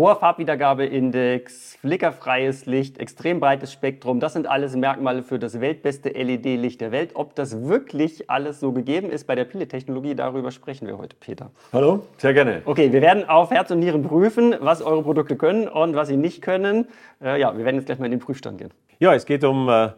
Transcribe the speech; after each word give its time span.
Hoher 0.00 0.16
Farbwiedergabeindex, 0.16 1.76
flickerfreies 1.78 2.64
Licht, 2.64 2.98
extrem 2.98 3.38
breites 3.38 3.70
Spektrum, 3.70 4.18
das 4.18 4.32
sind 4.32 4.46
alles 4.46 4.74
Merkmale 4.74 5.22
für 5.22 5.38
das 5.38 5.60
weltbeste 5.60 6.08
LED-Licht 6.08 6.80
der 6.80 6.90
Welt. 6.90 7.10
Ob 7.12 7.34
das 7.34 7.66
wirklich 7.66 8.30
alles 8.30 8.60
so 8.60 8.72
gegeben 8.72 9.10
ist 9.10 9.26
bei 9.26 9.34
der 9.34 9.44
Pile-Technologie, 9.44 10.14
darüber 10.14 10.52
sprechen 10.52 10.86
wir 10.86 10.96
heute, 10.96 11.16
Peter. 11.20 11.50
Hallo, 11.74 12.06
sehr 12.16 12.32
gerne. 12.32 12.62
Okay, 12.64 12.90
wir 12.94 13.02
werden 13.02 13.28
auf 13.28 13.50
Herz 13.50 13.70
und 13.72 13.80
Nieren 13.80 14.02
prüfen, 14.02 14.54
was 14.60 14.80
eure 14.80 15.02
Produkte 15.02 15.36
können 15.36 15.68
und 15.68 15.94
was 15.94 16.08
sie 16.08 16.16
nicht 16.16 16.40
können. 16.40 16.88
Äh, 17.22 17.38
ja, 17.38 17.54
wir 17.54 17.66
werden 17.66 17.76
jetzt 17.76 17.84
gleich 17.84 17.98
mal 17.98 18.06
in 18.06 18.12
den 18.12 18.20
Prüfstand 18.20 18.56
gehen. 18.56 18.70
Ja, 19.00 19.12
es 19.12 19.26
geht 19.26 19.44
um 19.44 19.68
äh, 19.68 19.90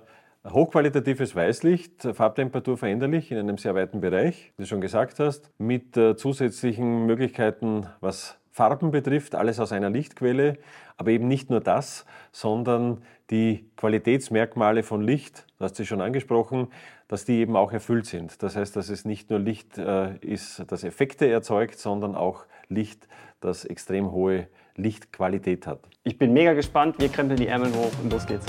hochqualitatives 0.50 1.36
Weißlicht, 1.36 2.08
Farbtemperatur 2.12 2.76
veränderlich 2.76 3.30
in 3.30 3.38
einem 3.38 3.56
sehr 3.56 3.76
weiten 3.76 4.00
Bereich, 4.00 4.52
wie 4.56 4.64
du 4.64 4.68
schon 4.68 4.80
gesagt 4.80 5.20
hast, 5.20 5.52
mit 5.58 5.96
äh, 5.96 6.16
zusätzlichen 6.16 7.06
Möglichkeiten, 7.06 7.86
was 8.00 8.41
Farben 8.52 8.90
betrifft, 8.90 9.34
alles 9.34 9.58
aus 9.58 9.72
einer 9.72 9.88
Lichtquelle, 9.88 10.58
aber 10.98 11.10
eben 11.10 11.26
nicht 11.26 11.48
nur 11.48 11.60
das, 11.60 12.04
sondern 12.32 13.02
die 13.30 13.64
Qualitätsmerkmale 13.76 14.82
von 14.82 15.02
Licht, 15.02 15.46
du 15.58 15.64
hast 15.64 15.76
sie 15.76 15.86
schon 15.86 16.02
angesprochen, 16.02 16.68
dass 17.08 17.24
die 17.24 17.38
eben 17.38 17.56
auch 17.56 17.72
erfüllt 17.72 18.04
sind. 18.04 18.42
Das 18.42 18.54
heißt, 18.54 18.76
dass 18.76 18.90
es 18.90 19.06
nicht 19.06 19.30
nur 19.30 19.38
Licht 19.38 19.78
äh, 19.78 20.16
ist, 20.18 20.64
das 20.68 20.84
Effekte 20.84 21.28
erzeugt, 21.28 21.78
sondern 21.78 22.14
auch 22.14 22.44
Licht, 22.68 23.08
das 23.40 23.64
extrem 23.64 24.12
hohe 24.12 24.48
Lichtqualität 24.76 25.66
hat. 25.66 25.80
Ich 26.04 26.18
bin 26.18 26.34
mega 26.34 26.52
gespannt, 26.52 26.96
wir 26.98 27.08
krempeln 27.08 27.38
die 27.38 27.48
Ärmel 27.48 27.72
hoch 27.72 27.92
und 28.02 28.12
los 28.12 28.26
geht's. 28.26 28.46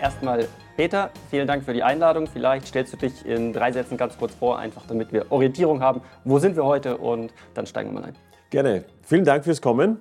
Erstmal 0.00 0.48
Peter, 0.76 1.10
vielen 1.28 1.46
Dank 1.46 1.62
für 1.62 1.74
die 1.74 1.82
Einladung. 1.82 2.26
Vielleicht 2.26 2.66
stellst 2.66 2.94
du 2.94 2.96
dich 2.96 3.26
in 3.26 3.52
drei 3.52 3.70
Sätzen 3.70 3.98
ganz 3.98 4.16
kurz 4.16 4.34
vor, 4.34 4.58
einfach 4.58 4.86
damit 4.86 5.12
wir 5.12 5.30
Orientierung 5.30 5.82
haben. 5.82 6.00
Wo 6.24 6.38
sind 6.38 6.56
wir 6.56 6.64
heute? 6.64 6.96
Und 6.96 7.34
dann 7.52 7.66
steigen 7.66 7.92
wir 7.92 8.00
mal 8.00 8.06
ein. 8.06 8.14
Gerne. 8.48 8.84
Vielen 9.02 9.24
Dank 9.24 9.44
fürs 9.44 9.60
Kommen. 9.60 9.98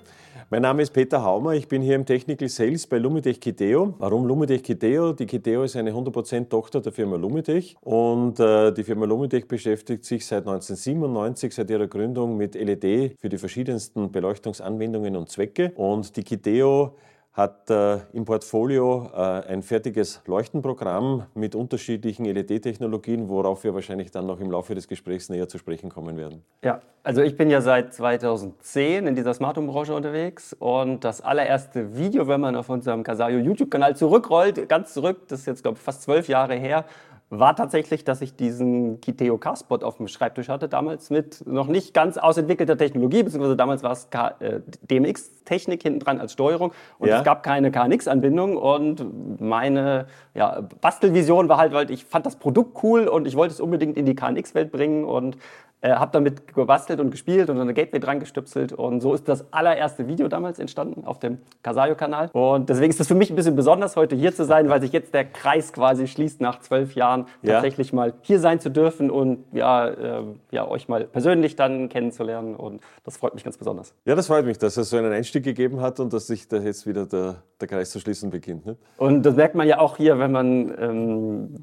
Mein 0.52 0.64
Name 0.64 0.82
ist 0.82 0.92
Peter 0.92 1.24
Haumer, 1.24 1.54
ich 1.54 1.68
bin 1.68 1.84
hier 1.84 1.96
im 1.96 2.08
Technical 2.08 2.50
Sales 2.50 2.88
bei 2.88 2.98
Lumitech 2.98 3.40
Kiteo. 3.40 3.94
Warum 4.00 4.26
Lumitech 4.26 4.64
Kiteo? 4.64 5.14
Die 5.14 5.28
Kiteo 5.28 5.64
ist 5.64 5.76
eine 5.76 5.92
100% 5.92 6.50
Tochter 6.50 6.82
der 6.82 6.92
Firma 6.92 7.18
Lumitech 7.18 7.76
und 7.82 8.40
äh, 8.40 8.72
die 8.72 8.84
Firma 8.84 9.06
Lumitech 9.06 9.48
beschäftigt 9.48 10.06
sich 10.06 10.26
seit 10.26 10.48
1997, 10.48 11.54
seit 11.54 11.70
ihrer 11.70 11.86
Gründung 11.86 12.36
mit 12.36 12.56
LED 12.56 13.20
für 13.20 13.30
die 13.30 13.38
verschiedensten 13.38 14.12
Beleuchtungsanwendungen 14.12 15.16
und 15.16 15.30
Zwecke. 15.30 15.72
Und 15.76 16.16
die 16.16 16.24
Kiteo 16.24 16.96
hat 17.40 17.70
äh, 17.70 18.00
im 18.14 18.26
Portfolio 18.26 19.10
äh, 19.16 19.18
ein 19.18 19.64
fertiges 19.64 20.22
Leuchtenprogramm 20.28 21.26
mit 21.34 21.56
unterschiedlichen 21.56 22.26
LED-Technologien, 22.26 23.30
worauf 23.30 23.64
wir 23.64 23.74
wahrscheinlich 23.74 24.12
dann 24.12 24.28
noch 24.28 24.40
im 24.42 24.52
Laufe 24.52 24.76
des 24.76 24.88
Gesprächs 24.88 25.30
näher 25.30 25.48
zu 25.48 25.58
sprechen 25.58 25.90
kommen 25.90 26.18
werden. 26.18 26.44
Ja, 26.64 26.82
also 27.02 27.22
ich 27.22 27.38
bin 27.38 27.50
ja 27.50 27.62
seit 27.62 27.94
2010 27.94 29.08
in 29.08 29.16
dieser 29.16 29.34
Smart 29.34 29.58
Home-Branche 29.58 29.96
unterwegs 29.96 30.54
und 30.60 31.04
das 31.06 31.22
allererste 31.22 31.96
Video, 31.96 32.28
wenn 32.28 32.42
man 32.42 32.58
auf 32.58 32.70
unserem 32.70 33.04
Casario 33.04 33.40
YouTube-Kanal 33.40 33.96
zurückrollt, 33.96 34.68
ganz 34.68 34.94
zurück, 34.94 35.28
das 35.30 35.40
ist 35.40 35.46
jetzt 35.46 35.64
glaube 35.64 35.78
ich 35.78 35.84
fast 35.84 36.02
zwölf 36.02 36.28
Jahre 36.28 36.56
her, 36.56 36.84
war 37.32 37.56
tatsächlich, 37.56 38.04
dass 38.04 38.22
ich 38.22 38.36
diesen 38.36 39.02
Kiteo 39.02 39.38
K-Spot 39.38 39.78
auf 39.78 39.98
dem 39.98 40.08
Schreibtisch 40.08 40.50
hatte, 40.50 40.68
damals 40.68 41.12
mit 41.12 41.46
noch 41.46 41.68
nicht 41.68 41.94
ganz 41.94 42.18
ausentwickelter 42.18 42.78
Technologie, 42.78 43.22
beziehungsweise 43.22 43.56
damals 43.56 43.84
war 43.84 43.92
es 43.92 44.08
äh, 44.40 44.62
DMX-Technik 44.90 45.84
hinten 45.84 46.00
dran 46.00 46.20
als 46.20 46.34
Steuerung 46.34 46.74
und 46.98 47.08
ja. 47.08 47.20
es 47.20 47.24
gab 47.24 47.44
keine 47.44 47.72
KNX-Anbindung 47.72 48.58
und 48.58 49.40
meine 49.40 50.08
ja, 50.34 50.62
Bastelvision 50.82 51.50
war 51.50 51.58
halt, 51.58 51.72
weil 51.72 51.92
ich 51.92 52.04
fand 52.06 52.26
das 52.26 52.36
Produkt 52.36 52.84
cool 52.84 53.08
und 53.08 53.28
ich 53.28 53.36
wollte 53.36 53.54
es 53.54 53.60
unbedingt 53.60 53.96
in 53.96 54.06
die 54.06 54.16
KNX-Welt 54.16 54.72
bringen 54.72 55.06
und 55.06 55.38
äh, 55.82 55.92
habe 55.92 56.12
damit 56.12 56.54
gebastelt 56.54 57.00
und 57.00 57.10
gespielt 57.12 57.50
und 57.50 57.56
so 57.56 57.62
eine 57.62 57.74
Gateway 57.74 58.00
dran 58.00 58.20
gestüpselt 58.20 58.74
und 58.74 59.00
so 59.00 59.14
ist 59.14 59.30
das 59.30 59.46
allererste 59.54 60.08
Video 60.08 60.28
damals 60.28 60.60
entstanden 60.60 61.06
auf 61.06 61.20
dem 61.20 61.38
Casayo-Kanal. 61.64 62.30
Und 62.34 62.70
deswegen 62.70 62.90
ist 62.90 63.00
das 63.00 63.08
für 63.08 63.16
mich 63.16 63.30
ein 63.30 63.38
bisschen 63.38 63.56
besonders, 63.56 63.96
heute 63.96 64.16
hier 64.16 64.36
zu 64.36 64.44
sein, 64.44 64.70
weil 64.70 64.82
sich 64.82 64.92
jetzt 64.92 65.14
der 65.14 65.24
Kreis 65.24 65.72
quasi 65.72 66.08
schließt, 66.08 66.42
nach 66.42 66.60
zwölf 66.60 66.96
Jahren 66.96 67.28
ja. 67.42 67.54
tatsächlich 67.54 67.94
mal 67.94 68.14
hier 68.22 68.40
sein 68.40 68.60
zu 68.60 68.70
dürfen 68.70 69.10
und 69.10 69.46
ja, 69.54 69.88
äh, 69.88 70.24
ja, 70.52 70.68
euch 70.68 70.90
mal 70.90 71.06
persönlich 71.06 71.56
dann 71.56 71.88
kennenzulernen. 71.88 72.56
Und 72.56 72.82
das 73.06 73.16
freut 73.16 73.34
mich 73.34 73.46
ganz 73.46 73.58
besonders. 73.58 73.94
Ja, 74.04 74.16
das 74.16 74.28
freut 74.28 74.46
mich, 74.46 74.58
dass 74.58 74.76
es 74.76 74.90
so 74.90 74.98
einen 74.98 75.14
Einstieg 75.14 75.46
gegeben 75.46 75.80
hat 75.80 76.02
und 76.02 76.12
dass 76.12 76.28
sich 76.28 76.50
da 76.50 76.58
jetzt 76.58 76.88
wieder 76.88 77.06
der, 77.06 77.38
der 77.62 77.68
Kreis 77.70 77.92
zu 77.92 78.02
schließen 78.02 78.32
beginnt. 78.32 78.66
Ne? 78.66 78.76
Und 78.98 79.24
das 79.24 79.36
merkt 79.36 79.56
man 79.56 79.66
ja 79.66 79.80
auch 79.80 79.96
hier, 79.96 80.20
wenn 80.20 80.34
man 80.34 80.74
ähm, 80.78 81.56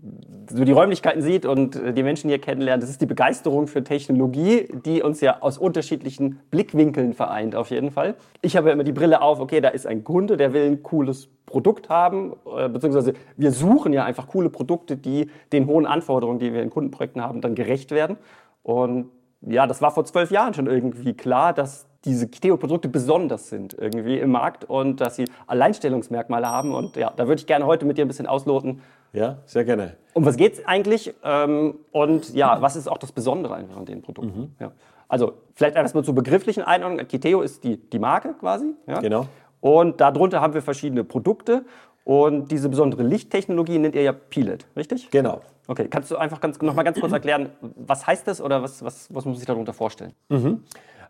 so 0.50 0.64
die 0.64 0.72
Räumlichkeiten 0.72 1.20
sieht 1.20 1.44
und 1.44 1.76
äh, 1.76 1.92
die 1.92 2.02
Menschen 2.02 2.30
hier 2.30 2.38
kennenlernt. 2.38 2.82
Das 2.82 2.88
ist 2.88 3.02
die 3.02 3.06
Begeisterung 3.06 3.66
für 3.66 3.84
Technik 3.84 4.05
Technologie, 4.06 4.68
die 4.84 5.02
uns 5.02 5.20
ja 5.20 5.42
aus 5.42 5.58
unterschiedlichen 5.58 6.40
Blickwinkeln 6.50 7.12
vereint, 7.12 7.56
auf 7.56 7.70
jeden 7.70 7.90
Fall. 7.90 8.14
Ich 8.40 8.56
habe 8.56 8.68
ja 8.68 8.74
immer 8.74 8.84
die 8.84 8.92
Brille 8.92 9.20
auf, 9.20 9.40
okay, 9.40 9.60
da 9.60 9.68
ist 9.68 9.86
ein 9.86 10.04
Kunde, 10.04 10.36
der 10.36 10.52
will 10.52 10.66
ein 10.66 10.82
cooles 10.82 11.28
Produkt 11.46 11.88
haben, 11.88 12.34
äh, 12.56 12.68
beziehungsweise 12.68 13.14
wir 13.36 13.52
suchen 13.52 13.92
ja 13.92 14.04
einfach 14.04 14.28
coole 14.28 14.50
Produkte, 14.50 14.96
die 14.96 15.30
den 15.52 15.66
hohen 15.66 15.86
Anforderungen, 15.86 16.38
die 16.38 16.52
wir 16.52 16.62
in 16.62 16.70
Kundenprojekten 16.70 17.22
haben, 17.22 17.40
dann 17.40 17.54
gerecht 17.54 17.90
werden. 17.90 18.16
Und 18.62 19.10
ja, 19.42 19.66
das 19.66 19.82
war 19.82 19.90
vor 19.90 20.04
zwölf 20.04 20.30
Jahren 20.30 20.54
schon 20.54 20.66
irgendwie 20.66 21.14
klar, 21.14 21.52
dass 21.52 21.86
diese 22.04 22.28
Kiteo-Produkte 22.28 22.88
besonders 22.88 23.48
sind 23.48 23.74
irgendwie 23.74 24.18
im 24.18 24.30
Markt 24.30 24.64
und 24.64 25.00
dass 25.00 25.16
sie 25.16 25.24
Alleinstellungsmerkmale 25.46 26.48
haben. 26.48 26.72
Und 26.72 26.96
ja, 26.96 27.12
da 27.14 27.26
würde 27.26 27.40
ich 27.40 27.46
gerne 27.46 27.66
heute 27.66 27.84
mit 27.84 27.98
dir 27.98 28.04
ein 28.04 28.08
bisschen 28.08 28.28
ausloten, 28.28 28.80
ja, 29.12 29.38
sehr 29.46 29.64
gerne. 29.64 29.96
Um 30.14 30.24
was 30.24 30.36
geht 30.36 30.54
es 30.54 30.66
eigentlich? 30.66 31.14
Ähm, 31.22 31.74
und 31.92 32.34
ja, 32.34 32.60
was 32.62 32.76
ist 32.76 32.88
auch 32.88 32.98
das 32.98 33.12
Besondere 33.12 33.54
an 33.54 33.84
den 33.84 34.02
Produkten? 34.02 34.40
Mhm. 34.40 34.50
Ja. 34.58 34.72
Also 35.08 35.34
vielleicht 35.54 35.76
erstmal 35.76 36.04
zur 36.04 36.14
begrifflichen 36.14 36.62
Einordnung. 36.62 37.06
Kiteo 37.06 37.42
ist 37.42 37.64
die, 37.64 37.76
die 37.76 37.98
Marke 37.98 38.34
quasi. 38.34 38.74
Ja? 38.86 39.00
Genau. 39.00 39.26
Und 39.60 40.00
darunter 40.00 40.40
haben 40.40 40.54
wir 40.54 40.62
verschiedene 40.62 41.04
Produkte. 41.04 41.64
Und 42.04 42.52
diese 42.52 42.68
besondere 42.68 43.02
Lichttechnologie 43.02 43.78
nennt 43.78 43.96
ihr 43.96 44.02
ja 44.02 44.12
Pilet, 44.12 44.64
richtig? 44.76 45.10
Genau. 45.10 45.40
Okay, 45.66 45.88
kannst 45.90 46.08
du 46.12 46.16
einfach 46.16 46.40
ganz, 46.40 46.60
noch 46.62 46.74
mal 46.74 46.84
ganz 46.84 47.00
kurz 47.00 47.12
erklären, 47.12 47.50
was 47.60 48.06
heißt 48.06 48.28
das 48.28 48.40
oder 48.40 48.62
was, 48.62 48.84
was, 48.84 49.12
was 49.12 49.24
muss 49.24 49.24
man 49.24 49.34
sich 49.34 49.46
darunter 49.46 49.72
vorstellen? 49.72 50.12
Mhm. 50.28 50.62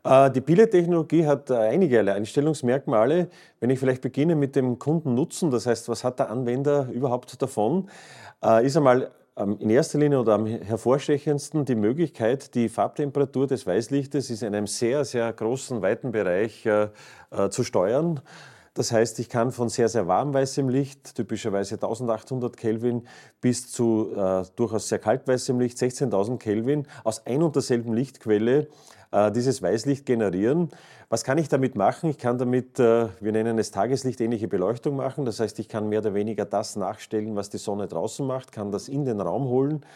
Äh, 0.07 0.31
die 0.31 0.41
Pille-Technologie 0.41 1.27
hat 1.27 1.51
äh, 1.51 1.55
einige 1.55 2.01
Einstellungsmerkmale. 2.01 3.29
Wenn 3.59 3.71
ich 3.71 3.79
vielleicht 3.81 4.03
beginne 4.03 4.37
mit 4.37 4.55
dem 4.55 4.79
Kundennutzen, 4.79 5.51
das 5.51 5.67
heißt, 5.67 5.89
was 5.89 6.05
hat 6.05 6.21
der 6.21 6.31
Anwender 6.31 6.89
überhaupt 6.93 7.43
davon, 7.43 7.89
äh, 8.45 8.65
ist 8.65 8.77
einmal 8.77 9.11
ähm, 9.37 9.57
in 9.59 9.69
erster 9.69 9.99
Linie 9.99 10.21
oder 10.21 10.35
am 10.35 10.47
hervorstechendsten 10.47 11.65
die 11.65 11.75
Möglichkeit, 11.75 12.55
die 12.55 12.69
Farbtemperatur 12.69 13.49
des 13.49 13.67
Weißlichtes 13.67 14.31
in 14.43 14.55
einem 14.55 14.69
sehr, 14.69 15.05
sehr 15.05 15.33
großen, 15.33 15.83
weiten 15.83 16.13
Bereich 16.13 16.69
zu 17.51 17.65
steuern. 17.65 18.21
Das 18.77 18.93
heißt, 18.93 19.19
ich 19.21 19.31
kann 19.31 19.53
von 19.53 19.71
sehr, 19.71 19.89
sehr 19.89 20.07
warm 20.07 20.35
weißem 20.35 20.69
Licht, 20.69 21.15
typischerweise 21.15 21.77
1800 21.77 22.59
Kelvin, 22.59 23.07
bis 23.41 23.73
zu 23.73 24.13
äh, 24.15 24.43
durchaus 24.55 24.91
sehr 24.91 24.99
kalt 24.99 25.27
weißem 25.27 25.59
Licht, 25.59 25.79
16.000 25.79 26.37
Kelvin, 26.37 26.87
aus 27.03 27.25
ein 27.25 27.43
und 27.43 27.57
derselben 27.57 27.95
Lichtquelle 27.95 28.69
äh, 29.13 29.33
dieses 29.33 29.63
Weißlicht 29.63 30.05
generieren. 30.05 30.69
Was 31.09 31.25
kann 31.25 31.39
ich 31.39 31.49
damit 31.49 31.75
machen? 31.75 32.11
Ich 32.11 32.19
kann 32.19 32.37
damit, 32.37 32.79
äh, 32.79 33.09
wir 33.19 33.33
nennen 33.33 33.59
es 33.59 33.71
tageslichtähnliche 33.71 34.47
Beleuchtung 34.47 34.95
machen. 34.95 35.25
Das 35.25 35.41
heißt, 35.41 35.59
ich 35.59 35.71
kann 35.71 35.89
mehr 35.89 36.01
oder 36.01 36.13
weniger 36.13 36.45
das 36.45 36.77
nachstellen, 36.77 37.35
was 37.35 37.49
die 37.49 37.57
Sonne 37.57 37.89
draußen 37.89 38.27
macht, 38.27 38.53
kann 38.53 38.73
das 38.73 38.89
in 38.89 39.07
den 39.07 39.23
Raum 39.23 39.45
holen. 39.45 39.87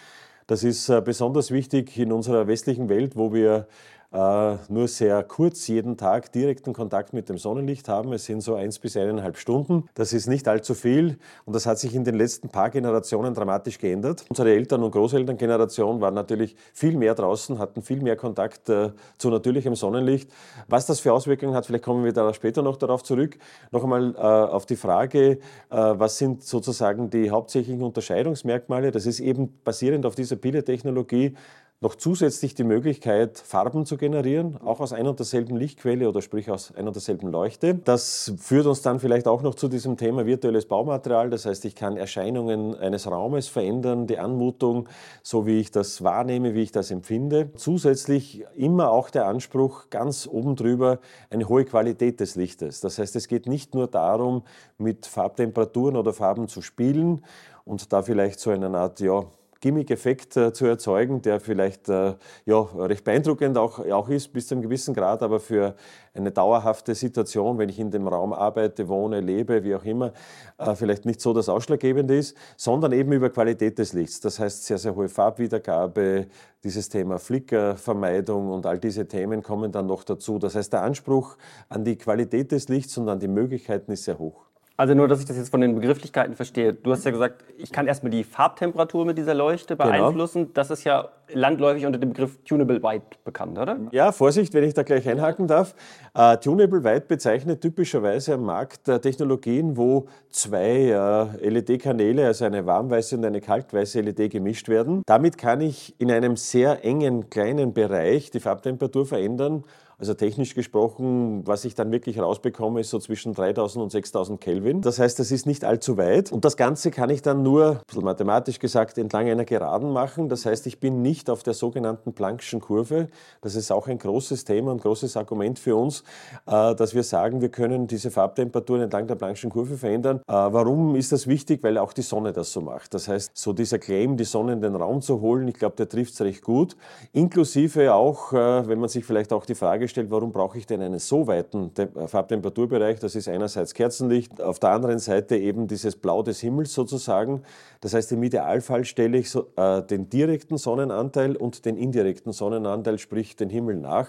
Das 0.47 0.65
ist 0.65 0.89
äh, 0.89 1.03
besonders 1.03 1.51
wichtig 1.51 1.99
in 1.99 2.13
unserer 2.13 2.47
westlichen 2.47 2.89
Welt, 2.89 3.15
wo 3.15 3.35
wir 3.35 3.67
nur 4.13 4.89
sehr 4.89 5.23
kurz 5.23 5.69
jeden 5.69 5.97
Tag 5.97 6.33
direkten 6.33 6.73
Kontakt 6.73 7.13
mit 7.13 7.29
dem 7.29 7.39
Sonnenlicht 7.39 7.89
haben. 7.89 8.13
Es 8.13 8.25
sind 8.25 8.41
so 8.41 8.55
eins 8.55 8.79
bis 8.79 8.97
eineinhalb 8.97 9.37
Stunden. 9.37 9.89
Das 9.95 10.13
ist 10.13 10.27
nicht 10.27 10.49
allzu 10.49 10.75
viel 10.75 11.19
und 11.45 11.55
das 11.55 11.67
hat 11.67 11.79
sich 11.79 11.95
in 11.95 12.05
den 12.05 12.17
letzten 12.17 12.49
paar 12.49 12.71
Generationen 12.71 13.35
dramatisch 13.35 13.79
geändert. 13.79 14.25
Unsere 14.29 14.51
Eltern- 14.51 14.83
und 14.83 14.91
Großelterngeneration 14.91 16.01
waren 16.01 16.15
natürlich 16.15 16.57
viel 16.73 16.97
mehr 16.97 17.15
draußen, 17.15 17.59
hatten 17.59 17.83
viel 17.83 18.03
mehr 18.03 18.17
Kontakt 18.17 18.69
äh, 18.69 18.91
zu 19.19 19.31
natürlichem 19.31 19.75
Sonnenlicht. 19.75 20.31
Was 20.69 20.87
das 20.87 21.01
für 21.01 21.13
Auswirkungen 21.13 21.55
hat, 21.55 21.67
vielleicht 21.67 21.85
kommen 21.85 22.05
wir 22.05 22.13
da 22.13 22.33
später 22.35 22.63
noch 22.63 22.77
darauf 22.77 23.03
zurück. 23.03 23.39
Noch 23.71 23.85
einmal 23.85 24.15
äh, 24.15 24.19
auf 24.19 24.67
die 24.67 24.77
Frage, 24.77 25.31
äh, 25.31 25.39
was 25.71 26.19
sind 26.19 26.43
sozusagen 26.43 27.11
die 27.11 27.31
hauptsächlichen 27.31 27.83
Unterscheidungsmerkmale? 27.83 28.91
Das 28.91 29.07
ist 29.07 29.21
eben 29.21 29.61
basierend 29.65 30.07
auf 30.07 30.15
dieser 30.15 30.37
Pile-Technologie 30.37 31.35
noch 31.83 31.95
zusätzlich 31.95 32.55
die 32.55 32.65
Möglichkeit, 32.65 33.39
Farben 33.39 33.87
zu 33.87 33.97
generieren, 33.97 34.59
auch 34.63 34.81
aus 34.81 34.93
einer 34.93 35.09
und 35.09 35.19
derselben 35.19 35.57
Lichtquelle 35.57 36.11
oder 36.11 36.21
sprich 36.21 36.51
aus 36.51 36.75
einer 36.75 36.89
und 36.89 36.95
derselben 36.95 37.33
Leuchte. 37.33 37.75
Das 37.75 38.35
führt 38.37 38.67
uns 38.67 38.83
dann 38.83 39.01
vielleicht 39.01 39.27
auch 39.27 39.41
noch 39.41 39.55
zu 39.55 39.67
diesem 39.67 39.97
Thema 39.97 40.27
virtuelles 40.27 40.67
Baumaterial. 40.67 41.31
Das 41.31 41.47
heißt, 41.47 41.65
ich 41.65 41.75
kann 41.75 41.97
Erscheinungen 41.97 42.75
eines 42.75 43.11
Raumes 43.11 43.49
verändern, 43.49 44.07
die 44.07 44.19
Anmutung, 44.19 44.91
so 45.23 45.47
wie 45.47 45.59
ich 45.59 45.71
das 45.71 46.05
wahrnehme, 46.05 46.53
wie 46.53 46.65
ich 46.65 46.73
das 46.73 46.91
empfinde. 46.91 47.49
Zusätzlich 47.55 48.45
immer 48.57 48.91
auch 48.91 49.09
der 49.09 49.27
Anspruch, 49.27 49.89
ganz 49.89 50.29
oben 50.31 50.57
drüber, 50.57 50.99
eine 51.31 51.49
hohe 51.49 51.65
Qualität 51.65 52.21
des 52.21 52.37
Lichtes. 52.37 52.83
Das 52.83 52.99
heißt, 52.99 53.17
es 53.17 53.27
geht 53.27 53.47
nicht 53.47 53.75
nur 53.75 53.87
darum, 53.87 54.43
mit 54.77 55.07
Farbtemperaturen 55.07 55.97
oder 55.97 56.13
Farben 56.13 56.47
zu 56.47 56.61
spielen 56.61 57.25
und 57.65 57.91
da 57.91 58.03
vielleicht 58.03 58.39
so 58.39 58.51
eine 58.51 58.69
Art, 58.77 59.01
ja, 59.01 59.25
Gimmick-Effekt 59.61 60.37
äh, 60.37 60.53
zu 60.53 60.67
erzeugen, 60.67 61.23
der 61.23 61.39
vielleicht 61.39 61.89
äh, 61.89 62.15
ja, 62.47 62.61
recht 62.61 63.05
beeindruckend 63.05 63.59
auch, 63.59 63.79
auch 63.79 64.09
ist 64.09 64.33
bis 64.33 64.47
zu 64.47 64.55
einem 64.55 64.63
gewissen 64.63 64.95
Grad, 64.95 65.23
aber 65.23 65.39
für 65.39 65.75
eine 66.15 66.31
dauerhafte 66.31 66.95
Situation, 66.95 67.59
wenn 67.59 67.69
ich 67.69 67.79
in 67.79 67.91
dem 67.91 68.09
Raum 68.09 68.33
arbeite, 68.33 68.89
wohne, 68.89 69.21
lebe, 69.21 69.63
wie 69.63 69.75
auch 69.75 69.85
immer, 69.85 70.13
äh, 70.59 70.75
vielleicht 70.75 71.05
nicht 71.05 71.21
so 71.21 71.33
das 71.33 71.49
Ausschlaggebende 71.49 72.17
ist, 72.17 72.37
sondern 72.57 72.93
eben 72.93 73.13
über 73.13 73.31
Qualität 73.31 73.79
des 73.79 73.93
Lichts. 73.93 74.21
Das 74.21 74.39
heißt, 74.39 74.65
sehr, 74.65 74.79
sehr 74.79 74.95
hohe 74.97 75.09
Farbwiedergabe, 75.09 76.27
dieses 76.65 76.89
Thema 76.89 77.19
Flickervermeidung 77.19 78.51
und 78.51 78.67
all 78.67 78.79
diese 78.79 79.07
Themen 79.07 79.43
kommen 79.43 79.73
dann 79.73 79.87
noch 79.87 80.05
dazu. 80.05 80.39
Das 80.39 80.55
heißt, 80.55 80.73
der 80.73 80.83
Anspruch 80.83 81.37
an 81.69 81.85
die 81.85 81.97
Qualität 81.97 82.53
des 82.53 82.69
Lichts 82.69 82.97
und 82.99 83.09
an 83.09 83.21
die 83.21 83.29
Möglichkeiten 83.29 83.93
ist 83.93 84.05
sehr 84.05 84.19
hoch. 84.19 84.50
Also 84.81 84.95
nur, 84.95 85.09
dass 85.09 85.21
ich 85.21 85.27
das 85.27 85.37
jetzt 85.37 85.51
von 85.51 85.61
den 85.61 85.75
Begrifflichkeiten 85.75 86.35
verstehe. 86.35 86.73
Du 86.73 86.91
hast 86.91 87.05
ja 87.05 87.11
gesagt, 87.11 87.45
ich 87.59 87.71
kann 87.71 87.87
erstmal 87.87 88.09
die 88.09 88.25
Farbtemperatur 88.25 89.05
mit 89.05 89.19
dieser 89.19 89.35
Leuchte 89.35 89.77
genau. 89.77 89.91
beeinflussen. 89.91 90.45
Genau. 90.45 90.53
Das 90.55 90.71
ist 90.71 90.85
ja 90.85 91.11
landläufig 91.35 91.85
unter 91.85 91.99
dem 91.99 92.15
Begriff 92.15 92.39
Tunable 92.47 92.83
White 92.83 93.19
bekannt, 93.23 93.59
oder? 93.59 93.77
Ja, 93.91 94.11
Vorsicht, 94.11 94.55
wenn 94.55 94.65
ich 94.65 94.73
da 94.73 94.83
gleich 94.83 95.07
einhaken 95.07 95.47
darf. 95.47 95.75
Uh, 96.17 96.35
Tunable 96.37 96.83
White 96.83 97.05
bezeichnet 97.09 97.61
typischerweise 97.61 98.33
am 98.33 98.45
Markt 98.45 98.89
uh, 98.89 98.97
Technologien, 98.97 99.77
wo 99.77 100.07
zwei 100.31 100.97
uh, 100.97 101.47
LED-Kanäle, 101.47 102.25
also 102.25 102.47
eine 102.47 102.65
warmweiße 102.65 103.19
und 103.19 103.25
eine 103.27 103.43
kaltweiße 103.43 104.01
LED 104.01 104.31
gemischt 104.31 104.71
werden. 104.71 105.03
Damit 105.05 105.37
kann 105.37 105.61
ich 105.61 105.95
in 106.01 106.11
einem 106.11 106.39
sehr 106.39 106.87
engen, 106.87 107.29
kleinen 107.29 107.75
Bereich 107.75 108.31
die 108.31 108.41
Farbtemperatur 108.41 109.05
verändern 109.05 109.63
also 110.01 110.15
technisch 110.15 110.55
gesprochen, 110.55 111.47
was 111.47 111.67
ich 111.67 111.75
dann 111.75 111.93
wirklich 111.93 112.19
rausbekomme, 112.19 112.81
ist 112.81 112.89
so 112.89 112.99
zwischen 112.99 113.35
3000 113.35 113.83
und 113.83 113.91
6000 113.91 114.41
Kelvin. 114.41 114.81
Das 114.81 114.99
heißt, 114.99 115.19
das 115.19 115.31
ist 115.31 115.45
nicht 115.45 115.63
allzu 115.63 115.99
weit. 115.99 116.33
Und 116.33 116.47
das 116.47 116.57
Ganze 116.57 116.91
kann 116.91 117.11
ich 117.11 117.21
dann 117.21 117.43
nur, 117.43 117.73
ein 117.73 117.81
bisschen 117.87 118.05
mathematisch 118.05 118.59
gesagt, 118.59 118.97
entlang 118.97 119.29
einer 119.29 119.45
Geraden 119.45 119.93
machen. 119.93 120.31
Das 120.31 120.47
heißt, 120.47 120.67
ich 120.67 120.81
bin 120.81 121.03
nicht 121.03 121.29
auf 121.29 121.43
der 121.43 121.53
sogenannten 121.53 122.13
Planck'schen 122.13 122.61
Kurve. 122.61 123.09
Das 123.43 123.55
ist 123.55 123.71
auch 123.71 123.89
ein 123.89 123.99
großes 123.99 124.47
Thema 124.47 124.73
und 124.73 124.81
großes 124.81 125.19
Argument 125.19 125.59
für 125.59 125.77
uns, 125.77 126.03
äh, 126.47 126.75
dass 126.75 126.95
wir 126.95 127.03
sagen, 127.03 127.43
wir 127.43 127.51
können 127.51 127.87
diese 127.87 128.11
Farbtemperaturen 128.11 128.85
entlang 128.85 129.07
der 129.07 129.19
Planck'schen 129.19 129.51
Kurve 129.51 129.77
verändern. 129.77 130.21
Äh, 130.27 130.33
warum 130.33 130.97
ist 130.97 131.13
das 131.13 131.27
wichtig? 131.27 131.63
Weil 131.63 131.77
auch 131.77 131.93
die 131.93 132.03
Sonne 132.03 132.33
das 132.33 132.53
so 132.53 132.63
macht. 132.63 132.95
Das 132.95 133.07
heißt, 133.07 133.33
so 133.35 133.53
dieser 133.53 133.79
Claim, 133.79 134.17
die 134.17 134.25
Sonne 134.25 134.55
in 134.55 134.63
den 134.63 134.77
Raum 134.77 135.03
zu 135.03 135.21
holen, 135.21 135.47
ich 135.47 135.57
glaube, 135.57 135.77
der 135.77 135.91
trifft 135.91 136.15
es 136.15 136.23
recht 136.23 136.43
gut. 136.43 136.75
Inklusive 137.13 137.93
auch, 137.93 138.33
äh, 138.33 138.67
wenn 138.67 138.81
man 138.81 138.89
sich 138.89 139.05
vielleicht 139.05 139.35
auch 139.35 139.45
die 139.45 139.55
Frage 139.55 139.90
gestellt, 139.91 140.11
warum 140.11 140.33
brauche 140.33 140.57
ich 140.57 140.67
denn 140.67 140.81
einen 140.81 140.99
so 140.99 141.27
weiten 141.27 141.73
äh, 141.77 142.07
Farbtemperaturbereich? 142.07 143.01
Das 143.01 143.15
ist 143.15 143.29
einerseits 143.29 143.75
Kerzenlicht, 143.75 144.41
auf 144.41 144.59
der 144.59 144.71
anderen 144.71 144.99
Seite 144.99 145.37
eben 145.37 145.67
dieses 145.67 145.97
Blau 145.97 146.23
des 146.23 146.41
Himmels 146.41 146.73
sozusagen. 146.73 147.43
Das 147.81 147.93
heißt, 147.93 148.13
im 148.13 148.23
Idealfall 148.23 148.85
stelle 148.85 149.19
ich 149.19 149.31
so, 149.31 149.49
äh, 149.57 149.83
den 149.83 150.09
direkten 150.09 150.57
Sonnenanteil 150.59 151.37
und 151.37 151.65
den 151.65 151.77
indirekten 151.77 152.33
Sonnenanteil, 152.33 152.99
sprich 152.99 153.37
den 153.37 153.51
Himmel 153.51 153.77
nach 153.77 154.09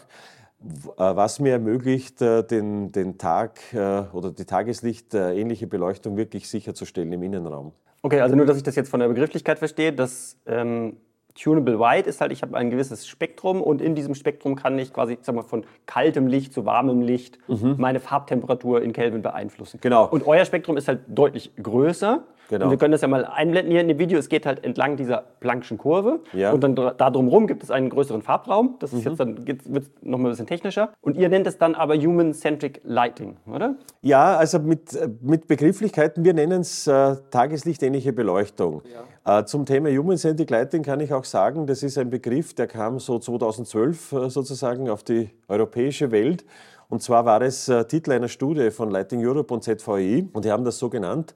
äh, 0.60 0.66
was 0.98 1.39
mir 1.39 1.54
ermöglicht, 1.54 2.22
äh, 2.22 2.44
den, 2.44 2.92
den 2.92 3.18
Tag 3.18 3.60
oder 3.74 4.31
die 4.31 4.45
Tageslicht 4.45 5.13
ähnliche 5.16 5.66
Beleuchtung 5.66 6.18
wirklich 6.18 6.48
sicherzustellen 6.48 7.12
im 7.12 7.24
Innenraum. 7.24 7.74
Okay, 8.04 8.22
also 8.22 8.36
nur, 8.36 8.45
dass 8.45 8.57
ich 8.57 8.63
das 8.63 8.75
jetzt 8.75 8.89
von 8.89 9.00
der 9.00 9.07
Begrifflichkeit 9.07 9.60
verstehe, 9.60 9.94
dass 9.94 10.38
ähm, 10.45 10.98
Tunable 11.36 11.80
White 11.80 12.10
ist 12.10 12.22
halt, 12.22 12.31
ich 12.31 12.42
habe 12.42 12.57
ein 12.57 12.69
gewisses 12.69 13.07
Spektrum 13.07 13.62
und 13.62 13.81
in 13.81 13.95
diesem 13.95 14.16
Spektrum 14.16 14.56
kann 14.56 14.78
ich 14.78 14.94
quasi, 14.94 15.13
ich 15.13 15.19
sag 15.22 15.36
mal, 15.36 15.44
von 15.44 15.66
kaltem 15.86 16.28
Licht 16.28 16.54
zu 16.54 16.66
warmem 16.66 17.01
Licht 17.01 17.38
mhm. 17.48 17.75
meine 17.78 18.00
Farbtemperatur 18.00 18.81
in 18.81 18.94
Kelvin 18.94 19.22
beeinflussen. 19.22 19.80
Genau. 19.81 20.07
Und 20.07 20.28
euer 20.28 20.45
Spektrum 20.45 20.78
ist 20.78 20.88
halt 20.88 21.01
deutlich 21.07 21.51
größer. 21.62 22.24
Genau. 22.51 22.66
Und 22.66 22.72
wir 22.72 22.78
können 22.78 22.92
das 22.92 23.00
ja 23.00 23.07
mal 23.07 23.24
einblenden 23.24 23.72
hier 23.72 23.80
in 23.80 23.88
dem 23.88 23.98
Video. 23.98 24.19
Es 24.19 24.28
geht 24.28 24.45
halt 24.45 24.66
entlang 24.66 24.98
dieser 24.98 25.24
Planck'schen 25.42 25.78
Kurve. 25.78 26.19
Ja. 26.33 26.51
Und 26.51 26.62
dann 26.62 26.75
da 26.75 27.10
drumherum 27.10 27.48
gibt 27.48 27.63
es 27.63 27.72
einen 27.72 27.89
größeren 27.89 28.22
Farbraum. 28.22 28.75
Das 28.80 28.92
ist 28.92 29.06
mhm. 29.06 29.10
jetzt 29.10 29.19
dann 29.19 29.48
wird 29.48 29.62
es 29.62 29.89
nochmal 30.01 30.28
ein 30.28 30.31
bisschen 30.33 30.48
technischer. 30.48 30.92
Und 31.00 31.16
ihr 31.16 31.30
nennt 31.30 31.48
es 31.48 31.57
dann 31.57 31.75
aber 31.75 31.95
Human-Centric 31.95 32.81
Lighting, 32.83 33.38
oder? 33.48 33.75
Ja, 34.01 34.36
also 34.36 34.60
mit, 34.60 34.98
mit 35.22 35.48
Begrifflichkeiten, 35.48 36.25
wir 36.25 36.33
nennen 36.33 36.60
es 36.60 36.88
äh, 36.88 37.16
tageslichtähnliche 37.31 38.12
Beleuchtung. 38.12 38.81
Ja. 38.94 39.00
Äh, 39.23 39.45
zum 39.45 39.65
Thema 39.65 39.89
Human-Centric 39.89 40.50
Lighting 40.50 40.81
kann 40.81 41.00
ich 41.00 41.13
auch 41.13 41.25
sagen, 41.25 41.68
das 41.68 41.83
ist 41.83 41.97
ein 41.97 42.09
Begriff, 42.09 42.56
der 42.56 42.68
kam 42.68 43.00
so 43.00 43.19
2012 43.19 44.12
äh, 44.13 44.29
sozusagen 44.29 44.89
auf 44.89 45.03
die 45.03 45.29
europäische 45.47 46.12
Welt. 46.12 46.44
Und 46.89 47.03
zwar 47.03 47.23
war 47.25 47.41
es 47.41 47.69
äh, 47.69 47.85
Titel 47.85 48.12
einer 48.12 48.27
Studie 48.27 48.71
von 48.71 48.89
Lighting 48.89 49.25
Europe 49.25 49.53
und 49.53 49.63
ZVI 49.63 50.27
und 50.33 50.45
die 50.45 50.51
haben 50.51 50.65
das 50.65 50.79
so 50.79 50.89
genannt. 50.89 51.35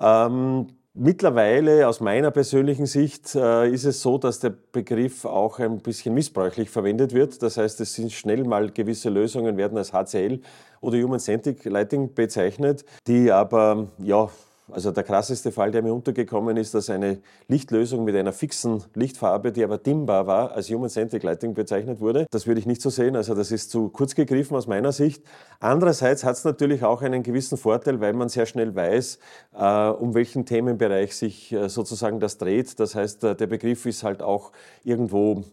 Ähm, 0.00 0.68
mittlerweile, 0.94 1.88
aus 1.88 2.00
meiner 2.00 2.30
persönlichen 2.30 2.86
Sicht, 2.86 3.34
äh, 3.34 3.68
ist 3.68 3.84
es 3.84 4.00
so, 4.00 4.16
dass 4.16 4.38
der 4.38 4.54
Begriff 4.70 5.24
auch 5.24 5.58
ein 5.58 5.80
bisschen 5.80 6.14
missbräuchlich 6.14 6.70
verwendet 6.70 7.12
wird. 7.12 7.42
Das 7.42 7.56
heißt, 7.56 7.80
es 7.80 7.94
sind 7.94 8.12
schnell 8.12 8.44
mal 8.44 8.70
gewisse 8.70 9.10
Lösungen, 9.10 9.56
werden 9.56 9.76
als 9.76 9.92
HCL 9.92 10.40
oder 10.80 11.02
Human-Centric 11.02 11.64
Lighting 11.64 12.14
bezeichnet, 12.14 12.84
die 13.08 13.32
aber 13.32 13.88
ja, 13.98 14.30
also 14.70 14.90
der 14.90 15.04
krasseste 15.04 15.52
Fall, 15.52 15.70
der 15.70 15.82
mir 15.82 15.92
untergekommen 15.92 16.56
ist, 16.56 16.74
dass 16.74 16.88
eine 16.88 17.18
Lichtlösung 17.48 18.04
mit 18.04 18.16
einer 18.16 18.32
fixen 18.32 18.82
Lichtfarbe, 18.94 19.52
die 19.52 19.62
aber 19.62 19.78
dimmbar 19.78 20.26
war, 20.26 20.52
als 20.52 20.70
Human-Centric 20.70 21.22
Lighting 21.22 21.54
bezeichnet 21.54 22.00
wurde. 22.00 22.26
Das 22.30 22.46
würde 22.46 22.60
ich 22.60 22.66
nicht 22.66 22.80
so 22.80 22.88
sehen, 22.88 23.14
also 23.14 23.34
das 23.34 23.50
ist 23.50 23.70
zu 23.70 23.90
kurz 23.90 24.14
gegriffen 24.14 24.56
aus 24.56 24.66
meiner 24.66 24.92
Sicht. 24.92 25.22
Andererseits 25.60 26.24
hat 26.24 26.36
es 26.36 26.44
natürlich 26.44 26.82
auch 26.82 27.02
einen 27.02 27.22
gewissen 27.22 27.58
Vorteil, 27.58 28.00
weil 28.00 28.14
man 28.14 28.28
sehr 28.28 28.46
schnell 28.46 28.74
weiß, 28.74 29.18
äh, 29.54 29.88
um 29.88 30.14
welchen 30.14 30.46
Themenbereich 30.46 31.14
sich 31.14 31.52
äh, 31.52 31.68
sozusagen 31.68 32.18
das 32.20 32.38
dreht. 32.38 32.80
Das 32.80 32.94
heißt, 32.94 33.24
äh, 33.24 33.36
der 33.36 33.46
Begriff 33.46 33.84
ist 33.84 34.02
halt 34.02 34.22
auch 34.22 34.52
irgendwo 34.82 35.44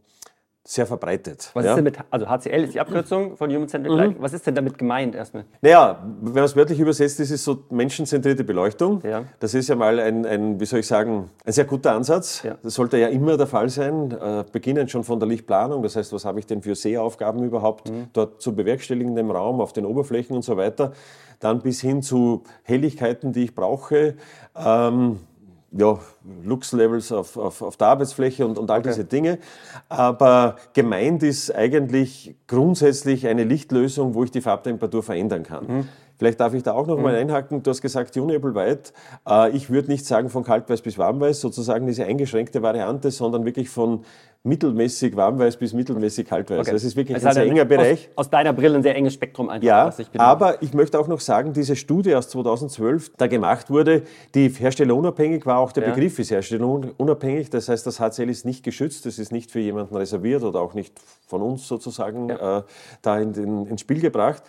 sehr 0.64 0.86
verbreitet. 0.86 1.50
Was 1.56 1.66
ja? 1.66 1.72
ist 1.72 1.78
denn 1.78 1.84
mit, 1.84 1.98
also 2.12 2.30
HCL 2.30 2.64
ist 2.64 2.74
die 2.76 2.80
Abkürzung 2.80 3.36
von 3.36 3.50
Human 3.50 3.68
mhm. 3.74 3.86
Lighting. 3.86 4.16
Was 4.20 4.34
ist 4.34 4.46
denn 4.46 4.54
damit 4.54 4.78
gemeint 4.78 5.16
erstmal? 5.16 5.46
Naja, 5.62 6.04
wenn 6.22 6.34
man 6.34 6.44
es 6.44 6.56
wörtlich 6.56 6.80
übersetzt, 6.80 7.20
ist 7.20 7.32
es 7.32 7.44
so 7.44 7.64
menschenzentrierte 7.72 8.44
Beleuchtung. 8.44 9.02
Ja. 9.04 9.24
Das 9.40 9.56
ist 9.56 9.70
ja 9.70 9.76
mal 9.76 10.00
ein, 10.00 10.26
ein, 10.26 10.60
wie 10.60 10.66
soll 10.66 10.82
ich 10.82 10.88
sagen, 10.88 11.32
ein 11.46 11.52
sehr 11.52 11.66
guter 11.66 11.94
Ansatz. 11.94 12.44
Ja. 12.44 12.58
Das 12.62 12.76
sollte 12.76 12.98
ja 12.98 13.08
immer 13.08 13.38
der 13.38 13.48
Fall 13.48 13.70
sein, 13.70 14.12
äh, 14.12 14.44
beginnend 14.52 14.92
schon 14.92 15.04
von 15.04 15.20
der 15.20 15.28
Lichtplanung. 15.28 15.82
Das 15.82 15.96
heißt, 15.96 16.14
was 16.14 16.26
habe 16.26 16.40
ich 16.40 16.46
denn 16.46 16.62
für 16.62 16.76
Sehaufgaben 16.76 17.44
überhaupt 17.44 17.90
mhm. 17.90 18.08
dort 18.14 18.40
zu 18.42 18.56
bewerkstelligen 18.56 19.18
im 19.18 19.32
Raum, 19.32 19.62
auf 19.62 19.74
den 19.74 19.86
Oberflächen 19.86 20.36
und 20.36 20.44
so 20.44 20.58
weiter. 20.58 20.92
Dann 21.40 21.60
bis 21.62 21.82
hin 21.82 22.04
zu 22.04 22.44
Helligkeiten, 22.62 23.34
die 23.34 23.46
ich 23.46 23.56
brauche. 23.56 24.16
Ähm, 24.56 25.20
ja, 25.72 26.00
Lux-Levels 26.44 27.12
auf, 27.12 27.38
auf, 27.38 27.62
auf 27.62 27.78
der 27.78 27.88
Arbeitsfläche 27.88 28.46
und, 28.46 28.58
und 28.58 28.70
all 28.70 28.80
okay. 28.80 28.90
diese 28.90 29.06
Dinge. 29.06 29.40
Aber 29.88 30.58
gemeint 30.74 31.24
ist 31.24 31.54
eigentlich 31.54 32.36
grundsätzlich 32.48 33.28
eine 33.28 33.44
Lichtlösung, 33.44 34.14
wo 34.14 34.24
ich 34.24 34.32
die 34.32 34.42
Farbtemperatur 34.42 35.02
verändern 35.02 35.44
kann. 35.44 35.68
Mhm. 35.68 35.88
Vielleicht 36.22 36.40
darf 36.40 36.54
ich 36.54 36.62
da 36.62 36.74
auch 36.74 36.86
noch 36.86 36.98
mhm. 36.98 37.04
mal 37.04 37.16
einhaken. 37.16 37.64
Du 37.64 37.72
hast 37.72 37.82
gesagt, 37.82 38.14
Tunable 38.14 38.54
White. 38.54 38.92
Äh, 39.28 39.56
ich 39.56 39.70
würde 39.70 39.90
nicht 39.90 40.06
sagen 40.06 40.30
von 40.30 40.44
kaltweiß 40.44 40.82
bis 40.82 40.98
warmweiß, 40.98 41.42
sozusagen 41.42 41.88
diese 41.88 42.06
eingeschränkte 42.06 42.62
Variante, 42.62 43.10
sondern 43.10 43.46
wirklich 43.46 43.70
von 43.70 44.04
mittelmäßig 44.44 45.16
warmweiß 45.16 45.58
bis 45.58 45.74
mittelmäßig 45.74 46.28
kaltweiß. 46.28 46.62
Okay. 46.62 46.72
Das 46.72 46.84
ist 46.84 46.96
wirklich 46.96 47.16
also 47.16 47.28
ein 47.28 47.34
sehr 47.34 47.46
enger 47.46 47.66
Bereich. 47.66 48.10
Aus, 48.16 48.26
aus, 48.26 48.30
deiner 48.32 48.54
Brille 48.54 48.76
ein 48.76 48.84
sehr 48.84 48.96
enges 48.96 49.14
Spektrum 49.14 49.50
einfach. 49.50 49.68
Ja, 49.68 49.94
ich 49.96 50.20
aber 50.20 50.62
ich 50.64 50.74
möchte 50.74 51.00
auch 51.00 51.08
noch 51.08 51.20
sagen, 51.20 51.54
diese 51.54 51.76
Studie 51.76 52.16
aus 52.16 52.30
2012, 52.30 53.12
da 53.18 53.28
gemacht 53.28 53.70
wurde, 53.70 54.04
die 54.34 54.50
herstellerunabhängig 54.50 55.46
war, 55.46 55.60
auch 55.60 55.72
der 55.72 55.84
ja. 55.84 55.94
Begriff 55.94 56.18
ist 56.18 56.32
herstellerunabhängig. 56.32 57.52
Das 57.52 57.70
heißt, 57.70 57.86
das 57.86 58.00
HCL 58.00 58.30
ist 58.30 58.46
nicht 58.46 58.64
geschützt, 58.64 59.06
das 59.06 59.20
ist 59.20 59.32
nicht 59.32 59.52
für 59.52 59.60
jemanden 59.60 59.96
reserviert 59.96 60.44
oder 60.44 60.60
auch 60.60 60.74
nicht 60.74 60.94
von 61.32 61.42
uns 61.42 61.68
sozusagen 61.68 62.30
ja. 62.30 62.60
äh, 62.60 62.64
da 63.02 63.18
in, 63.18 63.34
in, 63.34 63.66
ins 63.66 63.82
Spiel 63.82 64.02
gebracht. 64.02 64.44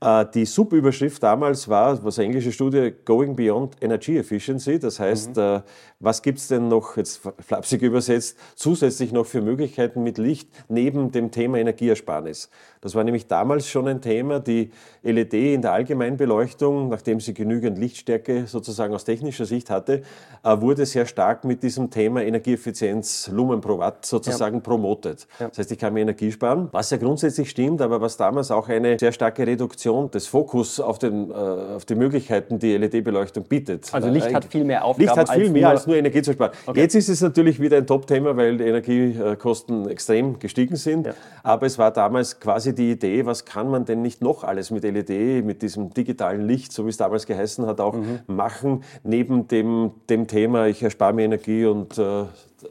Äh, 0.00 0.26
die 0.34 0.44
Subüberschrift 0.44 1.22
damals 1.22 1.68
war, 1.68 2.04
was 2.04 2.18
eine 2.18 2.26
englische 2.26 2.52
Studie, 2.52 2.92
Going 3.04 3.34
Beyond 3.34 3.76
Energy 3.80 4.18
Efficiency. 4.18 4.78
Das 4.78 5.00
heißt, 5.00 5.36
mhm. 5.36 5.42
Äh, 5.42 5.60
was 5.98 6.20
gibt 6.20 6.38
es 6.38 6.48
denn 6.48 6.68
noch, 6.68 6.98
jetzt 6.98 7.22
flapsig 7.38 7.80
übersetzt, 7.80 8.36
zusätzlich 8.54 9.12
noch 9.12 9.24
für 9.24 9.40
Möglichkeiten 9.40 10.02
mit 10.02 10.18
Licht 10.18 10.50
neben 10.68 11.10
dem 11.10 11.30
Thema 11.30 11.56
Energieersparnis? 11.58 12.50
Das 12.82 12.94
war 12.94 13.02
nämlich 13.02 13.26
damals 13.26 13.66
schon 13.68 13.88
ein 13.88 14.02
Thema. 14.02 14.38
Die 14.38 14.70
LED 15.02 15.32
in 15.32 15.62
der 15.62 15.72
Allgemeinbeleuchtung, 15.72 16.90
nachdem 16.90 17.20
sie 17.20 17.32
genügend 17.32 17.78
Lichtstärke 17.78 18.46
sozusagen 18.46 18.94
aus 18.94 19.04
technischer 19.04 19.46
Sicht 19.46 19.70
hatte, 19.70 20.02
äh, 20.44 20.60
wurde 20.60 20.84
sehr 20.84 21.06
stark 21.06 21.44
mit 21.44 21.62
diesem 21.62 21.90
Thema 21.90 22.22
Energieeffizienz, 22.22 23.28
Lumen 23.32 23.62
pro 23.62 23.78
Watt 23.78 24.04
sozusagen 24.04 24.56
ja. 24.56 24.62
promotet. 24.62 25.26
Ja. 25.40 25.48
Das 25.48 25.58
heißt, 25.58 25.72
ich 25.72 25.78
kann 25.78 25.94
mir 25.94 26.00
Energie 26.00 26.25
sparen, 26.32 26.68
was 26.72 26.90
ja 26.90 26.96
grundsätzlich 26.96 27.50
stimmt, 27.50 27.80
aber 27.80 28.00
was 28.00 28.16
damals 28.16 28.50
auch 28.50 28.68
eine 28.68 28.98
sehr 28.98 29.12
starke 29.12 29.46
Reduktion 29.46 30.10
des 30.10 30.26
Fokus 30.26 30.80
auf, 30.80 30.98
den, 30.98 31.30
äh, 31.30 31.34
auf 31.34 31.84
die 31.84 31.94
Möglichkeiten, 31.94 32.58
die 32.58 32.76
LED-Beleuchtung 32.76 33.44
bietet. 33.44 33.92
Also 33.92 34.08
Licht 34.08 34.32
hat 34.34 34.44
viel 34.44 34.64
mehr 34.64 34.84
Aufgaben. 34.84 35.06
Licht 35.06 35.16
hat 35.16 35.30
viel 35.30 35.50
mehr 35.50 35.68
als 35.68 35.86
nur 35.86 35.96
Energie 35.96 36.22
zu 36.22 36.32
sparen. 36.32 36.52
Okay. 36.66 36.80
Jetzt 36.80 36.94
ist 36.94 37.08
es 37.08 37.20
natürlich 37.20 37.60
wieder 37.60 37.78
ein 37.78 37.86
Top-Thema, 37.86 38.36
weil 38.36 38.56
die 38.56 38.64
Energiekosten 38.64 39.88
extrem 39.88 40.38
gestiegen 40.38 40.76
sind. 40.76 41.06
Ja. 41.06 41.14
Aber 41.42 41.66
es 41.66 41.78
war 41.78 41.90
damals 41.90 42.40
quasi 42.40 42.74
die 42.74 42.90
Idee, 42.90 43.26
was 43.26 43.44
kann 43.44 43.70
man 43.70 43.84
denn 43.84 44.02
nicht 44.02 44.22
noch 44.22 44.44
alles 44.44 44.70
mit 44.70 44.84
LED, 44.84 45.44
mit 45.44 45.62
diesem 45.62 45.92
digitalen 45.92 46.46
Licht, 46.46 46.72
so 46.72 46.84
wie 46.86 46.90
es 46.90 46.96
damals 46.96 47.26
geheißen 47.26 47.66
hat, 47.66 47.80
auch 47.80 47.94
mhm. 47.94 48.20
machen, 48.26 48.82
neben 49.02 49.48
dem, 49.48 49.92
dem 50.08 50.26
Thema, 50.26 50.66
ich 50.66 50.82
erspare 50.82 51.12
mir 51.12 51.24
Energie 51.24 51.66
und 51.66 51.98
äh, 51.98 52.24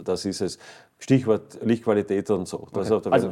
das 0.04 0.26
ist 0.26 0.42
es. 0.42 0.58
Stichwort 1.06 1.60
Lichtqualität 1.64 2.32
und 2.32 2.48
so. 2.48 2.62
Okay. 2.62 2.80
Also, 3.12 3.32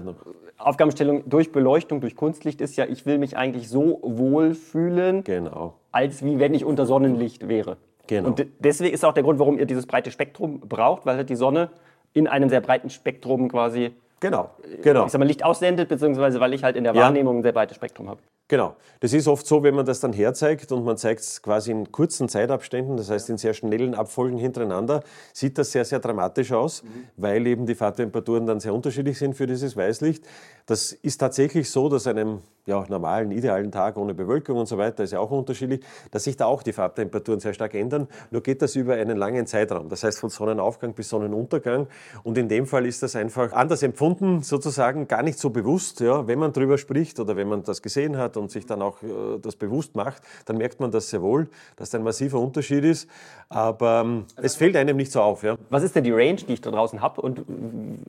Aufgabenstellung 0.59 1.27
durch 1.27 1.51
Beleuchtung, 1.51 2.01
durch 2.01 2.15
Kunstlicht 2.15 2.61
ist 2.61 2.75
ja, 2.75 2.85
ich 2.85 3.07
will 3.07 3.17
mich 3.17 3.35
eigentlich 3.35 3.67
so 3.67 3.99
wohlfühlen, 4.03 5.23
genau. 5.23 5.73
als 5.91 6.23
wie 6.23 6.37
wenn 6.37 6.53
ich 6.53 6.65
unter 6.65 6.85
Sonnenlicht 6.85 7.47
wäre. 7.47 7.77
Genau. 8.05 8.27
Und 8.27 8.45
deswegen 8.59 8.93
ist 8.93 9.03
auch 9.03 9.13
der 9.13 9.23
Grund, 9.23 9.39
warum 9.39 9.57
ihr 9.57 9.65
dieses 9.65 9.87
breite 9.87 10.11
Spektrum 10.11 10.59
braucht, 10.59 11.07
weil 11.07 11.17
halt 11.17 11.31
die 11.31 11.35
Sonne 11.35 11.71
in 12.13 12.27
einem 12.27 12.47
sehr 12.49 12.61
breiten 12.61 12.91
Spektrum 12.91 13.49
quasi 13.49 13.89
Genau, 14.19 14.51
genau. 14.83 15.05
Ich 15.05 15.11
sag 15.11 15.19
mal, 15.19 15.25
Licht 15.25 15.43
aussendet, 15.43 15.89
beziehungsweise 15.89 16.39
weil 16.39 16.53
ich 16.53 16.63
halt 16.63 16.77
in 16.77 16.83
der 16.85 16.95
Wahrnehmung 16.95 17.33
ja. 17.33 17.39
ein 17.39 17.43
sehr 17.43 17.51
breites 17.51 17.75
Spektrum 17.75 18.07
habe. 18.07 18.21
Genau. 18.53 18.75
Das 18.99 19.13
ist 19.13 19.27
oft 19.27 19.47
so, 19.47 19.63
wenn 19.63 19.73
man 19.73 19.83
das 19.83 19.99
dann 19.99 20.13
herzeigt 20.13 20.71
und 20.71 20.85
man 20.85 20.95
zeigt 20.95 21.21
es 21.21 21.41
quasi 21.41 21.71
in 21.71 21.91
kurzen 21.91 22.29
Zeitabständen, 22.29 22.97
das 22.97 23.09
heißt 23.09 23.31
in 23.31 23.39
sehr 23.39 23.55
schnellen 23.55 23.95
Abfolgen 23.95 24.37
hintereinander, 24.37 25.01
sieht 25.33 25.57
das 25.57 25.71
sehr, 25.71 25.85
sehr 25.85 25.97
dramatisch 25.97 26.51
aus, 26.51 26.83
mhm. 26.83 26.87
weil 27.17 27.47
eben 27.47 27.65
die 27.65 27.73
Farbtemperaturen 27.73 28.45
dann 28.45 28.59
sehr 28.59 28.75
unterschiedlich 28.75 29.17
sind 29.17 29.33
für 29.33 29.47
dieses 29.47 29.75
Weißlicht. 29.75 30.23
Das 30.67 30.91
ist 30.91 31.17
tatsächlich 31.17 31.71
so, 31.71 31.89
dass 31.89 32.05
einem 32.05 32.41
ja, 32.65 32.85
normalen, 32.87 33.31
idealen 33.31 33.71
Tag 33.71 33.97
ohne 33.97 34.13
Bewölkung 34.13 34.57
und 34.57 34.67
so 34.67 34.77
weiter 34.77 35.03
ist 35.03 35.11
ja 35.11 35.19
auch 35.19 35.31
unterschiedlich, 35.31 35.83
dass 36.11 36.23
sich 36.23 36.37
da 36.37 36.45
auch 36.45 36.63
die 36.63 36.71
Farbtemperaturen 36.71 37.41
sehr 37.41 37.53
stark 37.53 37.73
ändern. 37.73 38.07
Nur 38.31 38.41
geht 38.41 38.61
das 38.61 38.75
über 38.75 38.93
einen 38.93 39.17
langen 39.17 39.45
Zeitraum, 39.47 39.89
das 39.89 40.03
heißt 40.03 40.19
von 40.19 40.29
Sonnenaufgang 40.29 40.93
bis 40.93 41.09
Sonnenuntergang. 41.09 41.87
Und 42.23 42.37
in 42.37 42.47
dem 42.47 42.65
Fall 42.65 42.85
ist 42.85 43.03
das 43.03 43.17
einfach 43.17 43.51
anders 43.51 43.83
empfunden, 43.83 44.43
sozusagen 44.43 45.09
gar 45.09 45.23
nicht 45.23 45.39
so 45.39 45.49
bewusst. 45.49 45.99
Ja, 45.99 46.25
wenn 46.27 46.39
man 46.39 46.53
drüber 46.53 46.77
spricht 46.77 47.19
oder 47.19 47.35
wenn 47.35 47.49
man 47.49 47.63
das 47.63 47.81
gesehen 47.81 48.17
hat 48.17 48.37
und 48.43 48.51
sich 48.51 48.65
dann 48.65 48.81
auch 48.81 49.01
äh, 49.01 49.39
das 49.41 49.55
bewusst 49.55 49.95
macht, 49.95 50.21
dann 50.45 50.57
merkt 50.57 50.79
man 50.79 50.91
das 50.91 51.09
sehr 51.09 51.21
wohl, 51.21 51.47
dass 51.75 51.89
da 51.89 51.97
ein 51.97 52.03
massiver 52.03 52.39
Unterschied 52.39 52.83
ist. 52.83 53.09
Aber 53.49 54.01
ähm, 54.05 54.25
es 54.35 54.55
fällt 54.55 54.75
einem 54.75 54.97
nicht 54.97 55.11
so 55.11 55.21
auf. 55.21 55.43
Ja. 55.43 55.57
Was 55.69 55.83
ist 55.83 55.95
denn 55.95 56.03
die 56.03 56.11
Range, 56.11 56.35
die 56.35 56.53
ich 56.53 56.61
da 56.61 56.71
draußen 56.71 57.01
habe? 57.01 57.21
Und 57.21 57.45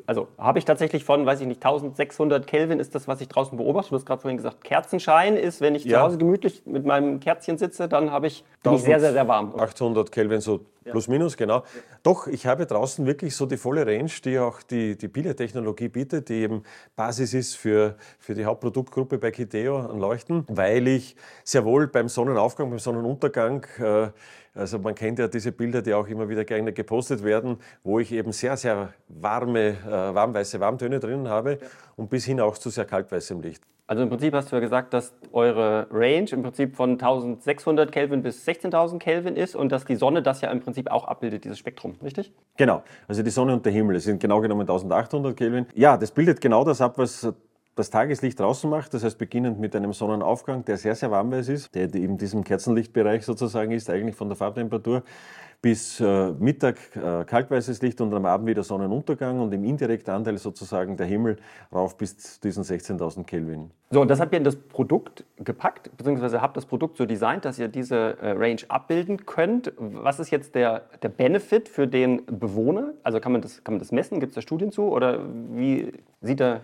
also 0.07 0.29
habe 0.39 0.59
ich 0.59 0.65
tatsächlich 0.65 1.05
von, 1.05 1.25
weiß 1.25 1.41
ich 1.41 1.47
nicht, 1.47 1.65
1600 1.65 2.47
Kelvin 2.47 2.81
ist 2.81 2.95
das, 2.95 3.09
was 3.09 3.21
ich 3.21 3.29
draußen 3.29 3.57
beobachte. 3.57 3.91
Du 3.91 3.97
hast 3.97 4.07
gerade 4.07 4.21
vorhin 4.21 4.37
gesagt, 4.37 4.65
Kerzenschein 4.65 5.37
ist, 5.37 5.61
wenn 5.61 5.75
ich 5.75 5.85
ja. 5.85 5.99
zu 5.99 6.05
Hause 6.05 6.19
gemütlich 6.19 6.63
mit 6.67 6.85
meinem 6.85 7.21
Kerzchen 7.21 7.59
sitze, 7.59 7.89
dann 7.89 8.11
habe 8.11 8.27
ich, 8.27 8.45
bin 8.63 8.75
ich 8.75 8.83
sehr, 8.83 9.01
sehr, 9.01 9.13
sehr 9.13 9.29
warm. 9.29 9.55
800 9.57 10.11
Kelvin, 10.11 10.41
so 10.41 10.61
plus 10.85 11.09
minus, 11.09 11.37
genau. 11.37 11.59
Ja. 11.59 11.65
Doch, 12.03 12.27
ich 12.27 12.47
habe 12.47 12.67
draußen 12.67 13.07
wirklich 13.07 13.35
so 13.35 13.47
die 13.47 13.57
volle 13.57 13.87
Range, 13.87 14.11
die 14.25 14.39
auch 14.39 14.63
die, 14.63 14.97
die 14.97 15.09
Pile-Technologie 15.09 15.89
bietet, 15.89 16.29
die 16.29 16.35
eben 16.35 16.63
Basis 16.97 17.35
ist 17.35 17.57
für, 17.57 17.97
für 18.19 18.35
die 18.35 18.45
Hauptproduktgruppe 18.45 19.19
bei 19.19 19.31
Kiteo 19.31 19.79
an 19.79 19.99
Leuchten, 20.15 20.45
weil 20.49 20.87
ich 20.87 21.17
sehr 21.43 21.65
wohl 21.65 21.89
beim 21.89 22.09
Sonnenaufgang, 22.09 22.71
beim 22.71 22.79
Sonnenuntergang 22.79 23.67
äh, 23.79 24.09
also 24.55 24.79
man 24.79 24.95
kennt 24.95 25.19
ja 25.19 25.27
diese 25.27 25.51
Bilder, 25.51 25.83
die 25.83 25.93
auch 25.95 26.07
immer 26.07 26.29
wieder 26.29 26.45
gerne 26.45 26.73
gepostet 26.73 27.25
werden, 27.25 27.59
wo 27.83 27.99
ich 27.99 28.13
eben 28.13 28.31
sehr, 28.31 28.57
sehr 28.57 28.95
warme, 29.09 29.71
äh, 29.71 30.15
warmweiße 30.15 30.61
Warmtöne 30.61 31.01
drinnen 31.01 31.29
habe 31.29 31.59
und 31.97 32.09
bis 32.09 32.25
hin 32.25 32.41
auch 32.41 32.57
zu 32.57 32.71
sehr 32.71 32.85
kaltweißem 32.85 33.41
Licht. 33.41 33.65
Also 33.87 34.03
im 34.03 34.09
Prinzip 34.09 34.33
hast 34.33 34.51
du 34.51 34.57
ja 34.57 34.61
gesagt, 34.61 34.95
dass 34.95 35.13
eure 35.33 35.89
Range 35.91 36.27
im 36.31 36.43
Prinzip 36.43 36.75
von 36.75 36.93
1600 36.93 37.93
Kelvin 37.93 38.23
bis 38.23 38.47
16.000 38.47 38.99
Kelvin 38.99 39.37
ist 39.37 39.57
und 39.57 39.73
dass 39.73 39.85
die 39.85 39.97
Sonne 39.97 40.23
das 40.23 40.41
ja 40.41 40.51
im 40.51 40.61
Prinzip 40.61 40.91
auch 40.91 41.05
abbildet, 41.05 41.45
dieses 41.45 41.59
Spektrum, 41.59 41.97
richtig? 42.03 42.33
Genau, 42.57 42.83
also 43.09 43.23
die 43.23 43.31
Sonne 43.31 43.53
und 43.53 43.67
der 43.67 43.73
Himmel, 43.73 43.95
das 43.95 44.05
sind 44.05 44.21
genau 44.21 44.41
genommen 44.41 44.63
1800 44.63 45.37
Kelvin. 45.37 45.67
Ja, 45.75 45.99
das 45.99 46.13
bildet 46.13 46.41
genau 46.41 46.65
das 46.65 46.81
ab, 46.81 46.97
was 46.97 47.29
das 47.75 47.91
Tageslicht 47.91 48.39
draußen 48.39 48.71
macht, 48.71 48.95
das 48.95 49.05
heißt 49.05 49.19
beginnend 49.19 49.59
mit 49.59 49.75
einem 49.75 49.93
Sonnenaufgang, 49.93 50.65
der 50.65 50.77
sehr, 50.77 50.95
sehr 50.95 51.11
warmweiß 51.11 51.49
ist, 51.49 51.75
der 51.75 51.93
eben 51.95 52.19
diesem 52.19 52.45
Kerzenlichtbereich 52.45 53.25
sozusagen 53.25 53.73
ist, 53.73 53.91
eigentlich 53.91 54.15
von 54.15 54.29
der 54.29 54.37
Farbtemperatur 54.37 55.03
bis 55.65 55.99
äh, 55.99 56.31
Mittag 56.33 56.77
äh, 56.95 57.25
kaltweißes 57.25 57.81
Licht 57.81 57.99
und 58.03 58.13
am 58.13 58.27
Abend 58.27 58.47
wieder 58.47 58.63
Sonnenuntergang 58.63 59.41
und 59.41 59.51
im 59.55 59.65
indirekten 59.65 60.13
Anteil 60.13 60.37
sozusagen 60.37 60.99
der 60.99 61.07
Himmel 61.07 61.39
rauf 61.73 61.97
bis 61.97 62.19
zu 62.19 62.41
diesen 62.43 62.65
16.000 62.65 63.25
Kelvin. 63.25 63.71
So, 63.91 64.03
und 64.03 64.09
das 64.09 64.21
habt 64.21 64.35
ihr 64.35 64.39
in 64.39 64.45
das 64.45 64.57
Produkt 64.57 65.25
gepackt, 65.39 65.91
beziehungsweise 65.97 66.43
habt 66.43 66.59
das 66.59 66.67
Produkt 66.67 66.99
so 66.99 67.07
designt, 67.07 67.47
dass 67.47 67.59
ihr 67.59 67.69
diese 67.69 67.97
äh, 68.21 68.33
Range 68.33 68.61
abbilden 68.69 69.25
könnt. 69.25 69.73
Was 69.79 70.21
ist 70.21 70.31
jetzt 70.31 70.55
der, 70.55 70.83
der 71.03 71.09
Benefit 71.09 71.71
für 71.71 71.89
den 71.89 72.27
Bewohner? 72.27 72.93
Also 73.03 73.19
kann 73.21 73.33
man 73.33 73.41
das, 73.41 73.65
kann 73.65 73.73
man 73.73 73.79
das 73.79 73.91
messen? 73.91 74.21
Gibt 74.21 74.33
es 74.33 74.35
da 74.35 74.43
Studien 74.43 74.71
zu? 74.71 74.83
Oder 74.83 75.21
wie 75.55 75.93
sieht 76.21 76.41
da 76.41 76.61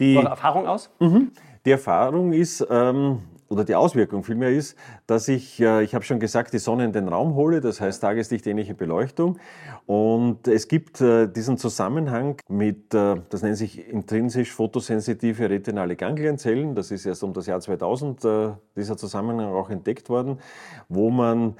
die 0.00 0.16
eure 0.16 0.28
Erfahrung 0.28 0.66
aus? 0.66 0.90
Mhm. 0.98 1.30
Die 1.64 1.70
Erfahrung 1.70 2.32
ist, 2.32 2.66
ähm, 2.70 3.20
oder 3.50 3.64
die 3.64 3.74
Auswirkung 3.74 4.22
vielmehr 4.22 4.50
ist, 4.50 4.76
dass 5.08 5.26
ich, 5.26 5.60
äh, 5.60 5.82
ich 5.82 5.94
habe 5.94 6.04
schon 6.04 6.20
gesagt, 6.20 6.52
die 6.52 6.58
Sonne 6.58 6.84
in 6.84 6.92
den 6.92 7.08
Raum 7.08 7.34
hole, 7.34 7.60
das 7.60 7.80
heißt 7.80 8.00
tageslichtähnliche 8.00 8.74
Beleuchtung. 8.74 9.38
Und 9.86 10.46
es 10.46 10.68
gibt 10.68 11.00
äh, 11.00 11.26
diesen 11.26 11.58
Zusammenhang 11.58 12.36
mit, 12.48 12.94
äh, 12.94 13.16
das 13.28 13.42
nennt 13.42 13.56
sich 13.56 13.88
intrinsisch 13.88 14.52
photosensitive 14.52 15.50
retinale 15.50 15.96
Ganglienzellen. 15.96 16.76
Das 16.76 16.92
ist 16.92 17.04
erst 17.06 17.24
um 17.24 17.32
das 17.32 17.46
Jahr 17.46 17.60
2000 17.60 18.56
dieser 18.76 18.96
Zusammenhang 18.96 19.52
auch 19.52 19.68
entdeckt 19.68 20.08
worden, 20.08 20.38
wo 20.88 21.10
man 21.10 21.56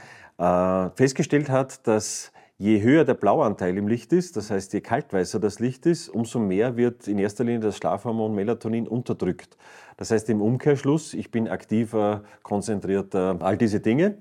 festgestellt 0.94 1.50
hat, 1.50 1.86
dass 1.86 2.32
Je 2.62 2.82
höher 2.82 3.06
der 3.06 3.14
Blauanteil 3.14 3.78
im 3.78 3.88
Licht 3.88 4.12
ist, 4.12 4.36
das 4.36 4.50
heißt 4.50 4.74
je 4.74 4.82
kaltweißer 4.82 5.40
das 5.40 5.60
Licht 5.60 5.86
ist, 5.86 6.10
umso 6.10 6.38
mehr 6.38 6.76
wird 6.76 7.08
in 7.08 7.18
erster 7.18 7.42
Linie 7.42 7.60
das 7.60 7.78
Schlafhormon 7.78 8.34
Melatonin 8.34 8.86
unterdrückt. 8.86 9.56
Das 9.96 10.10
heißt 10.10 10.28
im 10.28 10.42
Umkehrschluss, 10.42 11.14
ich 11.14 11.30
bin 11.30 11.48
aktiver, 11.48 12.22
konzentrierter, 12.42 13.38
all 13.40 13.56
diese 13.56 13.80
Dinge. 13.80 14.16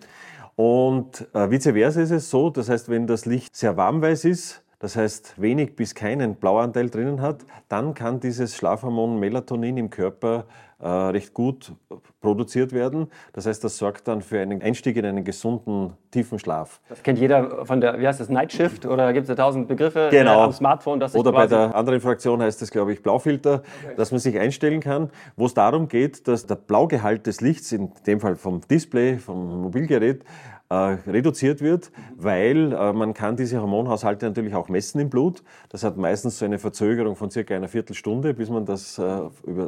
Und 0.56 1.28
äh, 1.34 1.52
vice 1.52 1.74
versa 1.74 2.00
ist 2.00 2.12
es 2.12 2.30
so, 2.30 2.50
das 2.50 2.70
heißt, 2.70 2.88
wenn 2.88 3.08
das 3.08 3.26
Licht 3.26 3.58
sehr 3.58 3.76
warmweiß 3.76 4.24
ist, 4.24 4.64
das 4.80 4.96
heißt 4.96 5.42
wenig 5.42 5.76
bis 5.76 5.94
keinen 5.94 6.36
Blauanteil 6.36 6.90
drinnen 6.90 7.22
hat, 7.22 7.46
dann 7.68 7.94
kann 7.94 8.22
dieses 8.22 8.56
Schlafhormon 8.56 9.20
Melatonin 9.20 9.76
im 9.76 9.90
Körper 9.90 10.46
recht 10.82 11.34
gut 11.34 11.74
produziert 12.22 12.72
werden. 12.74 13.08
Das 13.34 13.46
heißt, 13.46 13.64
das 13.64 13.78
sorgt 13.78 14.08
dann 14.08 14.22
für 14.22 14.40
einen 14.40 14.62
Einstieg 14.62 14.96
in 14.98 15.06
einen 15.06 15.24
gesunden, 15.24 15.94
tiefen 16.12 16.40
Schlaf. 16.40 16.80
Das 16.90 17.04
kennt 17.04 17.20
jeder 17.20 17.66
von 17.66 17.82
der, 17.82 18.00
wie 18.00 18.08
heißt 18.08 18.20
das, 18.20 18.30
Night 18.30 18.54
Shift 18.54 18.86
oder 18.86 19.12
gibt 19.14 19.30
es 19.30 19.36
da 19.36 19.44
tausend 19.44 19.68
Begriffe 19.68 20.08
genau. 20.12 20.40
äh, 20.40 20.44
am 20.44 20.52
Smartphone? 20.54 21.00
Dass 21.00 21.16
oder 21.16 21.32
bei 21.32 21.48
der 21.48 21.76
anderen 21.76 22.00
Fraktion 22.00 22.42
heißt 22.42 22.62
es, 22.62 22.72
glaube 22.72 22.94
ich, 22.94 23.04
Blaufilter, 23.04 23.64
okay. 23.84 23.96
dass 23.98 24.12
man 24.12 24.20
sich 24.20 24.40
einstellen 24.40 24.80
kann, 24.80 25.10
wo 25.36 25.46
es 25.46 25.54
darum 25.54 25.88
geht, 25.88 26.28
dass 26.28 26.46
der 26.46 26.56
Blaugehalt 26.56 27.28
des 27.28 27.42
Lichts, 27.42 27.72
in 27.72 27.92
dem 28.08 28.20
Fall 28.20 28.36
vom 28.36 28.62
Display, 28.62 29.18
vom 29.18 29.62
Mobilgerät, 29.62 30.24
äh, 30.70 30.76
reduziert 31.08 31.62
wird, 31.62 31.92
weil 32.16 32.74
äh, 32.74 32.94
man 32.94 33.16
kann 33.16 33.36
diese 33.36 33.60
Hormonhaushalte 33.60 34.28
natürlich 34.28 34.54
auch 34.54 34.70
messen 34.70 35.02
im 35.02 35.10
Blut. 35.10 35.42
Das 35.70 35.84
hat 35.84 35.98
meistens 35.98 36.38
so 36.38 36.46
eine 36.46 36.60
Verzögerung 36.60 37.16
von 37.16 37.32
circa 37.32 37.56
einer 37.56 37.68
Viertelstunde, 37.68 38.36
bis 38.36 38.50
man 38.50 38.66
das 38.66 39.00
äh, 39.00 39.22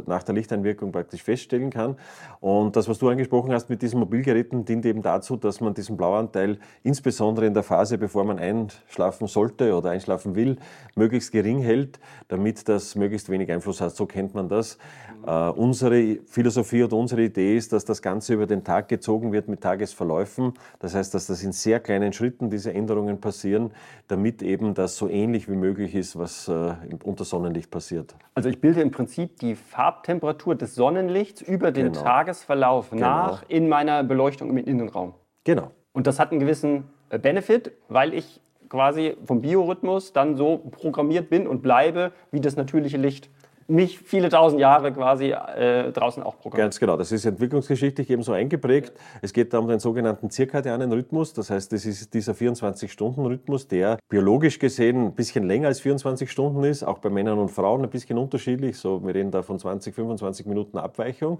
nach 0.05 0.21
der 0.21 0.35
Lichteinwirkung 0.35 0.91
praktisch 0.91 1.23
feststellen 1.23 1.71
kann. 1.71 1.95
Und 2.39 2.75
das, 2.75 2.87
was 2.87 2.99
du 2.99 3.09
angesprochen 3.09 3.51
hast 3.51 3.69
mit 3.69 3.81
diesen 3.81 3.99
Mobilgeräten, 3.99 4.63
dient 4.63 4.85
eben 4.85 5.01
dazu, 5.01 5.37
dass 5.37 5.59
man 5.59 5.73
diesen 5.73 5.97
Blauanteil 5.97 6.59
insbesondere 6.83 7.47
in 7.47 7.55
der 7.55 7.63
Phase, 7.63 7.97
bevor 7.97 8.23
man 8.23 8.37
einschlafen 8.37 9.25
sollte 9.25 9.75
oder 9.75 9.89
einschlafen 9.89 10.35
will, 10.35 10.57
möglichst 10.95 11.31
gering 11.31 11.61
hält, 11.61 11.99
damit 12.27 12.69
das 12.69 12.95
möglichst 12.95 13.29
wenig 13.29 13.51
Einfluss 13.51 13.81
hat. 13.81 13.95
So 13.95 14.05
kennt 14.05 14.35
man 14.35 14.49
das. 14.49 14.77
Äh, 15.25 15.49
unsere 15.51 16.17
Philosophie 16.25 16.83
oder 16.83 16.97
unsere 16.97 17.23
Idee 17.23 17.55
ist, 17.57 17.73
dass 17.73 17.85
das 17.85 18.01
Ganze 18.01 18.33
über 18.33 18.47
den 18.47 18.63
Tag 18.63 18.87
gezogen 18.87 19.31
wird 19.31 19.47
mit 19.47 19.61
Tagesverläufen. 19.61 20.53
Das 20.79 20.95
heißt, 20.95 21.13
dass 21.13 21.27
das 21.27 21.43
in 21.43 21.51
sehr 21.51 21.79
kleinen 21.79 22.13
Schritten 22.13 22.49
diese 22.49 22.73
Änderungen 22.73 23.19
passieren, 23.19 23.71
damit 24.07 24.41
eben 24.41 24.73
das 24.73 24.97
so 24.97 25.07
ähnlich 25.07 25.49
wie 25.49 25.55
möglich 25.55 25.95
ist, 25.95 26.17
was 26.17 26.47
äh, 26.47 26.73
unter 27.03 27.23
Sonnenlicht 27.23 27.69
passiert. 27.71 28.15
Also 28.35 28.49
ich 28.49 28.59
bilde 28.59 28.81
im 28.81 28.91
Prinzip 28.91 29.37
die 29.39 29.55
Farbtemperatur 29.55 30.55
des 30.55 30.75
Sonnenlichts 30.75 31.41
über 31.41 31.71
den 31.71 31.91
genau. 31.91 32.03
Tagesverlauf 32.03 32.89
genau. 32.89 33.05
nach 33.05 33.43
in 33.47 33.69
meiner 33.69 34.03
Beleuchtung 34.03 34.49
im 34.49 34.57
Innenraum. 34.57 35.13
Genau. 35.43 35.71
Und 35.93 36.07
das 36.07 36.19
hat 36.19 36.31
einen 36.31 36.39
gewissen 36.39 36.85
äh, 37.09 37.19
Benefit, 37.19 37.71
weil 37.89 38.13
ich 38.13 38.41
quasi 38.69 39.17
vom 39.25 39.41
Biorhythmus 39.41 40.13
dann 40.13 40.37
so 40.37 40.57
programmiert 40.57 41.29
bin 41.29 41.45
und 41.45 41.61
bleibe 41.61 42.13
wie 42.31 42.39
das 42.39 42.55
natürliche 42.55 42.97
Licht 42.97 43.29
mich 43.71 43.99
viele 43.99 44.29
tausend 44.29 44.59
Jahre 44.59 44.91
quasi 44.91 45.31
äh, 45.31 45.91
draußen 45.91 46.21
auch 46.21 46.37
programmiert. 46.37 46.65
Ganz 46.65 46.79
genau, 46.79 46.97
das 46.97 47.11
ist 47.11 47.25
entwicklungsgeschichtlich 47.25 48.09
eben 48.09 48.23
so 48.23 48.33
eingeprägt. 48.33 48.93
Es 49.21 49.33
geht 49.33 49.53
da 49.53 49.59
um 49.59 49.67
den 49.67 49.79
sogenannten 49.79 50.29
zirkadianen 50.29 50.91
Rhythmus, 50.91 51.33
das 51.33 51.49
heißt, 51.49 51.71
das 51.71 51.85
ist 51.85 52.13
dieser 52.13 52.33
24-Stunden-Rhythmus, 52.33 53.67
der 53.67 53.97
biologisch 54.09 54.59
gesehen 54.59 55.05
ein 55.07 55.13
bisschen 55.13 55.45
länger 55.47 55.69
als 55.69 55.79
24 55.79 56.29
Stunden 56.29 56.63
ist, 56.63 56.83
auch 56.83 56.99
bei 56.99 57.09
Männern 57.09 57.39
und 57.39 57.49
Frauen 57.49 57.83
ein 57.83 57.89
bisschen 57.89 58.17
unterschiedlich, 58.17 58.77
so 58.77 59.03
wir 59.05 59.15
reden 59.15 59.31
da 59.31 59.41
von 59.41 59.57
20, 59.57 59.95
25 59.95 60.45
Minuten 60.45 60.77
Abweichung. 60.77 61.39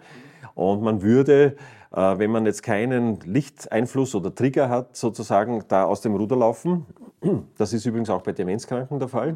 Und 0.55 0.81
man 0.81 1.01
würde, 1.01 1.55
äh, 1.91 2.17
wenn 2.17 2.31
man 2.31 2.45
jetzt 2.45 2.63
keinen 2.63 3.19
Lichteinfluss 3.21 4.15
oder 4.15 4.33
Trigger 4.33 4.69
hat, 4.69 4.95
sozusagen 4.95 5.63
da 5.67 5.85
aus 5.85 6.01
dem 6.01 6.15
Ruder 6.15 6.35
laufen. 6.35 6.85
Das 7.57 7.73
ist 7.73 7.85
übrigens 7.85 8.09
auch 8.09 8.23
bei 8.23 8.31
Demenzkranken 8.31 8.97
der 8.97 9.07
Fall. 9.07 9.35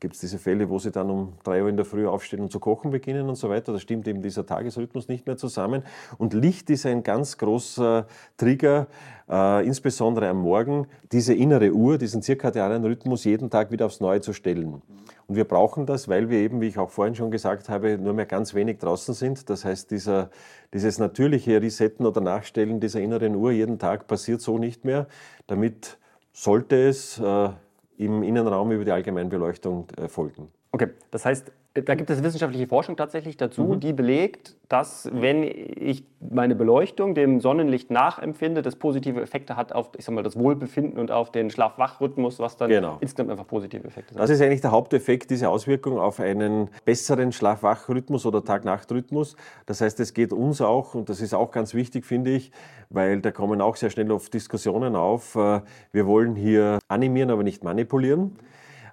Gibt 0.00 0.14
es 0.14 0.20
diese 0.20 0.38
Fälle, 0.38 0.68
wo 0.68 0.78
sie 0.78 0.90
dann 0.90 1.10
um 1.10 1.34
drei 1.44 1.62
Uhr 1.62 1.68
in 1.68 1.76
der 1.76 1.84
Früh 1.84 2.06
aufstehen 2.06 2.40
und 2.40 2.52
zu 2.52 2.60
kochen 2.60 2.90
beginnen 2.90 3.28
und 3.28 3.36
so 3.36 3.48
weiter. 3.48 3.72
Da 3.72 3.78
stimmt 3.78 4.06
eben 4.08 4.22
dieser 4.22 4.46
Tagesrhythmus 4.46 5.08
nicht 5.08 5.26
mehr 5.26 5.36
zusammen. 5.36 5.82
Und 6.18 6.34
Licht 6.34 6.70
ist 6.70 6.86
ein 6.86 7.02
ganz 7.02 7.38
großer 7.38 8.06
Trigger, 8.36 8.86
äh, 9.28 9.66
insbesondere 9.66 10.28
am 10.28 10.42
Morgen, 10.42 10.86
diese 11.12 11.34
innere 11.34 11.72
Uhr, 11.72 11.98
diesen 11.98 12.22
zirkadianen 12.22 12.84
Rhythmus 12.84 13.24
jeden 13.24 13.50
Tag 13.50 13.70
wieder 13.70 13.86
aufs 13.86 14.00
Neue 14.00 14.20
zu 14.20 14.32
stellen. 14.32 14.82
Und 15.28 15.36
wir 15.36 15.44
brauchen 15.44 15.84
das, 15.84 16.08
weil 16.08 16.30
wir 16.30 16.38
eben, 16.38 16.62
wie 16.62 16.68
ich 16.68 16.78
auch 16.78 16.88
vorhin 16.88 17.14
schon 17.14 17.30
gesagt 17.30 17.68
habe, 17.68 17.98
nur 17.98 18.14
mehr 18.14 18.24
ganz 18.24 18.54
wenig 18.54 18.78
draußen 18.78 19.12
sind. 19.12 19.50
Das 19.50 19.64
heißt, 19.64 19.90
dieser, 19.90 20.30
dieses 20.72 20.98
natürliche 20.98 21.60
Resetten 21.60 22.06
oder 22.06 22.22
Nachstellen 22.22 22.80
dieser 22.80 23.00
inneren 23.00 23.34
Uhr 23.34 23.52
jeden 23.52 23.78
Tag 23.78 24.06
passiert 24.06 24.40
so 24.40 24.58
nicht 24.58 24.86
mehr. 24.86 25.06
Damit 25.46 25.98
sollte 26.32 26.88
es 26.88 27.18
äh, 27.18 27.50
im 27.98 28.22
Innenraum 28.22 28.70
über 28.72 28.84
die 28.84 28.92
Allgemeinbeleuchtung 28.92 29.88
äh, 29.96 30.08
folgen. 30.08 30.48
Okay, 30.72 30.88
das 31.10 31.24
heißt, 31.24 31.52
da 31.82 31.94
gibt 31.94 32.10
es 32.10 32.22
wissenschaftliche 32.22 32.66
Forschung 32.66 32.96
tatsächlich 32.96 33.36
dazu, 33.36 33.64
mhm. 33.64 33.80
die 33.80 33.92
belegt, 33.92 34.56
dass 34.68 35.08
wenn 35.12 35.42
ich 35.42 36.04
meine 36.20 36.54
Beleuchtung 36.54 37.14
dem 37.14 37.40
Sonnenlicht 37.40 37.90
nachempfinde, 37.90 38.62
das 38.62 38.76
positive 38.76 39.20
Effekte 39.20 39.56
hat 39.56 39.72
auf 39.72 39.90
ich 39.96 40.04
sag 40.04 40.14
mal, 40.14 40.22
das 40.22 40.38
Wohlbefinden 40.38 40.98
und 40.98 41.10
auf 41.10 41.32
den 41.32 41.50
Schlaf-Wach-Rhythmus, 41.50 42.38
was 42.38 42.56
dann 42.56 42.70
genau. 42.70 42.98
insgesamt 43.00 43.30
einfach 43.30 43.46
positive 43.46 43.86
Effekte 43.86 44.14
sind. 44.14 44.20
Das 44.20 44.30
ist 44.30 44.40
eigentlich 44.40 44.60
der 44.60 44.72
Haupteffekt, 44.72 45.30
diese 45.30 45.48
Auswirkung 45.48 45.98
auf 45.98 46.20
einen 46.20 46.68
besseren 46.84 47.32
Schlaf-Wach-Rhythmus 47.32 48.26
oder 48.26 48.44
Tag-Nacht-Rhythmus. 48.44 49.36
Das 49.66 49.80
heißt, 49.80 49.98
es 50.00 50.12
geht 50.12 50.32
uns 50.32 50.60
auch, 50.60 50.94
und 50.94 51.08
das 51.08 51.20
ist 51.20 51.34
auch 51.34 51.50
ganz 51.50 51.74
wichtig, 51.74 52.04
finde 52.04 52.32
ich, 52.32 52.52
weil 52.90 53.20
da 53.20 53.30
kommen 53.30 53.60
auch 53.60 53.76
sehr 53.76 53.90
schnell 53.90 54.10
oft 54.12 54.32
Diskussionen 54.32 54.96
auf. 54.96 55.34
Äh, 55.34 55.60
wir 55.92 56.06
wollen 56.06 56.36
hier 56.36 56.78
animieren, 56.88 57.30
aber 57.30 57.42
nicht 57.42 57.64
manipulieren. 57.64 58.36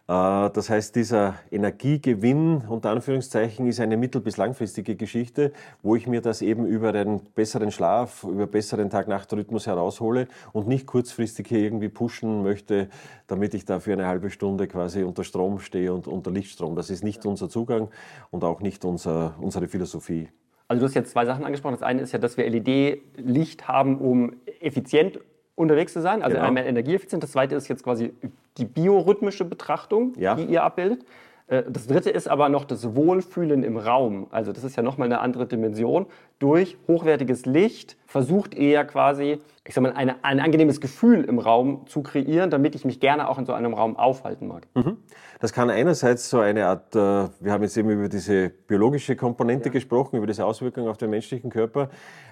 Äh, 0.07 0.49
das 0.51 0.69
heißt, 0.69 0.95
dieser 0.95 1.35
Energiegewinn 1.51 2.63
unter 2.67 2.91
Anführungszeichen 2.91 3.67
ist 3.67 3.79
eine 3.79 3.97
mittel- 3.97 4.21
bis 4.21 4.37
langfristige 4.37 4.95
Geschichte, 4.95 5.51
wo 5.81 5.95
ich 5.95 6.07
mir 6.07 6.21
das 6.21 6.41
eben 6.41 6.65
über 6.65 6.93
einen 6.93 7.21
besseren 7.33 7.71
Schlaf, 7.71 8.23
über 8.23 8.45
besseren 8.47 8.89
Tag-Nacht-Rhythmus 8.89 9.67
heraushole 9.67 10.27
und 10.53 10.67
nicht 10.67 10.85
kurzfristig 10.85 11.47
hier 11.47 11.59
irgendwie 11.59 11.89
pushen 11.89 12.43
möchte, 12.43 12.89
damit 13.27 13.53
ich 13.53 13.65
da 13.65 13.79
für 13.79 13.93
eine 13.93 14.05
halbe 14.05 14.29
Stunde 14.29 14.67
quasi 14.67 15.03
unter 15.03 15.23
Strom 15.23 15.59
stehe 15.59 15.93
und 15.93 16.07
unter 16.07 16.31
Lichtstrom. 16.31 16.75
Das 16.75 16.89
ist 16.89 17.03
nicht 17.03 17.25
unser 17.25 17.49
Zugang 17.49 17.89
und 18.29 18.43
auch 18.43 18.61
nicht 18.61 18.85
unser, 18.85 19.35
unsere 19.39 19.67
Philosophie. 19.67 20.29
Also 20.67 20.81
du 20.81 20.87
hast 20.87 20.95
jetzt 20.95 21.11
zwei 21.11 21.25
Sachen 21.25 21.45
angesprochen. 21.45 21.73
Das 21.73 21.83
eine 21.83 22.01
ist 22.01 22.11
ja, 22.11 22.19
dass 22.19 22.37
wir 22.37 22.49
LED-Licht 22.49 23.67
haben, 23.67 23.99
um 23.99 24.33
effizient 24.61 25.19
unterwegs 25.55 25.93
zu 25.93 26.01
sein, 26.01 26.21
also 26.21 26.35
genau. 26.35 26.47
einmal 26.47 26.65
energieeffizient. 26.65 27.23
Das 27.23 27.31
zweite 27.31 27.55
ist 27.55 27.67
jetzt 27.67 27.83
quasi 27.83 28.13
die 28.57 28.65
biorhythmische 28.65 29.45
Betrachtung, 29.45 30.13
ja. 30.17 30.35
die 30.35 30.45
ihr 30.45 30.63
abbildet. 30.63 31.05
Äh, 31.47 31.63
das 31.69 31.87
dritte 31.87 32.09
ist 32.09 32.27
aber 32.27 32.49
noch 32.49 32.65
das 32.65 32.95
Wohlfühlen 32.95 33.63
im 33.63 33.77
Raum. 33.77 34.27
Also 34.31 34.51
das 34.51 34.63
ist 34.63 34.75
ja 34.75 34.83
nochmal 34.83 35.07
eine 35.07 35.19
andere 35.19 35.45
Dimension. 35.45 36.07
Durch 36.39 36.77
hochwertiges 36.87 37.45
Licht 37.45 37.97
versucht 38.07 38.55
ihr 38.55 38.69
ja 38.69 38.83
quasi, 38.83 39.39
ich 39.63 39.73
sag 39.73 39.81
mal, 39.81 39.93
eine, 39.93 40.23
ein 40.23 40.39
angenehmes 40.39 40.81
Gefühl 40.81 41.23
im 41.23 41.39
Raum 41.39 41.85
zu 41.87 42.01
kreieren, 42.01 42.49
damit 42.49 42.75
ich 42.75 42.85
mich 42.85 42.99
gerne 42.99 43.29
auch 43.29 43.37
in 43.37 43.45
so 43.45 43.53
einem 43.53 43.73
Raum 43.73 43.95
aufhalten 43.95 44.47
mag. 44.47 44.67
Mhm. 44.73 44.97
Das 45.39 45.53
kann 45.53 45.69
einerseits 45.69 46.29
so 46.29 46.39
eine 46.39 46.65
Art, 46.65 46.95
äh, 46.95 46.99
wir 47.39 47.51
haben 47.51 47.63
jetzt 47.63 47.77
eben 47.77 47.89
über 47.89 48.09
diese 48.09 48.49
biologische 48.49 49.15
Komponente 49.15 49.69
ja. 49.69 49.73
gesprochen, 49.73 50.17
über 50.17 50.27
diese 50.27 50.45
Auswirkungen 50.45 50.87
auf 50.87 50.97
den 50.97 51.09
menschlichen 51.09 51.49
Körper. 51.49 51.89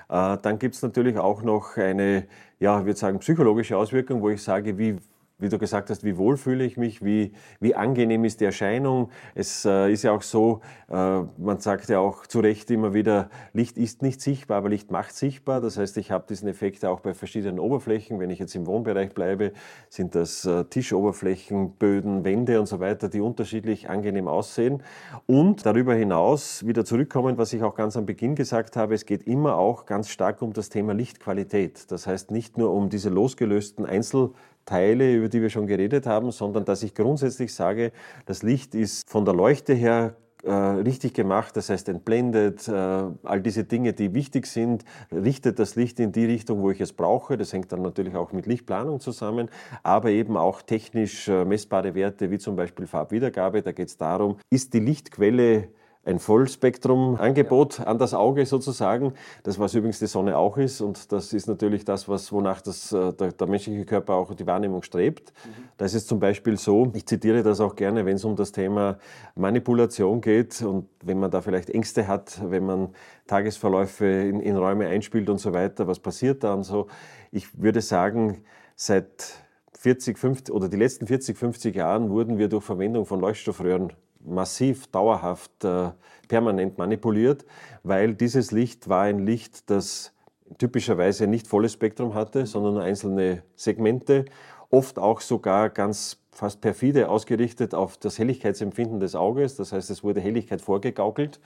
Äh, 0.09 0.37
dann 0.41 0.57
gibt 0.57 0.75
es 0.75 0.81
natürlich 0.81 1.17
auch 1.17 1.43
noch 1.43 1.77
eine, 1.77 2.25
ja, 2.59 2.79
ich 2.79 2.85
würde 2.85 2.99
sagen, 2.99 3.19
psychologische 3.19 3.77
Auswirkung, 3.77 4.21
wo 4.21 4.29
ich 4.29 4.41
sage, 4.41 4.77
wie 4.77 4.97
wie 5.39 5.49
du 5.49 5.57
gesagt 5.57 5.89
hast, 5.89 6.03
wie 6.03 6.17
wohl 6.17 6.37
fühle 6.37 6.63
ich 6.63 6.77
mich, 6.77 7.03
wie, 7.03 7.33
wie 7.59 7.75
angenehm 7.75 8.23
ist 8.23 8.39
die 8.39 8.45
Erscheinung. 8.45 9.09
Es 9.35 9.65
äh, 9.65 9.91
ist 9.91 10.03
ja 10.03 10.11
auch 10.11 10.21
so, 10.21 10.61
äh, 10.89 11.21
man 11.37 11.59
sagt 11.59 11.89
ja 11.89 11.99
auch 11.99 12.27
zu 12.27 12.39
Recht 12.39 12.69
immer 12.71 12.93
wieder, 12.93 13.29
Licht 13.51 13.77
ist 13.77 14.01
nicht 14.01 14.21
sichtbar, 14.21 14.57
aber 14.57 14.69
Licht 14.69 14.91
macht 14.91 15.15
sichtbar. 15.15 15.59
Das 15.59 15.77
heißt, 15.77 15.97
ich 15.97 16.11
habe 16.11 16.25
diesen 16.29 16.47
Effekt 16.47 16.85
auch 16.85 16.99
bei 16.99 17.13
verschiedenen 17.13 17.59
Oberflächen. 17.59 18.19
Wenn 18.19 18.29
ich 18.29 18.39
jetzt 18.39 18.55
im 18.55 18.67
Wohnbereich 18.67 19.13
bleibe, 19.13 19.53
sind 19.89 20.15
das 20.15 20.45
äh, 20.45 20.65
Tischoberflächen, 20.65 21.73
Böden, 21.73 22.23
Wände 22.23 22.59
und 22.59 22.67
so 22.67 22.79
weiter, 22.79 23.09
die 23.09 23.19
unterschiedlich 23.19 23.89
angenehm 23.89 24.27
aussehen. 24.27 24.83
Und 25.25 25.65
darüber 25.65 25.95
hinaus 25.95 26.65
wieder 26.65 26.85
zurückkommen, 26.85 27.37
was 27.37 27.53
ich 27.53 27.63
auch 27.63 27.75
ganz 27.75 27.97
am 27.97 28.05
Beginn 28.05 28.35
gesagt 28.35 28.75
habe, 28.75 28.93
es 28.93 29.05
geht 29.05 29.23
immer 29.23 29.57
auch 29.57 29.85
ganz 29.85 30.09
stark 30.09 30.41
um 30.41 30.53
das 30.53 30.69
Thema 30.69 30.93
Lichtqualität. 30.93 31.91
Das 31.91 32.07
heißt 32.07 32.31
nicht 32.31 32.57
nur 32.57 32.71
um 32.71 32.89
diese 32.89 33.09
losgelösten 33.09 33.85
Einzel 33.85 34.29
Teile, 34.65 35.13
über 35.13 35.29
die 35.29 35.41
wir 35.41 35.49
schon 35.49 35.67
geredet 35.67 36.05
haben, 36.05 36.31
sondern 36.31 36.65
dass 36.65 36.83
ich 36.83 36.93
grundsätzlich 36.93 37.53
sage, 37.53 37.91
das 38.25 38.43
Licht 38.43 38.75
ist 38.75 39.09
von 39.09 39.25
der 39.25 39.33
Leuchte 39.33 39.73
her 39.73 40.15
äh, 40.43 40.51
richtig 40.51 41.13
gemacht, 41.13 41.55
das 41.55 41.69
heißt 41.69 41.87
entblendet, 41.87 42.67
äh, 42.67 42.71
all 42.71 43.41
diese 43.41 43.63
Dinge, 43.63 43.93
die 43.93 44.13
wichtig 44.13 44.45
sind, 44.45 44.83
richtet 45.09 45.57
das 45.57 45.75
Licht 45.75 46.01
in 46.01 46.11
die 46.11 46.25
Richtung, 46.25 46.61
wo 46.61 46.69
ich 46.69 46.81
es 46.81 46.91
brauche. 46.91 47.37
Das 47.37 47.53
hängt 47.53 47.71
dann 47.71 47.81
natürlich 47.81 48.15
auch 48.15 48.33
mit 48.33 48.45
Lichtplanung 48.45 48.99
zusammen, 48.99 49.49
aber 49.83 50.09
eben 50.09 50.35
auch 50.35 50.61
technisch 50.61 51.29
äh, 51.29 51.45
messbare 51.45 51.95
Werte 51.95 52.29
wie 52.29 52.39
zum 52.39 52.57
Beispiel 52.57 52.87
Farbwiedergabe. 52.87 53.61
Da 53.61 53.71
geht 53.71 53.87
es 53.87 53.97
darum, 53.97 54.37
ist 54.49 54.73
die 54.73 54.81
Lichtquelle 54.81 55.69
ein 56.05 56.19
Vollspektrum-Angebot 56.19 57.79
an 57.79 57.97
das 57.97 58.13
Auge 58.13 58.45
sozusagen. 58.45 59.13
Das, 59.43 59.57
was 59.57 59.73
übrigens 59.73 59.99
die 59.99 60.07
Sonne 60.07 60.37
auch 60.37 60.57
ist. 60.57 60.81
Und 60.81 61.11
das 61.11 61.31
ist 61.31 61.47
natürlich 61.47 61.85
das, 61.85 62.09
was, 62.09 62.31
wonach 62.31 62.61
das, 62.61 62.91
äh, 62.91 63.13
der, 63.13 63.31
der 63.31 63.47
menschliche 63.47 63.85
Körper 63.85 64.15
auch 64.15 64.33
die 64.33 64.45
Wahrnehmung 64.45 64.83
strebt. 64.83 65.31
Mhm. 65.45 65.49
Da 65.77 65.85
ist 65.85 65.93
es 65.93 66.05
zum 66.05 66.19
Beispiel 66.19 66.57
so, 66.57 66.91
ich 66.93 67.05
zitiere 67.05 67.41
das 67.41 67.61
auch 67.61 67.75
gerne, 67.75 68.05
wenn 68.05 68.15
es 68.17 68.25
um 68.25 68.35
das 68.35 68.51
Thema 68.51 68.97
Manipulation 69.35 70.19
geht 70.19 70.61
und 70.61 70.89
wenn 71.03 71.19
man 71.19 71.31
da 71.31 71.41
vielleicht 71.41 71.69
Ängste 71.69 72.07
hat, 72.07 72.41
wenn 72.49 72.65
man 72.65 72.89
Tagesverläufe 73.27 74.05
in, 74.05 74.41
in 74.41 74.57
Räume 74.57 74.87
einspielt 74.87 75.29
und 75.29 75.37
so 75.37 75.53
weiter, 75.53 75.87
was 75.87 75.99
passiert 75.99 76.43
da 76.43 76.53
und 76.53 76.63
so. 76.63 76.87
Ich 77.31 77.61
würde 77.61 77.79
sagen, 77.81 78.43
seit 78.75 79.43
40, 79.79 80.17
50 80.17 80.53
oder 80.53 80.67
die 80.67 80.77
letzten 80.77 81.07
40, 81.07 81.37
50 81.37 81.75
Jahren 81.75 82.09
wurden 82.09 82.37
wir 82.37 82.49
durch 82.49 82.63
Verwendung 82.63 83.05
von 83.05 83.19
Leuchtstoffröhren 83.21 83.93
massiv, 84.25 84.87
dauerhaft, 84.87 85.63
äh, 85.63 85.91
permanent 86.27 86.77
manipuliert, 86.77 87.45
weil 87.83 88.15
dieses 88.15 88.51
Licht 88.51 88.89
war 88.89 89.03
ein 89.03 89.19
Licht, 89.19 89.69
das 89.69 90.13
typischerweise 90.57 91.27
nicht 91.27 91.47
volles 91.47 91.73
Spektrum 91.73 92.13
hatte, 92.13 92.45
sondern 92.45 92.75
nur 92.75 92.83
einzelne 92.83 93.43
Segmente, 93.55 94.25
oft 94.69 94.99
auch 94.99 95.21
sogar 95.21 95.69
ganz 95.69 96.19
fast 96.31 96.61
perfide 96.61 97.09
ausgerichtet 97.09 97.75
auf 97.75 97.97
das 97.97 98.17
Helligkeitsempfinden 98.17 98.99
des 98.99 99.15
Auges. 99.15 99.55
Das 99.55 99.71
heißt, 99.71 99.89
es 99.89 100.03
wurde 100.03 100.19
Helligkeit 100.19 100.61
vorgegaukelt. 100.61 101.39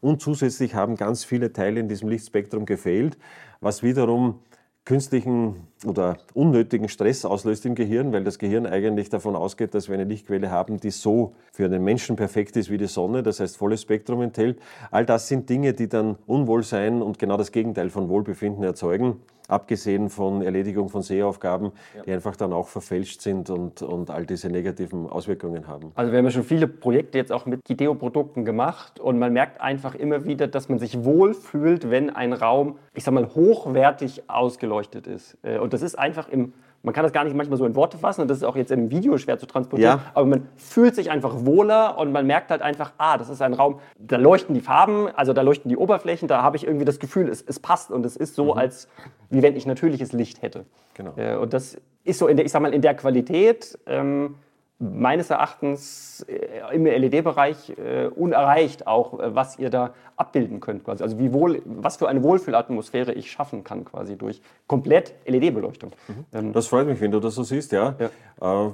Und 0.00 0.20
zusätzlich 0.20 0.74
haben 0.74 0.96
ganz 0.96 1.24
viele 1.24 1.52
Teile 1.52 1.80
in 1.80 1.88
diesem 1.88 2.08
Lichtspektrum 2.10 2.66
gefehlt, 2.66 3.16
was 3.60 3.82
wiederum 3.82 4.40
künstlichen 4.84 5.66
oder 5.86 6.18
unnötigen 6.34 6.88
Stress 6.88 7.24
auslöst 7.24 7.64
im 7.64 7.74
Gehirn, 7.74 8.12
weil 8.12 8.22
das 8.22 8.38
Gehirn 8.38 8.66
eigentlich 8.66 9.08
davon 9.08 9.34
ausgeht, 9.34 9.74
dass 9.74 9.88
wir 9.88 9.94
eine 9.94 10.04
Lichtquelle 10.04 10.50
haben, 10.50 10.78
die 10.78 10.90
so 10.90 11.34
für 11.52 11.68
den 11.68 11.82
Menschen 11.82 12.16
perfekt 12.16 12.56
ist 12.56 12.70
wie 12.70 12.76
die 12.76 12.86
Sonne, 12.86 13.22
das 13.22 13.40
heißt 13.40 13.56
volles 13.56 13.82
Spektrum 13.82 14.20
enthält. 14.20 14.60
All 14.90 15.06
das 15.06 15.28
sind 15.28 15.48
Dinge, 15.48 15.72
die 15.72 15.88
dann 15.88 16.16
Unwohlsein 16.26 17.00
und 17.00 17.18
genau 17.18 17.36
das 17.36 17.50
Gegenteil 17.50 17.88
von 17.88 18.08
Wohlbefinden 18.08 18.62
erzeugen 18.62 19.20
abgesehen 19.48 20.08
von 20.08 20.42
Erledigung 20.42 20.88
von 20.88 21.02
Sehaufgaben, 21.02 21.72
ja. 21.96 22.02
die 22.02 22.12
einfach 22.12 22.36
dann 22.36 22.52
auch 22.52 22.68
verfälscht 22.68 23.20
sind 23.20 23.50
und, 23.50 23.82
und 23.82 24.10
all 24.10 24.26
diese 24.26 24.48
negativen 24.48 25.08
Auswirkungen 25.08 25.66
haben. 25.66 25.92
Also 25.94 26.12
wir 26.12 26.18
haben 26.18 26.24
ja 26.24 26.30
schon 26.30 26.44
viele 26.44 26.66
Projekte 26.66 27.18
jetzt 27.18 27.32
auch 27.32 27.46
mit 27.46 27.64
Gideo-Produkten 27.64 28.44
gemacht 28.44 29.00
und 29.00 29.18
man 29.18 29.32
merkt 29.32 29.60
einfach 29.60 29.94
immer 29.94 30.24
wieder, 30.24 30.46
dass 30.46 30.68
man 30.68 30.78
sich 30.78 31.04
wohlfühlt, 31.04 31.90
wenn 31.90 32.10
ein 32.10 32.32
Raum, 32.32 32.78
ich 32.94 33.04
sag 33.04 33.12
mal, 33.12 33.34
hochwertig 33.34 34.28
ausgeleuchtet 34.28 35.06
ist. 35.06 35.36
Äh, 35.42 35.58
und 35.58 35.72
das 35.72 35.82
ist 35.82 35.98
einfach 35.98 36.28
im 36.28 36.54
man 36.84 36.94
kann 36.94 37.02
das 37.02 37.12
gar 37.12 37.24
nicht 37.24 37.34
manchmal 37.34 37.58
so 37.58 37.64
in 37.64 37.74
Worte 37.74 37.98
fassen 37.98 38.20
und 38.20 38.28
das 38.28 38.38
ist 38.38 38.44
auch 38.44 38.56
jetzt 38.56 38.70
in 38.70 38.80
einem 38.80 38.90
Video 38.90 39.16
schwer 39.18 39.38
zu 39.38 39.46
transportieren, 39.46 39.98
ja. 39.98 40.10
aber 40.14 40.26
man 40.26 40.48
fühlt 40.56 40.94
sich 40.94 41.10
einfach 41.10 41.44
wohler 41.44 41.98
und 41.98 42.12
man 42.12 42.26
merkt 42.26 42.50
halt 42.50 42.62
einfach, 42.62 42.92
ah, 42.98 43.16
das 43.16 43.30
ist 43.30 43.42
ein 43.42 43.54
Raum, 43.54 43.80
da 43.98 44.16
leuchten 44.16 44.54
die 44.54 44.60
Farben, 44.60 45.08
also 45.16 45.32
da 45.32 45.42
leuchten 45.42 45.68
die 45.70 45.76
Oberflächen, 45.76 46.28
da 46.28 46.42
habe 46.42 46.56
ich 46.56 46.66
irgendwie 46.66 46.84
das 46.84 46.98
Gefühl, 46.98 47.28
es, 47.28 47.42
es 47.42 47.58
passt 47.58 47.90
und 47.90 48.04
es 48.04 48.16
ist 48.16 48.34
so, 48.34 48.52
mhm. 48.52 48.58
als 48.58 48.88
wie 49.30 49.42
wenn 49.42 49.56
ich 49.56 49.66
natürliches 49.66 50.12
Licht 50.12 50.42
hätte. 50.42 50.66
Genau. 50.92 51.14
Äh, 51.16 51.36
und 51.36 51.54
das 51.54 51.78
ist 52.04 52.18
so 52.18 52.28
in 52.28 52.36
der, 52.36 52.44
ich 52.44 52.52
sag 52.52 52.60
mal, 52.60 52.74
in 52.74 52.82
der 52.82 52.94
Qualität, 52.94 53.78
ähm, 53.86 54.36
meines 54.78 55.30
Erachtens 55.30 56.26
äh, 56.28 56.74
im 56.74 56.84
LED-Bereich 56.84 57.74
äh, 57.78 58.06
unerreicht, 58.06 58.86
auch 58.86 59.20
äh, 59.20 59.34
was 59.34 59.58
ihr 59.58 59.70
da 59.70 59.94
abbilden 60.16 60.60
könnt. 60.60 60.84
Quasi. 60.84 61.02
Also 61.02 61.18
wie 61.18 61.32
wohl, 61.32 61.62
was 61.64 61.96
für 61.96 62.08
eine 62.08 62.22
Wohlfühlatmosphäre 62.22 63.12
ich 63.12 63.30
schaffen 63.30 63.64
kann 63.64 63.84
quasi 63.84 64.16
durch 64.16 64.42
komplett 64.66 65.14
LED-Beleuchtung. 65.26 65.92
Mhm. 66.08 66.24
Ähm, 66.32 66.52
das 66.52 66.66
freut 66.66 66.86
mich, 66.86 67.00
wenn 67.00 67.12
du 67.12 67.20
das 67.20 67.34
so 67.34 67.42
siehst, 67.42 67.72
ja. 67.72 67.94
ja. 68.40 68.66
Äh, 68.66 68.70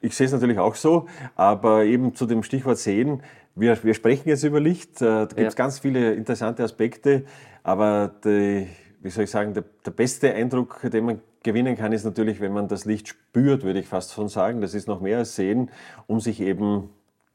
ich 0.00 0.16
sehe 0.16 0.26
es 0.26 0.32
natürlich 0.32 0.58
auch 0.58 0.74
so, 0.74 1.06
aber 1.36 1.84
eben 1.84 2.14
zu 2.14 2.26
dem 2.26 2.42
Stichwort 2.42 2.78
Sehen, 2.78 3.22
wir, 3.54 3.82
wir 3.84 3.94
sprechen 3.94 4.28
jetzt 4.28 4.42
über 4.42 4.58
Licht, 4.58 5.00
äh, 5.00 5.04
da 5.04 5.26
gibt 5.26 5.38
es 5.38 5.54
ja. 5.54 5.64
ganz 5.64 5.78
viele 5.78 6.14
interessante 6.14 6.64
Aspekte, 6.64 7.24
aber 7.62 8.10
die, 8.24 8.66
wie 9.00 9.10
soll 9.10 9.24
ich 9.24 9.30
sagen, 9.30 9.54
der, 9.54 9.62
der 9.86 9.92
beste 9.92 10.34
Eindruck, 10.34 10.80
den 10.82 11.04
man 11.04 11.20
gewinnen 11.44 11.76
kann, 11.76 11.92
ist 11.92 12.04
natürlich, 12.04 12.40
wenn 12.40 12.52
man 12.52 12.66
das 12.66 12.84
Licht 12.84 13.08
spürt, 13.08 13.62
würde 13.62 13.78
ich 13.78 13.86
fast 13.86 14.12
schon 14.12 14.28
sagen. 14.28 14.60
Das 14.60 14.74
ist 14.74 14.88
noch 14.88 15.00
mehr 15.00 15.18
als 15.18 15.36
sehen, 15.36 15.70
um 16.08 16.18
sich 16.18 16.40
eben 16.40 16.90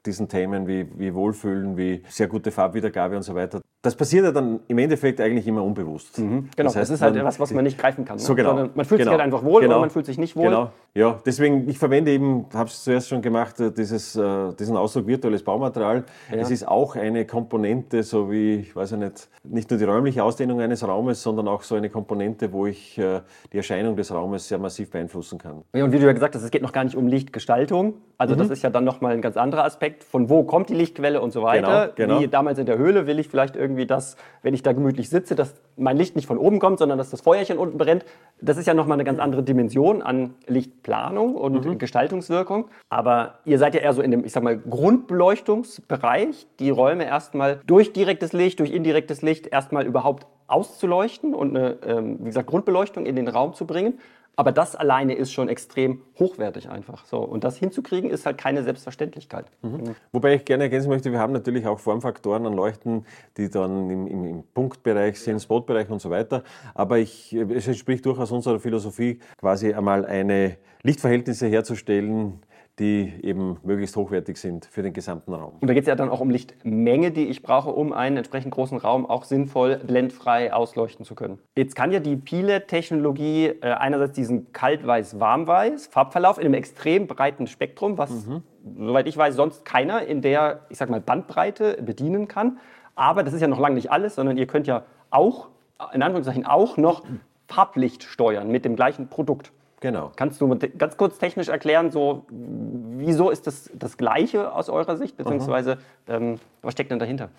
diesen 0.05 0.27
Themen 0.27 0.67
wie, 0.67 0.87
wie 0.97 1.13
Wohlfühlen, 1.13 1.77
wie 1.77 2.03
sehr 2.09 2.27
gute 2.27 2.51
Farbwiedergabe 2.51 3.15
und 3.15 3.23
so 3.23 3.35
weiter. 3.35 3.61
Das 3.81 3.95
passiert 3.95 4.25
ja 4.25 4.31
dann 4.31 4.59
im 4.67 4.77
Endeffekt 4.77 5.21
eigentlich 5.21 5.47
immer 5.47 5.63
unbewusst. 5.63 6.19
Mhm, 6.19 6.49
genau, 6.55 6.67
das, 6.67 6.75
heißt, 6.75 6.89
das 6.89 6.95
ist 6.95 7.01
halt 7.01 7.15
etwas, 7.15 7.39
was 7.39 7.51
man 7.51 7.63
nicht 7.63 7.77
greifen 7.77 8.03
kann. 8.03 8.17
Ne? 8.17 8.21
So 8.21 8.35
genau. 8.35 8.49
Sondern 8.49 8.71
man 8.75 8.85
fühlt 8.85 8.99
genau. 8.99 9.11
sich 9.11 9.19
halt 9.19 9.21
einfach 9.21 9.43
wohl 9.43 9.61
genau. 9.61 9.75
oder 9.75 9.81
man 9.81 9.89
fühlt 9.89 10.05
sich 10.05 10.17
nicht 10.17 10.35
wohl. 10.35 10.45
Genau. 10.45 10.71
Ja, 10.95 11.19
deswegen, 11.25 11.69
ich 11.69 11.77
verwende 11.77 12.11
eben, 12.11 12.47
habe 12.53 12.69
es 12.69 12.83
zuerst 12.83 13.09
schon 13.09 13.21
gemacht, 13.21 13.59
äh, 13.59 13.71
dieses, 13.71 14.15
äh, 14.15 14.53
diesen 14.53 14.75
Ausdruck 14.75 15.07
virtuelles 15.07 15.43
Baumaterial. 15.43 16.03
Ja. 16.31 16.37
Es 16.37 16.49
ist 16.49 16.67
auch 16.67 16.95
eine 16.95 17.25
Komponente, 17.25 18.03
so 18.03 18.31
wie, 18.31 18.55
ich 18.55 18.75
weiß 18.75 18.91
ja 18.91 18.97
nicht, 18.97 19.29
nicht 19.43 19.69
nur 19.69 19.77
die 19.77 19.85
räumliche 19.85 20.23
Ausdehnung 20.23 20.61
eines 20.61 20.85
Raumes, 20.85 21.21
sondern 21.21 21.47
auch 21.47 21.63
so 21.63 21.75
eine 21.75 21.89
Komponente, 21.89 22.51
wo 22.51 22.65
ich 22.65 22.97
äh, 22.97 23.21
die 23.53 23.57
Erscheinung 23.57 23.95
des 23.95 24.11
Raumes 24.11 24.47
sehr 24.47 24.57
massiv 24.57 24.89
beeinflussen 24.89 25.37
kann. 25.37 25.63
Ja, 25.75 25.83
und 25.85 25.91
wie 25.91 25.99
du 25.99 26.05
ja 26.05 26.13
gesagt 26.13 26.35
hast, 26.35 26.43
es 26.43 26.51
geht 26.51 26.63
noch 26.63 26.73
gar 26.73 26.83
nicht 26.83 26.95
um 26.95 27.07
Lichtgestaltung. 27.07 27.93
Also 28.17 28.35
mhm. 28.35 28.39
das 28.39 28.49
ist 28.49 28.63
ja 28.63 28.69
dann 28.69 28.83
nochmal 28.83 29.13
ein 29.13 29.21
ganz 29.21 29.37
anderer 29.37 29.63
Aspekt, 29.63 30.03
von 30.03 30.29
wo 30.29 30.43
kommt 30.43 30.69
die 30.69 30.75
Lichtquelle 30.75 31.21
und 31.21 31.31
so 31.31 31.43
weiter. 31.43 31.93
Genau, 31.95 32.13
genau. 32.13 32.21
Wie 32.21 32.27
damals 32.27 32.59
in 32.59 32.65
der 32.65 32.77
Höhle 32.77 33.07
will 33.07 33.19
ich 33.19 33.29
vielleicht 33.29 33.55
irgendwie 33.55 33.85
das, 33.85 34.17
wenn 34.41 34.53
ich 34.53 34.63
da 34.63 34.73
gemütlich 34.73 35.09
sitze, 35.09 35.35
dass 35.35 35.53
mein 35.79 35.97
Licht 35.97 36.15
nicht 36.15 36.27
von 36.27 36.37
oben 36.37 36.59
kommt, 36.59 36.79
sondern 36.79 36.97
dass 36.97 37.09
das 37.09 37.21
Feuerchen 37.21 37.57
unten 37.57 37.77
brennt. 37.77 38.05
Das 38.41 38.57
ist 38.57 38.67
ja 38.67 38.73
nochmal 38.73 38.95
eine 38.95 39.03
ganz 39.03 39.19
andere 39.19 39.43
Dimension 39.43 40.01
an 40.01 40.35
Lichtplanung 40.47 41.35
und 41.35 41.65
mhm. 41.65 41.77
Gestaltungswirkung. 41.77 42.69
Aber 42.89 43.39
ihr 43.45 43.57
seid 43.57 43.75
ja 43.75 43.81
eher 43.81 43.93
so 43.93 44.01
in 44.01 44.11
dem, 44.11 44.25
ich 44.25 44.31
sag 44.31 44.43
mal, 44.43 44.57
Grundbeleuchtungsbereich, 44.57 46.47
die 46.59 46.69
Räume 46.69 47.05
erstmal 47.05 47.61
durch 47.65 47.93
direktes 47.93 48.33
Licht, 48.33 48.59
durch 48.59 48.71
indirektes 48.71 49.21
Licht 49.21 49.47
erstmal 49.47 49.85
überhaupt 49.85 50.27
auszuleuchten 50.47 51.33
und 51.33 51.55
eine, 51.55 51.77
ähm, 51.85 52.19
wie 52.19 52.25
gesagt, 52.25 52.47
Grundbeleuchtung 52.47 53.05
in 53.05 53.15
den 53.15 53.27
Raum 53.27 53.53
zu 53.53 53.65
bringen. 53.65 53.99
Aber 54.39 54.53
das 54.53 54.73
alleine 54.73 55.15
ist 55.15 55.33
schon 55.33 55.49
extrem 55.49 56.01
hochwertig 56.17 56.69
einfach. 56.69 57.05
So. 57.05 57.17
Und 57.17 57.43
das 57.43 57.57
hinzukriegen 57.57 58.09
ist 58.09 58.25
halt 58.25 58.37
keine 58.37 58.63
Selbstverständlitzkeit. 58.63 59.47
Mhm. 59.61 59.71
Mhm. 59.71 59.95
Wobei 60.13 60.35
ich 60.35 60.45
gerne 60.45 60.63
ergänzen 60.63 60.87
möchte, 60.87 61.11
wir 61.11 61.19
haben 61.19 61.33
natürlich 61.33 61.67
auch 61.67 61.77
Formfaktoren 61.77 62.45
an 62.45 62.53
Leuchten, 62.53 63.05
die 63.35 63.49
dann 63.49 63.89
im, 63.89 64.07
im, 64.07 64.23
im 64.23 64.43
Punktbereich 64.53 65.19
sind, 65.19 65.41
Spotbereich 65.41 65.89
und 65.89 66.01
so 66.01 66.09
weiter. 66.09 66.43
Aber 66.73 66.99
ich, 66.99 67.33
es 67.33 67.67
entspricht 67.67 68.05
durchaus 68.05 68.31
unserer 68.31 68.61
Philosophie, 68.61 69.19
quasi 69.37 69.73
einmal 69.73 70.05
eine 70.05 70.55
Lichtverhältnisse 70.83 71.47
herzustellen, 71.47 72.39
die 72.79 73.13
eben 73.21 73.57
möglichst 73.63 73.95
hochwertig 73.95 74.37
sind 74.37 74.65
für 74.65 74.81
den 74.81 74.93
gesamten 74.93 75.33
Raum. 75.33 75.53
Und 75.59 75.67
da 75.67 75.73
geht 75.73 75.83
es 75.83 75.87
ja 75.87 75.95
dann 75.95 76.09
auch 76.09 76.21
um 76.21 76.29
Lichtmenge, 76.29 77.11
die 77.11 77.25
ich 77.25 77.41
brauche, 77.41 77.69
um 77.69 77.93
einen 77.93 78.17
entsprechend 78.17 78.53
großen 78.53 78.77
Raum 78.77 79.05
auch 79.05 79.25
sinnvoll 79.25 79.77
blendfrei 79.77 80.53
ausleuchten 80.53 81.05
zu 81.05 81.15
können. 81.15 81.39
Jetzt 81.57 81.75
kann 81.75 81.91
ja 81.91 81.99
die 81.99 82.15
Pile-Technologie 82.15 83.47
äh, 83.47 83.71
einerseits 83.71 84.13
diesen 84.13 84.53
kalt-weiß-warm-weiß 84.53 85.87
Farbverlauf 85.87 86.37
in 86.37 86.45
einem 86.45 86.53
extrem 86.53 87.07
breiten 87.07 87.47
Spektrum, 87.47 87.97
was, 87.97 88.25
mhm. 88.25 88.43
soweit 88.77 89.07
ich 89.07 89.17
weiß, 89.17 89.35
sonst 89.35 89.65
keiner 89.65 90.05
in 90.05 90.21
der, 90.21 90.61
ich 90.69 90.77
sag 90.77 90.89
mal, 90.89 91.01
Bandbreite 91.01 91.81
bedienen 91.83 92.27
kann. 92.27 92.59
Aber 92.95 93.23
das 93.23 93.33
ist 93.33 93.41
ja 93.41 93.47
noch 93.47 93.59
lange 93.59 93.75
nicht 93.75 93.91
alles, 93.91 94.15
sondern 94.15 94.37
ihr 94.37 94.47
könnt 94.47 94.67
ja 94.67 94.83
auch, 95.09 95.49
in 95.93 96.01
Anführungszeichen, 96.01 96.45
auch 96.45 96.77
noch 96.77 97.03
Farblicht 97.47 98.03
steuern 98.03 98.49
mit 98.49 98.63
dem 98.63 98.75
gleichen 98.75 99.09
Produkt. 99.09 99.51
Genau. 99.81 100.11
Kannst 100.15 100.41
du 100.41 100.59
ganz 100.77 100.97
kurz 100.97 101.17
technisch 101.17 101.47
erklären, 101.47 101.91
so, 101.91 102.25
wieso 102.29 103.29
ist 103.29 103.47
das 103.47 103.69
das 103.73 103.97
Gleiche 103.97 104.53
aus 104.53 104.69
eurer 104.69 104.97
Sicht, 104.97 105.15
beziehungsweise 105.15 105.77
ähm, 106.07 106.37
was 106.61 106.73
steckt 106.73 106.91
denn 106.91 106.99
dahinter? 106.99 107.29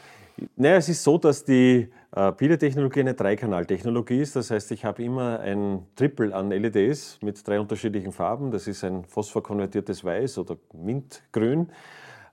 Naja, 0.57 0.77
es 0.77 0.89
ist 0.89 1.03
so, 1.03 1.19
dass 1.19 1.45
die 1.45 1.91
äh, 2.13 2.33
Pile-Technologie 2.33 3.01
eine 3.01 3.15
Dreikanal-Technologie 3.15 4.21
ist. 4.21 4.37
Das 4.37 4.51
heißt, 4.51 4.71
ich 4.73 4.85
habe 4.87 5.03
immer 5.03 5.41
ein 5.41 5.87
Triple 5.97 6.35
an 6.35 6.51
LEDs 6.51 7.19
mit 7.21 7.47
drei 7.47 7.61
unterschiedlichen 7.61 8.13
Farben. 8.13 8.51
Das 8.51 8.67
ist 8.67 8.83
ein 8.85 9.05
phosphorkonvertiertes 9.05 10.03
Weiß 10.03 10.39
oder 10.39 10.57
Mintgrün. 10.73 11.71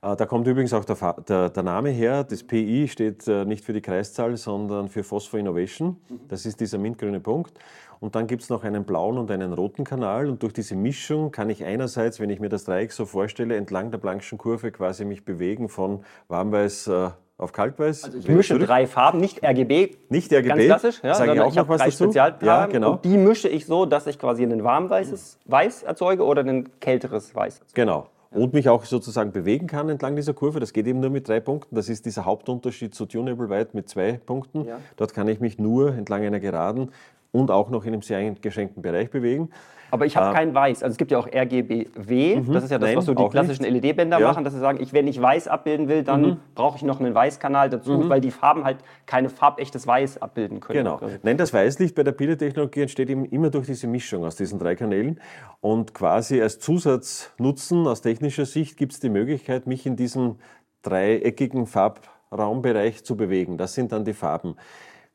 Äh, 0.01 0.15
da 0.15 0.25
kommt 0.25 0.47
übrigens 0.47 0.73
auch 0.73 0.85
der, 0.85 1.15
der, 1.27 1.49
der, 1.49 1.63
Name 1.63 1.89
her. 1.89 2.23
Das 2.23 2.43
PI 2.43 2.87
steht 2.87 3.27
äh, 3.27 3.45
nicht 3.45 3.63
für 3.63 3.73
die 3.73 3.81
Kreiszahl, 3.81 4.37
sondern 4.37 4.89
für 4.89 5.03
Phosphor 5.03 5.39
Innovation. 5.39 5.97
Das 6.27 6.45
ist 6.45 6.59
dieser 6.59 6.77
mintgrüne 6.77 7.19
Punkt. 7.19 7.53
Und 7.99 8.15
dann 8.15 8.27
gibt 8.27 8.43
es 8.43 8.49
noch 8.49 8.63
einen 8.63 8.83
blauen 8.83 9.17
und 9.17 9.31
einen 9.31 9.53
roten 9.53 9.83
Kanal. 9.83 10.29
Und 10.29 10.43
durch 10.43 10.53
diese 10.53 10.75
Mischung 10.75 11.31
kann 11.31 11.49
ich 11.49 11.65
einerseits, 11.65 12.19
wenn 12.19 12.29
ich 12.29 12.39
mir 12.39 12.49
das 12.49 12.63
Dreieck 12.65 12.91
so 12.91 13.05
vorstelle, 13.05 13.55
entlang 13.55 13.89
der 13.89 13.99
Planck'schen 13.99 14.37
Kurve 14.37 14.71
quasi 14.71 15.03
mich 15.03 15.25
bewegen 15.25 15.67
von 15.67 16.03
warmweiß 16.27 16.87
äh, 16.87 17.09
auf 17.39 17.53
kaltweiß. 17.53 18.03
Also 18.03 18.17
ich 18.19 18.27
mische 18.27 18.53
zurück. 18.53 18.67
drei 18.67 18.85
Farben, 18.85 19.19
nicht 19.19 19.43
RGB. 19.43 19.95
Nicht 20.09 20.31
RGB. 20.31 20.47
Ganz 20.47 20.65
klassisch. 20.65 21.03
Ja, 21.03 21.15
Sage 21.15 21.33
ich 21.33 21.41
auch 21.41 21.49
ich 21.49 21.55
noch 21.55 21.69
was 21.69 21.79
drei 21.79 21.85
dazu. 21.85 22.03
Spezialfarben 22.03 22.45
ja, 22.45 22.65
genau. 22.67 22.91
Und 22.93 23.05
die 23.05 23.17
mische 23.17 23.49
ich 23.49 23.65
so, 23.65 23.87
dass 23.87 24.05
ich 24.05 24.19
quasi 24.19 24.43
ein 24.43 24.63
warmweißes 24.63 25.39
Weiß 25.45 25.83
erzeuge 25.83 26.23
oder 26.23 26.43
ein 26.43 26.69
kälteres 26.79 27.33
Weiß. 27.33 27.61
Genau 27.73 28.09
und 28.31 28.53
mich 28.53 28.69
auch 28.69 28.85
sozusagen 28.85 29.31
bewegen 29.31 29.67
kann 29.67 29.89
entlang 29.89 30.15
dieser 30.15 30.33
Kurve. 30.33 30.59
Das 30.59 30.73
geht 30.73 30.87
eben 30.87 30.99
nur 30.99 31.09
mit 31.09 31.27
drei 31.27 31.39
Punkten. 31.39 31.75
Das 31.75 31.89
ist 31.89 32.05
dieser 32.05 32.25
Hauptunterschied 32.25 32.93
zu 32.93 33.05
Tunable 33.05 33.49
White 33.49 33.71
mit 33.73 33.89
zwei 33.89 34.13
Punkten. 34.13 34.65
Ja. 34.65 34.79
Dort 34.95 35.13
kann 35.13 35.27
ich 35.27 35.39
mich 35.39 35.57
nur 35.57 35.93
entlang 35.93 36.23
einer 36.23 36.39
Geraden 36.39 36.91
und 37.31 37.51
auch 37.51 37.69
noch 37.69 37.85
in 37.85 37.93
einem 37.93 38.01
sehr 38.01 38.17
eingeschränkten 38.17 38.81
Bereich 38.81 39.09
bewegen. 39.09 39.49
Aber 39.91 40.05
ich 40.05 40.17
habe 40.17 40.31
äh, 40.31 40.33
kein 40.33 40.53
Weiß. 40.53 40.83
Also 40.83 40.91
es 40.93 40.97
gibt 40.97 41.11
ja 41.11 41.17
auch 41.17 41.27
RGBW. 41.27 42.37
Mhm, 42.37 42.53
das 42.53 42.65
ist 42.65 42.71
ja 42.71 42.77
das, 42.77 42.89
nein, 42.89 42.97
was 42.97 43.05
so 43.05 43.13
die 43.13 43.27
klassischen 43.29 43.63
LED-Bänder 43.65 44.19
ja. 44.19 44.27
machen, 44.27 44.43
dass 44.43 44.53
sie 44.53 44.59
sagen, 44.59 44.79
ich, 44.81 44.93
wenn 44.93 45.07
ich 45.07 45.21
Weiß 45.21 45.47
abbilden 45.47 45.87
will, 45.87 46.03
dann 46.03 46.21
mhm. 46.21 46.37
brauche 46.55 46.77
ich 46.77 46.83
noch 46.83 46.99
einen 46.99 47.13
Weißkanal 47.13 47.69
dazu, 47.69 47.93
mhm. 47.93 48.09
weil 48.09 48.21
die 48.21 48.31
Farben 48.31 48.63
halt 48.63 48.77
keine 49.05 49.29
farbechtes 49.29 49.87
Weiß 49.87 50.21
abbilden 50.21 50.59
können. 50.59 50.79
Genau. 50.79 50.99
Nein, 51.23 51.37
das 51.37 51.53
Weißlicht 51.53 51.95
bei 51.95 52.03
der 52.03 52.11
Pile-Technologie 52.11 52.81
entsteht 52.81 53.09
eben 53.09 53.25
immer 53.25 53.49
durch 53.49 53.67
diese 53.67 53.87
Mischung 53.87 54.25
aus 54.25 54.35
diesen 54.35 54.59
drei 54.59 54.75
Kanälen. 54.75 55.19
Und 55.61 55.93
quasi 55.93 56.41
als 56.41 56.59
Zusatznutzen 56.59 57.87
aus 57.87 58.01
technischer 58.01 58.45
Sicht 58.45 58.77
gibt 58.77 58.93
es 58.93 58.99
die 58.99 59.09
Möglichkeit, 59.09 59.67
mich 59.67 59.85
in 59.85 59.95
diesem 59.95 60.35
dreieckigen 60.83 61.65
Farbraumbereich 61.67 63.03
zu 63.03 63.17
bewegen. 63.17 63.57
Das 63.57 63.73
sind 63.73 63.91
dann 63.91 64.05
die 64.05 64.13
Farben. 64.13 64.55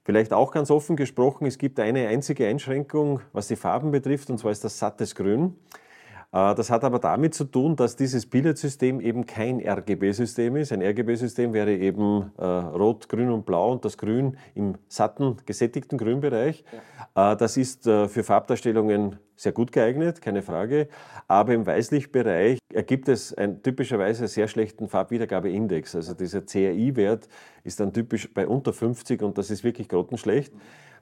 Vielleicht 0.04 0.32
auch 0.32 0.50
ganz 0.50 0.70
offen 0.72 0.96
gesprochen, 0.96 1.46
es 1.46 1.58
gibt 1.58 1.78
eine 1.78 2.08
einzige 2.08 2.48
Einschränkung, 2.48 3.20
was 3.32 3.46
die 3.46 3.54
Farben 3.54 3.92
betrifft, 3.92 4.30
und 4.30 4.38
zwar 4.38 4.50
ist 4.50 4.64
das 4.64 4.76
sattes 4.76 5.14
Grün. 5.14 5.56
Äh, 6.32 6.54
das 6.54 6.70
hat 6.70 6.84
aber 6.84 6.98
damit 6.98 7.34
zu 7.34 7.44
tun, 7.44 7.76
dass 7.76 7.96
dieses 7.96 8.26
Billardsystem 8.26 9.00
eben 9.00 9.26
kein 9.26 9.60
RGB-System 9.60 10.56
ist. 10.56 10.72
Ein 10.72 10.82
RGB-System 10.82 11.52
wäre 11.52 11.72
eben 11.72 12.32
äh, 12.38 12.44
Rot, 12.44 13.08
Grün 13.08 13.30
und 13.30 13.46
Blau 13.46 13.72
und 13.72 13.84
das 13.84 13.98
Grün 13.98 14.36
im 14.54 14.76
satten, 14.88 15.36
gesättigten 15.46 15.98
Grünbereich. 15.98 16.64
Ja. 17.14 17.32
Äh, 17.32 17.36
das 17.36 17.56
ist 17.56 17.84
für 17.84 18.22
Farbdarstellungen 18.22 19.18
sehr 19.36 19.52
gut 19.52 19.72
geeignet, 19.72 20.22
keine 20.22 20.42
Frage. 20.42 20.88
Aber 21.26 21.52
im 21.52 21.66
Weißlichtbereich 21.66 22.58
ergibt 22.72 23.08
es 23.08 23.34
ein, 23.34 23.62
typischerweise 23.62 24.20
einen 24.20 24.28
sehr 24.28 24.48
schlechten 24.48 24.88
Farbwiedergabeindex. 24.88 25.96
Also 25.96 26.14
dieser 26.14 26.42
CRI-Wert 26.42 27.28
ist 27.64 27.80
dann 27.80 27.92
typisch 27.92 28.32
bei 28.32 28.46
unter 28.46 28.72
50 28.72 29.22
und 29.22 29.36
das 29.38 29.50
ist 29.50 29.64
wirklich 29.64 29.88
grottenschlecht. 29.88 30.52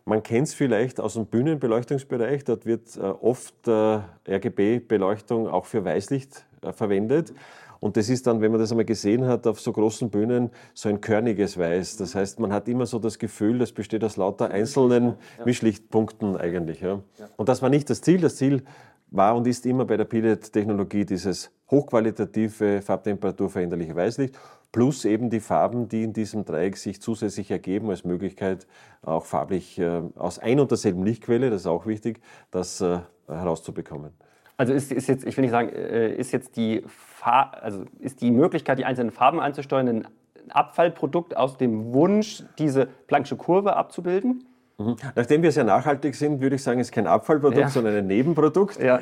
Man 0.04 0.22
kennt 0.22 0.48
es 0.48 0.54
vielleicht 0.54 1.00
aus 1.00 1.14
dem 1.14 1.26
Bühnenbeleuchtungsbereich. 1.26 2.44
Dort 2.44 2.66
wird 2.66 2.96
äh, 2.96 3.00
oft 3.00 3.68
äh, 3.68 4.00
RGB-Beleuchtung 4.28 5.48
auch 5.48 5.66
für 5.66 5.84
Weißlicht 5.84 6.44
äh, 6.62 6.72
verwendet. 6.72 7.32
Und 7.80 7.96
das 7.96 8.10
ist 8.10 8.26
dann, 8.26 8.42
wenn 8.42 8.50
man 8.52 8.60
das 8.60 8.70
einmal 8.70 8.84
gesehen 8.84 9.26
hat, 9.26 9.46
auf 9.46 9.58
so 9.58 9.72
großen 9.72 10.10
Bühnen 10.10 10.50
so 10.74 10.90
ein 10.90 11.00
körniges 11.00 11.58
Weiß. 11.58 11.96
Das 11.96 12.14
heißt, 12.14 12.38
man 12.38 12.52
hat 12.52 12.68
immer 12.68 12.84
so 12.84 12.98
das 12.98 13.18
Gefühl, 13.18 13.58
das 13.58 13.72
besteht 13.72 14.04
aus 14.04 14.18
lauter 14.18 14.50
einzelnen 14.50 15.14
Mischlichtpunkten 15.46 16.36
eigentlich. 16.36 16.82
Ja. 16.82 17.00
Und 17.36 17.48
das 17.48 17.62
war 17.62 17.70
nicht 17.70 17.88
das 17.88 18.02
Ziel. 18.02 18.20
Das 18.20 18.36
Ziel 18.36 18.62
war 19.10 19.34
und 19.34 19.46
ist 19.46 19.64
immer 19.64 19.86
bei 19.86 19.96
der 19.96 20.04
Pilot-Technologie 20.04 21.06
dieses 21.06 21.50
hochqualitative, 21.70 22.82
farbtemperaturveränderliche 22.82 23.96
Weißlicht 23.96 24.38
plus 24.72 25.04
eben 25.04 25.30
die 25.30 25.40
Farben, 25.40 25.88
die 25.88 26.02
in 26.02 26.12
diesem 26.12 26.44
Dreieck 26.44 26.76
sich 26.76 27.00
zusätzlich 27.00 27.50
ergeben 27.50 27.90
als 27.90 28.04
Möglichkeit, 28.04 28.66
auch 29.02 29.24
farblich 29.24 29.78
äh, 29.78 30.02
aus 30.16 30.38
ein 30.38 30.61
und 30.61 30.70
derselben 30.70 31.04
Lichtquelle, 31.04 31.50
das 31.50 31.62
ist 31.62 31.66
auch 31.66 31.87
wichtig, 31.87 32.20
das 32.50 32.80
äh, 32.80 33.00
herauszubekommen. 33.26 34.12
Also 34.56 34.74
ist, 34.74 34.92
ist, 34.92 35.09
jetzt, 35.09 35.24
ich 35.24 35.37
will 35.37 35.42
nicht 35.42 35.52
sagen, 35.52 35.70
äh, 35.70 36.14
ist 36.14 36.33
jetzt 36.33 36.56
die, 36.56 36.83
Far 36.87 37.62
also 37.62 37.85
ist 37.98 38.20
die 38.20 38.30
Möglichkeit, 38.30 38.78
die 38.78 38.85
einzelnen 38.85 39.11
Farben 39.11 39.40
einzusteuern, 39.40 39.88
ein 39.88 40.09
Abfallprodukt 40.50 41.37
aus 41.37 41.56
dem 41.56 41.92
Wunsch, 41.94 42.44
diese 42.59 42.88
Planck'sche 43.09 43.37
Kurve 43.37 43.76
abzubilden? 43.76 44.44
Mhm. 44.81 44.97
Nachdem 45.14 45.43
wir 45.43 45.53
sehr 45.53 45.64
nachhaltig 45.64 46.14
sind, 46.14 46.40
würde 46.40 46.57
ich 46.57 46.62
sagen, 46.62 46.81
es 46.81 46.88
ist 46.88 46.93
kein 46.93 47.07
Abfallprodukt, 47.07 47.61
ja. 47.61 47.69
sondern 47.69 47.97
ein 47.97 48.07
Nebenprodukt. 48.07 48.79
Ja. 48.81 49.01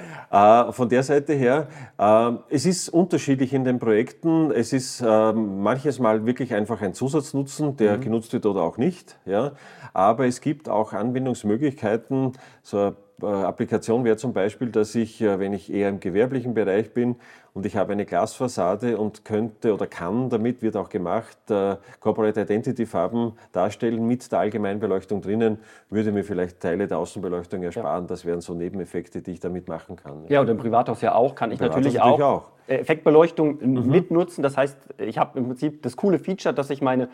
Äh, 0.69 0.73
von 0.73 0.88
der 0.88 1.05
Seite 1.05 1.35
her, 1.35 1.69
äh, 1.99 2.33
es 2.51 2.67
ist 2.67 2.88
unterschiedlich 2.88 3.55
in 3.55 3.64
den 3.64 3.79
Projekten. 3.79 4.51
Es 4.51 4.73
ist 4.73 5.01
äh, 5.01 5.33
manches 5.33 6.01
Mal 6.01 6.27
wirklich 6.27 6.53
einfach 6.55 6.83
ein 6.83 6.95
Zusatznutzen, 6.95 7.77
der 7.77 7.97
mhm. 7.97 8.01
genutzt 8.01 8.33
wird 8.33 8.45
oder 8.45 8.62
auch 8.62 8.77
nicht. 8.77 9.17
Ja. 9.25 9.53
Aber 9.93 10.27
es 10.27 10.41
gibt 10.41 10.69
auch 10.69 10.93
So 12.62 12.79
eine 12.79 12.97
äh, 13.23 13.27
Applikation 13.27 14.05
wäre 14.05 14.17
zum 14.17 14.33
Beispiel, 14.33 14.71
dass 14.71 14.95
ich, 14.95 15.21
äh, 15.21 15.38
wenn 15.38 15.53
ich 15.53 15.73
eher 15.73 15.88
im 15.88 16.01
gewerblichen 16.01 16.55
Bereich 16.55 16.93
bin 16.93 17.17
und 17.59 17.66
ich 17.66 17.77
habe 17.77 17.90
eine 17.90 18.07
Glasfassade 18.07 18.99
und 18.99 19.25
könnte 19.25 19.75
oder 19.75 19.88
kann 19.88 20.31
damit, 20.31 20.62
wird 20.62 20.77
auch 20.77 20.88
gemacht, 20.88 21.37
äh, 21.51 21.75
Corporate 21.99 22.42
Identity 22.42 22.87
Farben 22.87 23.33
darstellen 23.51 24.07
mit 24.07 24.31
der 24.31 24.38
Allgemeinbeleuchtung 24.38 25.21
drinnen, 25.21 25.59
würde 25.90 26.12
mir 26.12 26.23
vielleicht 26.23 26.61
Teile 26.61 26.87
der 26.87 26.99
Außenbeleuchtung 26.99 27.64
ersparen. 27.64 28.05
Ja. 28.05 28.09
Das 28.09 28.25
wären 28.25 28.40
so 28.42 28.55
Nebeneffekte, 28.55 29.23
die 29.23 29.33
ich 29.33 29.40
damit 29.40 29.66
machen 29.66 29.97
kann. 29.97 30.27
Ja, 30.29 30.40
und 30.40 30.49
im 30.49 30.57
Privathaus 30.57 31.01
ja 31.01 31.16
auch, 31.16 31.35
kann 31.35 31.51
ich 31.51 31.59
natürlich 31.59 32.01
auch, 32.01 32.21
auch, 32.21 32.44
Effektbeleuchtung 32.68 33.59
mhm. 33.61 33.90
mitnutzen. 33.90 34.44
Das 34.44 34.57
heißt, 34.57 34.77
ich 34.99 35.18
habe 35.18 35.37
im 35.37 35.49
Prinzip 35.49 35.83
das 35.83 35.97
coole 35.97 36.21
Feature, 36.21 36.55
dass 36.55 36.71
ich 36.71 36.81
meine 36.81 37.09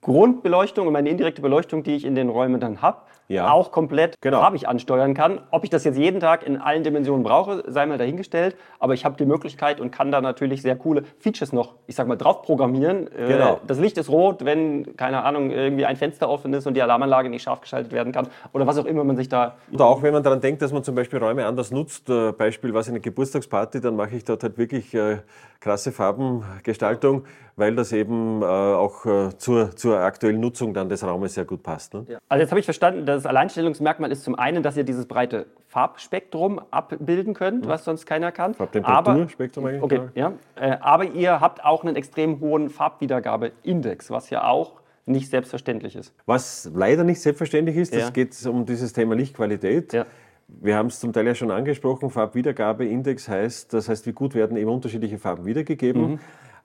Grundbeleuchtung 0.00 0.86
und 0.86 0.92
meine 0.92 1.08
indirekte 1.08 1.42
Beleuchtung, 1.42 1.82
die 1.82 1.94
ich 1.94 2.04
in 2.04 2.14
den 2.14 2.28
Räumen 2.28 2.60
dann 2.60 2.82
habe, 2.82 2.98
ja. 3.28 3.50
auch 3.50 3.70
komplett 3.70 4.20
genau. 4.20 4.40
farbig 4.40 4.68
ansteuern 4.68 5.14
kann. 5.14 5.40
Ob 5.50 5.62
ich 5.64 5.70
das 5.70 5.84
jetzt 5.84 5.96
jeden 5.96 6.18
Tag 6.20 6.44
in 6.44 6.56
allen 6.58 6.82
Dimensionen 6.82 7.22
brauche, 7.22 7.62
sei 7.68 7.86
mal 7.86 7.98
dahingestellt. 7.98 8.56
Aber 8.80 8.94
ich 8.94 9.04
habe 9.04 9.16
die 9.16 9.24
Möglichkeit 9.24 9.71
und 9.80 9.90
kann 9.90 10.10
da 10.10 10.20
natürlich 10.20 10.62
sehr 10.62 10.76
coole 10.76 11.04
Features 11.18 11.52
noch, 11.52 11.74
ich 11.86 11.94
sag 11.94 12.06
mal, 12.06 12.16
drauf 12.16 12.42
programmieren. 12.42 13.08
Äh, 13.12 13.28
genau. 13.28 13.60
Das 13.66 13.78
Licht 13.78 13.98
ist 13.98 14.08
rot, 14.08 14.44
wenn, 14.44 14.96
keine 14.96 15.24
Ahnung, 15.24 15.50
irgendwie 15.50 15.84
ein 15.84 15.96
Fenster 15.96 16.28
offen 16.28 16.52
ist 16.54 16.66
und 16.66 16.74
die 16.74 16.82
Alarmanlage 16.82 17.28
nicht 17.28 17.42
scharf 17.42 17.60
geschaltet 17.60 17.92
werden 17.92 18.12
kann. 18.12 18.28
Oder 18.52 18.66
was 18.66 18.78
auch 18.78 18.84
immer 18.84 19.04
man 19.04 19.16
sich 19.16 19.28
da. 19.28 19.56
Oder 19.72 19.86
auch 19.86 20.02
wenn 20.02 20.12
man 20.12 20.22
daran 20.22 20.40
denkt, 20.40 20.62
dass 20.62 20.72
man 20.72 20.84
zum 20.84 20.94
Beispiel 20.94 21.18
Räume 21.18 21.46
anders 21.46 21.70
nutzt. 21.70 22.08
Äh, 22.08 22.32
Beispiel, 22.32 22.74
was 22.74 22.88
eine 22.88 23.00
Geburtstagsparty, 23.00 23.80
dann 23.80 23.96
mache 23.96 24.16
ich 24.16 24.24
dort 24.24 24.42
halt 24.42 24.58
wirklich 24.58 24.94
äh, 24.94 25.18
krasse 25.60 25.92
Farbengestaltung, 25.92 27.24
weil 27.56 27.76
das 27.76 27.92
eben 27.92 28.42
auch 28.42 29.04
zur, 29.36 29.76
zur 29.76 29.98
aktuellen 29.98 30.40
Nutzung 30.40 30.74
dann 30.74 30.88
des 30.88 31.04
Raumes 31.04 31.34
sehr 31.34 31.44
gut 31.44 31.62
passt. 31.62 31.94
Ne? 31.94 32.06
Ja. 32.08 32.18
Also 32.28 32.42
jetzt 32.42 32.50
habe 32.50 32.60
ich 32.60 32.64
verstanden, 32.64 33.06
das 33.06 33.26
Alleinstellungsmerkmal 33.26 34.10
ist 34.10 34.24
zum 34.24 34.34
einen, 34.34 34.62
dass 34.62 34.76
ihr 34.76 34.84
dieses 34.84 35.06
breite 35.06 35.46
Farbspektrum 35.72 36.60
abbilden 36.70 37.34
könnt, 37.34 37.66
was 37.66 37.84
sonst 37.84 38.04
keiner 38.06 38.30
kann. 38.30 38.54
Farbtemperaturspektrum 38.54 39.64
eigentlich. 39.64 39.82
Okay, 39.82 40.00
ja. 40.14 40.32
Äh, 40.54 40.76
aber 40.80 41.04
ihr 41.04 41.40
habt 41.40 41.64
auch 41.64 41.82
einen 41.82 41.96
extrem 41.96 42.40
hohen 42.40 42.68
Farbwiedergabeindex, 42.68 44.10
was 44.10 44.30
ja 44.30 44.44
auch 44.44 44.82
nicht 45.06 45.30
selbstverständlich 45.30 45.96
ist. 45.96 46.14
Was 46.26 46.70
leider 46.74 47.04
nicht 47.04 47.20
selbstverständlich 47.20 47.76
ist, 47.76 47.94
ja. 47.94 48.00
das 48.00 48.12
geht 48.12 48.46
um 48.46 48.66
dieses 48.66 48.92
Thema 48.92 49.14
Lichtqualität. 49.14 49.92
Ja. 49.92 50.06
Wir 50.46 50.76
haben 50.76 50.88
es 50.88 51.00
zum 51.00 51.12
Teil 51.12 51.26
ja 51.26 51.34
schon 51.34 51.50
angesprochen, 51.50 52.10
Farbwiedergabeindex 52.10 53.28
heißt, 53.28 53.72
das 53.72 53.88
heißt, 53.88 54.06
wie 54.06 54.12
gut 54.12 54.34
werden 54.34 54.56
eben 54.56 54.70
unterschiedliche 54.70 55.18
Farben 55.18 55.46
wiedergegeben. 55.46 56.02
Mhm. 56.02 56.18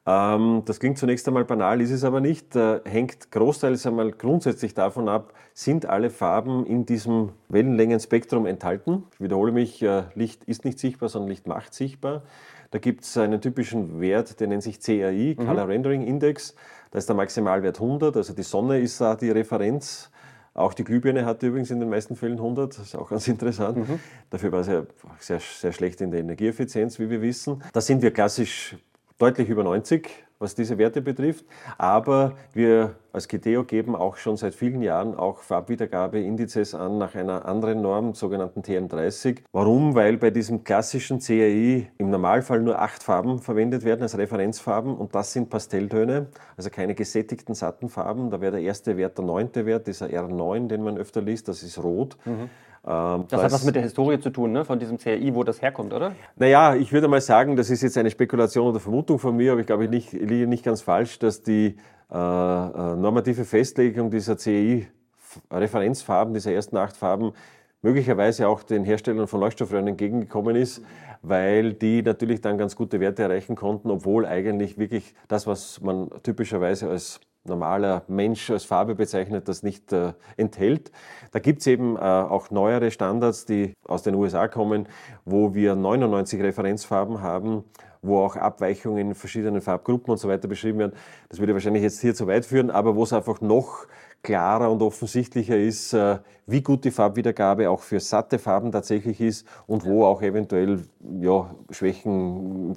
Ähm, 0.08 0.64
das 0.64 0.80
klingt 0.80 0.98
zunächst 0.98 1.28
einmal 1.28 1.44
banal, 1.44 1.82
ist 1.82 1.92
es 1.92 2.06
aber 2.06 2.22
nicht. 2.22 2.56
Äh, 2.56 2.80
hängt 2.86 3.30
großteils 3.30 3.86
einmal 3.86 4.12
grundsätzlich 4.12 4.74
davon 4.74 5.10
ab, 5.10 5.34
sind 5.54 5.86
alle 5.86 6.10
Farben 6.10 6.66
in 6.66 6.86
diesem 6.86 7.34
Wellenlängenspektrum 7.50 8.46
enthalten. 8.46 9.04
Ich 9.16 9.22
wiederhole 9.22 9.52
mich, 9.52 9.84
äh, 9.84 10.04
Licht 10.16 10.46
ist 10.46 10.64
nicht 10.64 10.80
sichtbar, 10.80 11.10
sondern 11.10 11.30
Licht 11.30 11.46
macht 11.46 11.74
sichtbar. 11.74 12.24
Da 12.72 12.80
gibt 12.80 13.04
es 13.04 13.18
einen 13.18 13.42
typischen 13.42 14.00
Wert, 14.00 14.40
der 14.40 14.48
nennt 14.48 14.64
sich 14.64 14.80
CRI, 14.80 15.36
mhm. 15.38 15.46
Color 15.46 15.68
Rendering 15.68 16.08
Index. 16.08 16.56
Da 16.92 17.00
ist 17.00 17.10
der 17.10 17.16
Maximalwert 17.16 17.82
100, 17.82 18.16
also 18.16 18.34
die 18.34 18.44
Sonne 18.44 18.80
ist 18.80 19.02
da 19.02 19.16
die 19.16 19.30
Referenz. 19.30 20.10
Auch 20.54 20.74
die 20.74 20.86
Glühbirne 20.86 21.26
hat 21.26 21.44
übrigens 21.44 21.70
in 21.70 21.82
den 21.82 21.90
meisten 21.90 22.16
Fällen 22.16 22.38
100, 22.38 22.78
das 22.78 22.86
ist 22.88 22.96
auch 22.96 23.10
ganz 23.10 23.28
interessant. 23.28 23.78
Mhm. 23.78 24.00
Dafür 24.30 24.54
war 24.54 24.62
es 24.62 24.68
ja 24.68 24.84
sehr, 25.20 25.40
sehr 25.40 25.74
schlecht 25.74 26.00
in 26.00 26.12
der 26.12 26.22
Energieeffizienz, 26.22 26.98
wie 26.98 27.10
wir 27.10 27.22
wissen. 27.22 27.62
Da 27.74 27.82
sind 27.82 28.02
wir 28.02 28.12
klassisch 28.12 28.76
deutlich 29.18 29.50
über 29.50 29.64
90, 29.64 30.10
was 30.40 30.54
diese 30.54 30.78
Werte 30.78 31.02
betrifft. 31.02 31.46
Aber 31.78 32.34
wir 32.54 32.96
als 33.12 33.28
Gideo 33.28 33.64
geben 33.64 33.96
auch 33.96 34.18
schon 34.18 34.38
seit 34.38 34.54
vielen 34.54 34.84
Jahren 34.84 35.16
auch 35.16 35.40
Farbwiedergabeindizes 35.40 36.76
an 36.76 37.00
nach 37.00 37.16
einer 37.16 37.46
anderen 37.46 37.82
Norm, 37.82 38.14
sogenannten 38.14 38.62
TM30. 38.62 39.40
Warum? 39.52 39.96
Weil 39.96 40.18
bei 40.18 40.30
diesem 40.30 40.64
klassischen 40.64 41.20
CAI 41.20 41.92
im 41.98 42.12
Normalfall 42.12 42.62
nur 42.62 42.80
acht 42.80 43.02
Farben 43.02 43.40
verwendet 43.40 43.84
werden 43.84 44.04
als 44.04 44.18
Referenzfarben 44.18 44.96
und 44.96 45.16
das 45.16 45.34
sind 45.34 45.50
Pastelltöne, 45.50 46.28
also 46.56 46.70
keine 46.70 46.94
gesättigten 46.94 47.56
satten 47.56 47.90
Farben. 47.90 48.30
Da 48.30 48.40
wäre 48.40 48.52
der 48.54 48.62
erste 48.62 48.98
Wert 48.98 49.18
der 49.18 49.26
neunte 49.26 49.66
Wert, 49.66 49.88
dieser 49.88 50.08
R9, 50.08 50.68
den 50.68 50.84
man 50.84 50.98
öfter 50.98 51.22
liest, 51.22 51.48
das 51.48 51.64
ist 51.64 51.82
rot. 51.82 52.18
Mhm. 52.26 52.50
Ähm, 52.88 53.26
das, 53.30 53.44
hat 53.44 53.52
was 53.52 53.66
mit 53.66 53.76
der 53.76 53.84
Historie 53.84 54.18
zu 54.18 54.30
tun, 54.30 54.54
ne? 54.54 54.64
von 54.64 54.80
diesem 54.80 54.98
CRI, 54.98 55.36
wo 55.36 55.44
das 55.44 55.62
herkommt, 55.62 55.94
oder? 55.94 56.14
Naja, 56.38 56.74
ich 56.74 56.94
würde 56.94 57.10
mal 57.10 57.20
sagen, 57.20 57.58
das 57.58 57.70
ist 57.70 57.82
jetzt 57.82 57.98
eine 57.98 58.10
Spekulation 58.10 58.70
oder 58.70 58.80
Vermutung 58.80 59.20
von 59.20 59.36
mir, 59.36 59.52
aber 59.52 59.60
ich 59.62 59.68
glaube, 59.68 59.84
ich, 59.84 59.90
nicht, 59.90 60.14
ich 60.14 60.30
liege 60.30 60.48
nicht 60.48 60.64
ganz 60.64 60.82
falsch, 60.82 61.20
dass 61.20 61.44
die 61.44 61.76
äh, 62.10 62.16
äh 62.16 62.96
normative 62.96 63.44
Festlegung 63.44 64.10
dieser 64.10 64.38
CRI-Referenzfarben, 64.38 66.34
dieser 66.34 66.54
ersten 66.54 66.78
acht 66.78 66.96
Farben, 66.96 67.34
möglicherweise 67.82 68.48
auch 68.48 68.64
den 68.64 68.86
Herstellern 68.86 69.28
von 69.28 69.42
Leuchtstoffröhren 69.42 69.88
entgegengekommen 69.88 70.56
ist, 70.56 70.82
weil 71.22 71.74
die 71.74 72.02
natürlich 72.02 72.40
dann 72.40 72.58
ganz 72.58 72.78
gute 72.78 73.02
Werte 73.02 73.24
erreichen 73.24 73.58
konnten, 73.58 73.92
obwohl 73.92 74.26
eigentlich 74.26 74.78
wirklich 74.78 75.14
das, 75.28 75.46
was 75.46 75.82
man 75.82 76.10
typischerweise 76.24 76.90
als 76.90 77.20
normaler 77.48 78.04
Mensch 78.08 78.50
als 78.50 78.64
Farbe 78.64 78.96
bezeichnet, 78.96 79.48
das 79.48 79.64
nicht 79.64 79.92
äh, 79.94 80.14
enthält. 80.38 80.92
Da 81.32 81.40
gibt 81.40 81.62
es 81.62 81.68
eben 81.68 81.96
äh, 81.96 82.00
auch 82.00 82.52
neuere 82.52 82.92
Standards, 82.92 83.46
die 83.46 83.74
aus 83.86 84.04
den 84.04 84.16
USA 84.16 84.48
kommen, 84.48 84.88
wo 85.26 85.54
wir 85.54 85.76
99 85.76 86.42
Referenzfarben 86.42 87.22
haben, 87.22 87.64
wo 88.02 88.20
auch 88.20 88.36
Abweichungen 88.36 89.10
in 89.10 89.16
verschiedenen 89.16 89.62
Farbgruppen 89.62 90.12
und 90.12 90.18
so 90.18 90.28
weiter 90.28 90.48
beschrieben 90.48 90.80
werden. 90.80 90.94
Das 91.30 91.40
würde 91.40 91.54
wahrscheinlich 91.54 91.84
jetzt 91.84 92.02
hier 92.02 92.16
zu 92.16 92.28
weit 92.28 92.46
führen, 92.46 92.72
aber 92.72 92.96
wo 92.96 93.04
es 93.04 93.14
einfach 93.14 93.42
noch 93.42 93.88
klarer 94.24 94.72
und 94.72 94.82
offensichtlicher 94.82 95.58
ist, 95.58 95.94
äh, 95.94 96.18
wie 96.46 96.62
gut 96.62 96.86
die 96.86 96.92
Farbwiedergabe 96.92 97.70
auch 97.70 97.82
für 97.82 98.00
satte 98.00 98.40
Farben 98.40 98.72
tatsächlich 98.72 99.22
ist 99.22 99.48
und 99.68 99.86
wo 99.86 100.06
auch 100.06 100.22
eventuell 100.22 100.82
ja, 101.20 101.50
Schwächen, 101.72 102.72
äh, 102.72 102.76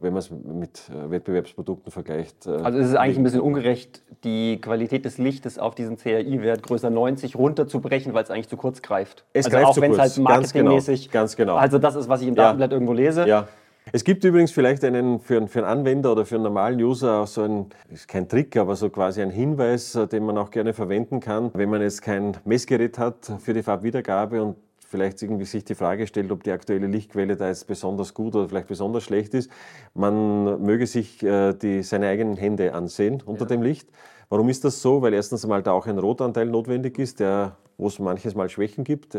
wenn 0.00 0.12
man 0.12 0.18
es 0.18 0.30
mit 0.30 0.90
äh, 0.90 1.10
Wettbewerbsprodukten 1.10 1.90
vergleicht. 1.90 2.46
Also 2.46 2.78
ist 2.78 2.88
es 2.88 2.94
eigentlich 2.94 3.18
ein 3.18 3.24
bisschen 3.24 3.40
ungerecht, 3.40 4.02
die 4.22 4.60
Qualität 4.60 5.04
des 5.04 5.18
Lichtes 5.18 5.58
auf 5.58 5.74
diesen 5.74 5.96
CRI-Wert 5.96 6.62
größer 6.62 6.90
90 6.90 7.36
runterzubrechen, 7.36 8.14
weil 8.14 8.24
es 8.24 8.30
eigentlich 8.30 8.48
zu 8.48 8.56
kurz 8.56 8.82
greift. 8.82 9.24
Es 9.32 9.46
also 9.46 9.56
greift 9.56 9.68
auch 9.68 9.80
wenn 9.80 9.92
es 9.92 9.98
halt 9.98 10.18
marketingmäßig. 10.18 11.10
Ganz 11.10 11.36
genau. 11.36 11.54
Ganz 11.54 11.54
genau. 11.54 11.56
Also 11.56 11.78
das 11.78 11.94
ist, 11.94 12.08
was 12.08 12.22
ich 12.22 12.28
im 12.28 12.34
Datenblatt 12.34 12.70
ja. 12.70 12.76
irgendwo 12.76 12.92
lese. 12.92 13.26
Ja. 13.26 13.48
Es 13.92 14.02
gibt 14.02 14.24
übrigens 14.24 14.50
vielleicht 14.50 14.82
einen 14.82 15.20
für, 15.20 15.46
für 15.46 15.58
einen 15.58 15.80
Anwender 15.80 16.12
oder 16.12 16.24
für 16.24 16.36
einen 16.36 16.44
normalen 16.44 16.82
User 16.82 17.20
auch 17.20 17.26
so 17.26 17.42
ein, 17.42 17.66
ist 17.90 18.08
kein 18.08 18.28
Trick, 18.28 18.56
aber 18.56 18.76
so 18.76 18.88
quasi 18.88 19.20
ein 19.20 19.30
Hinweis, 19.30 19.94
äh, 19.94 20.06
den 20.06 20.24
man 20.24 20.38
auch 20.38 20.50
gerne 20.50 20.72
verwenden 20.72 21.20
kann, 21.20 21.50
wenn 21.54 21.68
man 21.68 21.82
jetzt 21.82 22.00
kein 22.00 22.36
Messgerät 22.44 22.98
hat 22.98 23.30
für 23.40 23.52
die 23.52 23.62
Farbwiedergabe 23.62 24.42
und 24.42 24.56
vielleicht 24.78 25.22
irgendwie 25.22 25.44
sich 25.44 25.64
die 25.64 25.74
Frage 25.74 26.06
stellt, 26.06 26.30
ob 26.32 26.44
die 26.44 26.52
aktuelle 26.52 26.86
Lichtquelle 26.86 27.36
da 27.36 27.48
jetzt 27.48 27.66
besonders 27.66 28.14
gut 28.14 28.34
oder 28.34 28.48
vielleicht 28.48 28.68
besonders 28.68 29.04
schlecht 29.04 29.34
ist. 29.34 29.50
Man 29.92 30.62
möge 30.62 30.86
sich 30.86 31.22
äh, 31.22 31.52
die, 31.52 31.82
seine 31.82 32.08
eigenen 32.08 32.36
Hände 32.36 32.72
ansehen 32.72 33.22
unter 33.24 33.42
ja. 33.42 33.48
dem 33.48 33.62
Licht. 33.62 33.88
Warum 34.30 34.48
ist 34.48 34.64
das 34.64 34.80
so? 34.80 35.02
Weil 35.02 35.12
erstens 35.12 35.44
einmal 35.44 35.62
da 35.62 35.72
auch 35.72 35.86
ein 35.86 35.98
Rotanteil 35.98 36.46
notwendig 36.46 36.98
ist, 36.98 37.20
der, 37.20 37.56
wo 37.76 37.88
es 37.88 37.98
manches 37.98 38.34
Mal 38.34 38.48
Schwächen 38.48 38.82
gibt 38.82 39.18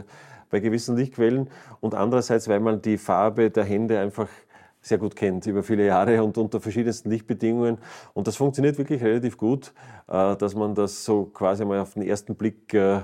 bei 0.49 0.59
gewissen 0.59 0.95
Lichtquellen 0.95 1.49
und 1.81 1.93
andererseits, 1.93 2.47
weil 2.47 2.59
man 2.59 2.81
die 2.81 2.97
Farbe 2.97 3.49
der 3.49 3.63
Hände 3.63 3.99
einfach 3.99 4.29
sehr 4.85 4.99
gut 4.99 5.15
kennt 5.15 5.47
über 5.47 5.63
viele 5.63 5.87
Jahre 5.87 6.23
und 6.23 6.37
unter 6.37 6.59
verschiedensten 6.59 7.09
Lichtbedingungen. 7.09 7.79
Und 8.13 8.27
das 8.27 8.35
funktioniert 8.35 8.77
wirklich 8.77 9.03
relativ 9.03 9.35
gut, 9.35 9.73
äh, 10.07 10.35
dass 10.35 10.53
man 10.53 10.75
das 10.75 11.03
so 11.03 11.25
quasi 11.25 11.65
mal 11.65 11.79
auf 11.79 11.95
den 11.95 12.03
ersten 12.03 12.35
Blick 12.35 12.71
äh, 12.73 12.97
äh, 12.97 13.01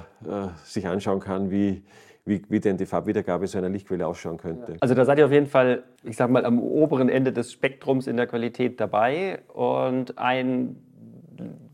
sich 0.63 0.87
anschauen 0.87 1.19
kann, 1.19 1.49
wie, 1.49 1.81
wie, 2.23 2.43
wie 2.49 2.59
denn 2.59 2.77
die 2.77 2.85
Farbwiedergabe 2.85 3.47
so 3.47 3.57
einer 3.57 3.69
Lichtquelle 3.69 4.05
ausschauen 4.05 4.37
könnte. 4.37 4.77
Also 4.79 4.93
da 4.93 5.05
seid 5.05 5.17
ihr 5.17 5.25
auf 5.25 5.31
jeden 5.31 5.47
Fall, 5.47 5.83
ich 6.03 6.15
sag 6.15 6.29
mal, 6.29 6.45
am 6.45 6.59
oberen 6.59 7.09
Ende 7.09 7.33
des 7.33 7.51
Spektrums 7.51 8.05
in 8.05 8.15
der 8.15 8.27
Qualität 8.27 8.79
dabei. 8.79 9.39
Und 9.51 10.19
ein 10.19 10.75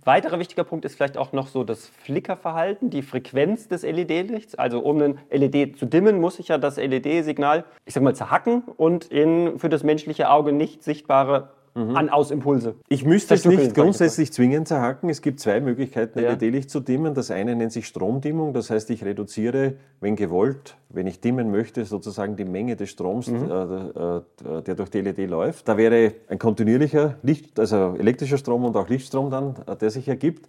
weiterer 0.07 0.39
wichtiger 0.39 0.63
Punkt 0.63 0.85
ist 0.85 0.95
vielleicht 0.95 1.17
auch 1.17 1.33
noch 1.33 1.47
so 1.47 1.63
das 1.63 1.87
Flickerverhalten, 1.87 2.89
die 2.89 3.03
Frequenz 3.03 3.67
des 3.67 3.83
LED-Lichts. 3.83 4.55
Also 4.55 4.79
um 4.79 5.01
ein 5.01 5.19
LED 5.29 5.77
zu 5.77 5.85
dimmen, 5.85 6.19
muss 6.19 6.39
ich 6.39 6.47
ja 6.47 6.57
das 6.57 6.77
LED-Signal, 6.77 7.65
ich 7.85 7.93
sag 7.93 8.01
mal, 8.01 8.15
zerhacken 8.15 8.63
und 8.77 9.05
in 9.05 9.59
für 9.59 9.69
das 9.69 9.83
menschliche 9.83 10.29
Auge 10.29 10.53
nicht 10.53 10.83
sichtbare 10.83 11.49
mhm. 11.77 11.95
An-Aus-Impulse. 11.95 12.75
Ich 12.89 13.05
müsste 13.05 13.35
es 13.35 13.45
nicht 13.45 13.75
grundsätzlich 13.75 14.33
zwingend 14.33 14.67
zerhacken. 14.67 15.09
Es 15.09 15.21
gibt 15.21 15.39
zwei 15.39 15.61
Möglichkeiten, 15.61 16.19
ja. 16.19 16.31
LED-Licht 16.31 16.69
zu 16.69 16.79
dimmen. 16.79 17.13
Das 17.13 17.31
eine 17.31 17.55
nennt 17.55 17.71
sich 17.71 17.87
Stromdimmung, 17.87 18.53
das 18.53 18.69
heißt, 18.69 18.89
ich 18.89 19.05
reduziere, 19.05 19.75
wenn 20.01 20.15
gewollt, 20.15 20.75
wenn 20.89 21.07
ich 21.07 21.21
dimmen 21.21 21.51
möchte, 21.51 21.85
sozusagen 21.85 22.35
die 22.35 22.45
Menge 22.45 22.75
des 22.75 22.89
Stroms, 22.89 23.27
mhm. 23.27 23.49
äh, 23.49 24.17
äh, 24.17 24.61
der 24.63 24.75
durch 24.75 24.89
die 24.89 25.01
LED 25.01 25.29
läuft. 25.29 25.67
Da 25.67 25.77
wäre 25.77 26.13
ein 26.27 26.39
kontinuierlicher 26.39 27.15
Licht, 27.21 27.59
also 27.59 27.95
elektrischer 27.97 28.37
Strom 28.37 28.65
und 28.65 28.75
auch 28.75 28.89
Lichtstrom 28.89 29.29
dann, 29.29 29.55
äh, 29.67 29.75
der 29.75 29.89
sich 29.89 30.07
ergibt. 30.07 30.47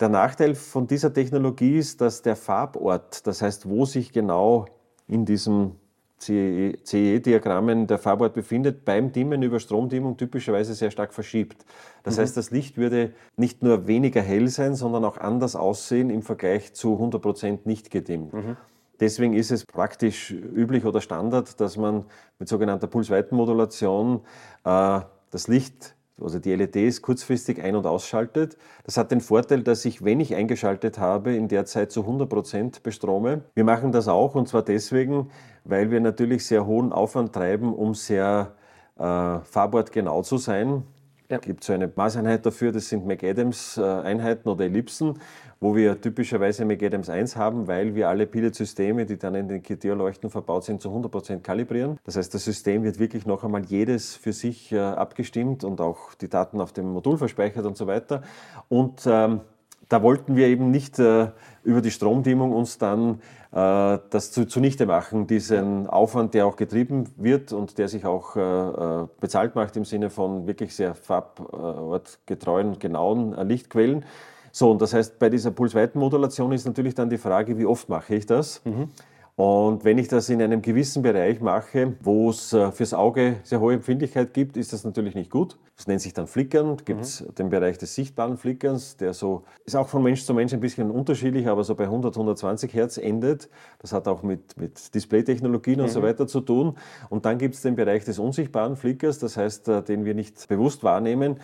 Der 0.00 0.08
Nachteil 0.08 0.54
von 0.54 0.86
dieser 0.86 1.12
Technologie 1.12 1.76
ist, 1.76 2.00
dass 2.00 2.22
der 2.22 2.36
Farbort, 2.36 3.26
das 3.26 3.42
heißt, 3.42 3.68
wo 3.68 3.84
sich 3.84 4.12
genau 4.12 4.66
in 5.08 5.24
diesem 5.24 5.72
CE-Diagrammen 6.20 7.86
der 7.86 7.98
Farbort 7.98 8.34
befindet, 8.34 8.84
beim 8.84 9.12
Dimmen 9.12 9.42
über 9.42 9.60
Stromdimmung 9.60 10.16
typischerweise 10.16 10.74
sehr 10.74 10.90
stark 10.90 11.14
verschiebt. 11.14 11.64
Das 12.02 12.16
mhm. 12.16 12.22
heißt, 12.22 12.36
das 12.36 12.50
Licht 12.50 12.76
würde 12.76 13.12
nicht 13.36 13.62
nur 13.62 13.86
weniger 13.86 14.20
hell 14.20 14.48
sein, 14.48 14.74
sondern 14.74 15.04
auch 15.04 15.18
anders 15.18 15.56
aussehen 15.56 16.10
im 16.10 16.22
Vergleich 16.22 16.74
zu 16.74 16.94
100% 16.94 17.60
nicht 17.64 17.90
gedimmt. 17.90 18.32
Mhm. 18.32 18.56
Deswegen 19.00 19.32
ist 19.32 19.52
es 19.52 19.64
praktisch 19.64 20.32
üblich 20.32 20.84
oder 20.84 21.00
Standard, 21.00 21.60
dass 21.60 21.76
man 21.76 22.04
mit 22.38 22.48
sogenannter 22.48 22.88
Pulsweitenmodulation 22.88 24.20
äh, 24.64 25.00
das 25.30 25.46
Licht 25.46 25.94
also 26.20 26.38
die 26.38 26.54
LEDs 26.54 27.02
kurzfristig 27.02 27.62
ein- 27.62 27.76
und 27.76 27.86
ausschaltet. 27.86 28.56
Das 28.84 28.96
hat 28.96 29.10
den 29.10 29.20
Vorteil, 29.20 29.62
dass 29.62 29.84
ich, 29.84 30.04
wenn 30.04 30.20
ich 30.20 30.34
eingeschaltet 30.34 30.98
habe, 30.98 31.34
in 31.34 31.48
der 31.48 31.64
Zeit 31.64 31.92
zu 31.92 32.00
100 32.00 32.28
Prozent 32.28 32.82
bestrome. 32.82 33.42
Wir 33.54 33.64
machen 33.64 33.92
das 33.92 34.08
auch 34.08 34.34
und 34.34 34.48
zwar 34.48 34.62
deswegen, 34.62 35.30
weil 35.68 35.90
wir 35.90 36.00
natürlich 36.00 36.46
sehr 36.46 36.66
hohen 36.66 36.92
Aufwand 36.92 37.32
treiben, 37.32 37.74
um 37.74 37.94
sehr 37.94 38.54
äh, 38.98 39.02
fahrbortgenau 39.02 40.22
zu 40.22 40.38
sein. 40.38 40.82
Es 41.28 41.34
ja. 41.34 41.38
gibt 41.38 41.62
so 41.62 41.74
eine 41.74 41.92
Maßeinheit 41.94 42.46
dafür, 42.46 42.72
das 42.72 42.88
sind 42.88 43.06
McAdams-Einheiten 43.06 44.48
oder 44.48 44.64
Ellipsen, 44.64 45.20
wo 45.60 45.76
wir 45.76 46.00
typischerweise 46.00 46.64
McAdams 46.64 47.10
1 47.10 47.36
haben, 47.36 47.66
weil 47.68 47.94
wir 47.94 48.08
alle 48.08 48.26
Pilot-Systeme, 48.26 49.04
die 49.04 49.18
dann 49.18 49.34
in 49.34 49.46
den 49.46 49.62
QT-Leuchten 49.62 50.30
verbaut 50.30 50.64
sind, 50.64 50.80
zu 50.80 50.88
100% 50.88 51.40
kalibrieren. 51.40 51.98
Das 52.04 52.16
heißt, 52.16 52.32
das 52.32 52.44
System 52.44 52.82
wird 52.82 52.98
wirklich 52.98 53.26
noch 53.26 53.44
einmal 53.44 53.62
jedes 53.66 54.16
für 54.16 54.32
sich 54.32 54.72
äh, 54.72 54.78
abgestimmt 54.78 55.64
und 55.64 55.82
auch 55.82 56.14
die 56.14 56.30
Daten 56.30 56.62
auf 56.62 56.72
dem 56.72 56.90
Modul 56.92 57.18
verspeichert 57.18 57.66
und 57.66 57.76
so 57.76 57.86
weiter. 57.86 58.22
Und 58.70 59.06
ähm, 59.06 59.42
da 59.88 60.02
wollten 60.02 60.36
wir 60.36 60.46
eben 60.46 60.70
nicht 60.70 60.98
äh, 60.98 61.28
über 61.62 61.82
die 61.82 61.90
Stromdimmung 61.90 62.52
uns 62.52 62.78
dann 62.78 63.20
das 63.50 64.30
zu, 64.30 64.46
zunichte 64.46 64.84
machen, 64.84 65.26
diesen 65.26 65.86
Aufwand, 65.86 66.34
der 66.34 66.46
auch 66.46 66.56
getrieben 66.56 67.08
wird 67.16 67.52
und 67.52 67.78
der 67.78 67.88
sich 67.88 68.04
auch 68.04 68.36
äh, 68.36 68.40
äh 68.40 69.06
bezahlt 69.20 69.54
macht 69.54 69.76
im 69.76 69.84
Sinne 69.84 70.10
von 70.10 70.46
wirklich 70.46 70.74
sehr 70.74 70.94
fabortgetreuen 70.94 72.68
und 72.68 72.80
genauen 72.80 73.32
äh, 73.32 73.44
Lichtquellen. 73.44 74.04
So, 74.52 74.70
und 74.70 74.82
das 74.82 74.92
heißt, 74.92 75.18
bei 75.18 75.30
dieser 75.30 75.50
Pulsweitenmodulation 75.50 76.52
ist 76.52 76.66
natürlich 76.66 76.94
dann 76.94 77.10
die 77.10 77.18
Frage, 77.18 77.58
wie 77.58 77.66
oft 77.66 77.88
mache 77.88 78.14
ich 78.14 78.26
das? 78.26 78.60
Mhm. 78.64 78.90
Und 79.38 79.84
wenn 79.84 79.98
ich 79.98 80.08
das 80.08 80.28
in 80.30 80.42
einem 80.42 80.62
gewissen 80.62 81.00
Bereich 81.00 81.40
mache, 81.40 81.94
wo 82.00 82.30
es 82.30 82.52
äh, 82.52 82.72
fürs 82.72 82.92
Auge 82.92 83.36
sehr 83.44 83.60
hohe 83.60 83.72
Empfindlichkeit 83.72 84.34
gibt, 84.34 84.56
ist 84.56 84.72
das 84.72 84.82
natürlich 84.82 85.14
nicht 85.14 85.30
gut. 85.30 85.56
Das 85.76 85.86
nennt 85.86 86.00
sich 86.00 86.12
dann 86.12 86.26
Flickern. 86.26 86.76
Gibt 86.84 87.02
es 87.02 87.20
mhm. 87.20 87.34
den 87.36 87.48
Bereich 87.48 87.78
des 87.78 87.94
sichtbaren 87.94 88.36
Flickerns, 88.36 88.96
der 88.96 89.14
so, 89.14 89.44
ist 89.64 89.76
auch 89.76 89.86
von 89.86 90.02
Mensch 90.02 90.24
zu 90.24 90.34
Mensch 90.34 90.52
ein 90.52 90.58
bisschen 90.58 90.90
unterschiedlich, 90.90 91.46
aber 91.46 91.62
so 91.62 91.76
bei 91.76 91.84
100, 91.84 92.16
120 92.16 92.74
Hertz 92.74 92.98
endet. 92.98 93.48
Das 93.78 93.92
hat 93.92 94.08
auch 94.08 94.24
mit, 94.24 94.56
mit 94.56 94.92
Displaytechnologien 94.92 95.76
mhm. 95.76 95.84
und 95.84 95.90
so 95.90 96.00
mhm. 96.00 96.04
weiter 96.06 96.26
zu 96.26 96.40
tun. 96.40 96.76
Und 97.08 97.24
dann 97.24 97.38
gibt 97.38 97.54
es 97.54 97.62
den 97.62 97.76
Bereich 97.76 98.04
des 98.04 98.18
unsichtbaren 98.18 98.74
Flickers, 98.74 99.20
das 99.20 99.36
heißt, 99.36 99.68
äh, 99.68 99.82
den 99.84 100.04
wir 100.04 100.14
nicht 100.14 100.48
bewusst 100.48 100.82
wahrnehmen. 100.82 101.38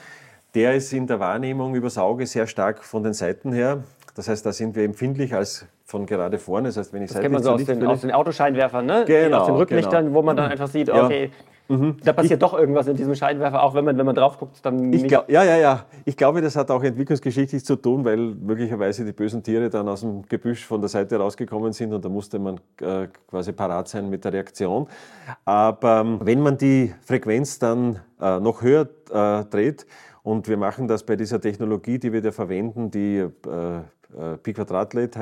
Der 0.57 0.75
ist 0.75 0.93
in 0.93 1.07
der 1.07 1.21
Wahrnehmung 1.21 1.77
übers 1.77 1.97
Auge 1.97 2.27
sehr 2.27 2.49
stark 2.49 2.83
von 2.83 3.05
den 3.05 3.13
Seiten 3.13 3.53
her. 3.53 3.85
Das 4.17 4.27
heißt, 4.27 4.45
da 4.45 4.53
sind 4.53 4.75
wir 4.75 4.83
empfindlich 4.83 5.33
als 5.33 5.67
von 5.85 6.07
gerade 6.07 6.39
vorne. 6.39 6.69
Das 6.69 6.79
heißt, 6.79 6.93
wenn 6.93 7.03
ich 7.03 7.13
das 7.13 7.21
kennt 7.21 7.33
man 7.33 7.43
so 7.43 7.53
aus 7.53 7.65
den, 7.65 7.87
aus 7.87 8.01
den, 8.01 8.11
Autoscheinwerfern, 8.11 8.87
ne? 8.87 9.05
Genau, 9.07 9.41
aus 9.41 9.47
den 9.47 9.55
Rücklichtern, 9.57 10.07
genau. 10.07 10.17
wo 10.17 10.23
man 10.23 10.37
dann 10.37 10.51
einfach 10.51 10.69
sieht, 10.69 10.89
okay, 10.89 11.31
ja. 11.69 11.77
mhm. 11.77 11.99
da 12.03 12.15
passiert 12.15 12.43
ich, 12.43 12.49
doch 12.49 12.59
irgendwas 12.59 12.87
in 12.87 12.97
diesem 12.97 13.15
Scheinwerfer, 13.15 13.63
auch 13.63 13.75
wenn 13.75 13.85
man, 13.85 13.99
wenn 13.99 14.07
man 14.07 14.15
drauf 14.15 14.39
guckt, 14.39 14.65
dann 14.65 14.93
ich 14.93 15.07
glaub, 15.07 15.31
Ja, 15.31 15.45
ja, 15.45 15.57
ja. 15.57 15.85
Ich 16.07 16.17
glaube, 16.17 16.41
das 16.41 16.57
hat 16.57 16.71
auch 16.71 16.83
entwicklungsgeschichtlich 16.83 17.65
zu 17.65 17.77
tun, 17.77 18.03
weil 18.05 18.17
möglicherweise 18.17 19.05
die 19.05 19.13
bösen 19.13 19.43
Tiere 19.43 19.69
dann 19.69 19.87
aus 19.87 20.01
dem 20.01 20.23
Gebüsch 20.27 20.65
von 20.65 20.81
der 20.81 20.89
Seite 20.89 21.17
rausgekommen 21.17 21.73
sind 21.75 21.93
und 21.93 22.03
da 22.03 22.09
musste 22.09 22.39
man 22.39 22.61
äh, 22.81 23.09
quasi 23.29 23.53
parat 23.53 23.89
sein 23.89 24.09
mit 24.09 24.25
der 24.25 24.33
Reaktion. 24.33 24.89
Aber 25.45 26.01
ähm, 26.01 26.19
wenn 26.23 26.41
man 26.41 26.57
die 26.57 26.95
Frequenz 27.03 27.59
dann 27.59 28.01
äh, 28.21 28.41
noch 28.41 28.63
höher 28.63 28.89
äh, 29.13 29.45
dreht, 29.45 29.87
und 30.25 30.49
wir 30.49 30.57
machen 30.57 30.89
das 30.89 31.05
bei 31.05 31.17
dieser 31.17 31.39
Technologie, 31.39 31.99
die 31.99 32.11
wir 32.11 32.23
da 32.23 32.33
verwenden, 32.33 32.91
die 32.91 33.19
äh, 33.19 33.31
Pi 34.43 34.53
Quadratlet 34.53 35.17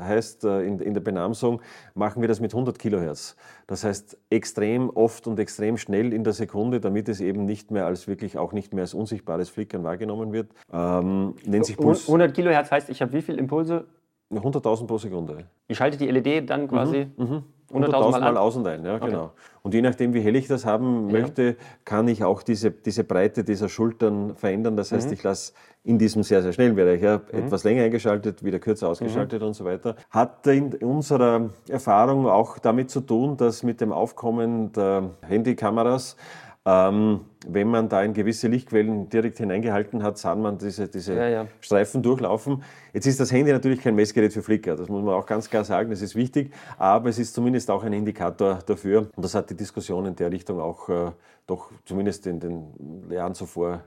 heißt 0.00 0.44
äh, 0.44 0.62
in, 0.62 0.80
in 0.80 0.94
der 0.94 1.00
Benamsung, 1.00 1.60
machen 1.94 2.20
wir 2.20 2.28
das 2.28 2.40
mit 2.40 2.52
100 2.52 2.78
Kilohertz. 2.78 3.36
Das 3.66 3.84
heißt 3.84 4.18
extrem 4.30 4.90
oft 4.90 5.26
und 5.26 5.38
extrem 5.38 5.76
schnell 5.76 6.12
in 6.12 6.24
der 6.24 6.32
Sekunde, 6.32 6.80
damit 6.80 7.08
es 7.08 7.20
eben 7.20 7.44
nicht 7.44 7.70
mehr 7.70 7.86
als 7.86 8.08
wirklich 8.08 8.38
auch 8.38 8.52
nicht 8.52 8.74
mehr 8.74 8.82
als 8.82 8.94
unsichtbares 8.94 9.48
Flickern 9.48 9.84
wahrgenommen 9.84 10.32
wird. 10.32 10.52
Ähm, 10.72 11.34
nennt 11.44 11.66
sich 11.66 11.76
Puls. 11.76 12.06
100 12.06 12.34
Kilohertz 12.34 12.70
heißt, 12.70 12.88
ich 12.90 13.02
habe 13.02 13.12
wie 13.12 13.22
viele 13.22 13.38
Impulse? 13.38 13.86
100.000 14.32 14.86
pro 14.86 14.98
Sekunde. 14.98 15.46
Ich 15.68 15.78
schalte 15.78 15.96
die 15.96 16.10
LED 16.10 16.50
dann 16.50 16.68
quasi 16.68 17.08
mhm, 17.16 17.24
mhm. 17.24 17.44
100.000 17.72 18.10
Mal, 18.10 18.20
Mal 18.20 18.36
aus 18.36 18.56
und 18.56 18.66
ein, 18.66 18.84
ja, 18.84 18.96
okay. 18.96 19.06
genau. 19.06 19.32
Und 19.62 19.74
je 19.74 19.82
nachdem, 19.82 20.14
wie 20.14 20.20
hell 20.20 20.36
ich 20.36 20.46
das 20.46 20.64
haben 20.64 21.10
ja. 21.10 21.20
möchte, 21.20 21.56
kann 21.84 22.08
ich 22.08 22.24
auch 22.24 22.42
diese, 22.42 22.70
diese 22.70 23.04
Breite 23.04 23.44
dieser 23.44 23.68
Schultern 23.68 24.34
verändern. 24.34 24.76
Das 24.76 24.92
heißt, 24.92 25.08
mhm. 25.08 25.12
ich 25.12 25.22
lasse 25.22 25.52
in 25.84 25.98
diesem 25.98 26.22
sehr, 26.22 26.42
sehr 26.42 26.52
schnellen 26.52 26.74
Bereich 26.74 27.02
ja, 27.02 27.18
mhm. 27.18 27.38
etwas 27.46 27.64
länger 27.64 27.82
eingeschaltet, 27.82 28.42
wieder 28.42 28.58
kürzer 28.58 28.88
ausgeschaltet 28.88 29.42
mhm. 29.42 29.48
und 29.48 29.54
so 29.54 29.64
weiter. 29.66 29.96
Hat 30.10 30.46
in 30.46 30.72
unserer 30.74 31.50
Erfahrung 31.68 32.26
auch 32.26 32.58
damit 32.58 32.90
zu 32.90 33.00
tun, 33.00 33.36
dass 33.36 33.62
mit 33.62 33.80
dem 33.82 33.92
Aufkommen 33.92 34.72
der 34.72 35.10
Handykameras 35.26 36.16
ähm, 36.64 37.20
wenn 37.46 37.68
man 37.68 37.88
da 37.88 38.02
in 38.02 38.12
gewisse 38.12 38.48
Lichtquellen 38.48 39.08
direkt 39.08 39.38
hineingehalten 39.38 40.02
hat, 40.02 40.18
sah 40.18 40.34
man 40.34 40.58
diese, 40.58 40.88
diese 40.88 41.14
ja, 41.14 41.28
ja. 41.28 41.46
Streifen 41.60 42.02
durchlaufen. 42.02 42.62
Jetzt 42.92 43.06
ist 43.06 43.20
das 43.20 43.32
Handy 43.32 43.52
natürlich 43.52 43.80
kein 43.80 43.94
Messgerät 43.94 44.32
für 44.32 44.42
Flicker, 44.42 44.76
das 44.76 44.88
muss 44.88 45.02
man 45.02 45.14
auch 45.14 45.26
ganz 45.26 45.48
klar 45.48 45.64
sagen, 45.64 45.90
das 45.90 46.02
ist 46.02 46.14
wichtig, 46.16 46.52
aber 46.76 47.08
es 47.08 47.18
ist 47.18 47.34
zumindest 47.34 47.70
auch 47.70 47.84
ein 47.84 47.92
Indikator 47.92 48.58
dafür 48.66 49.08
und 49.14 49.24
das 49.24 49.34
hat 49.34 49.50
die 49.50 49.56
Diskussion 49.56 50.06
in 50.06 50.16
der 50.16 50.30
Richtung 50.30 50.60
auch 50.60 50.88
äh, 50.88 51.12
doch 51.46 51.70
zumindest 51.84 52.26
in 52.26 52.40
den 52.40 53.10
Jahren 53.10 53.34
zuvor 53.34 53.82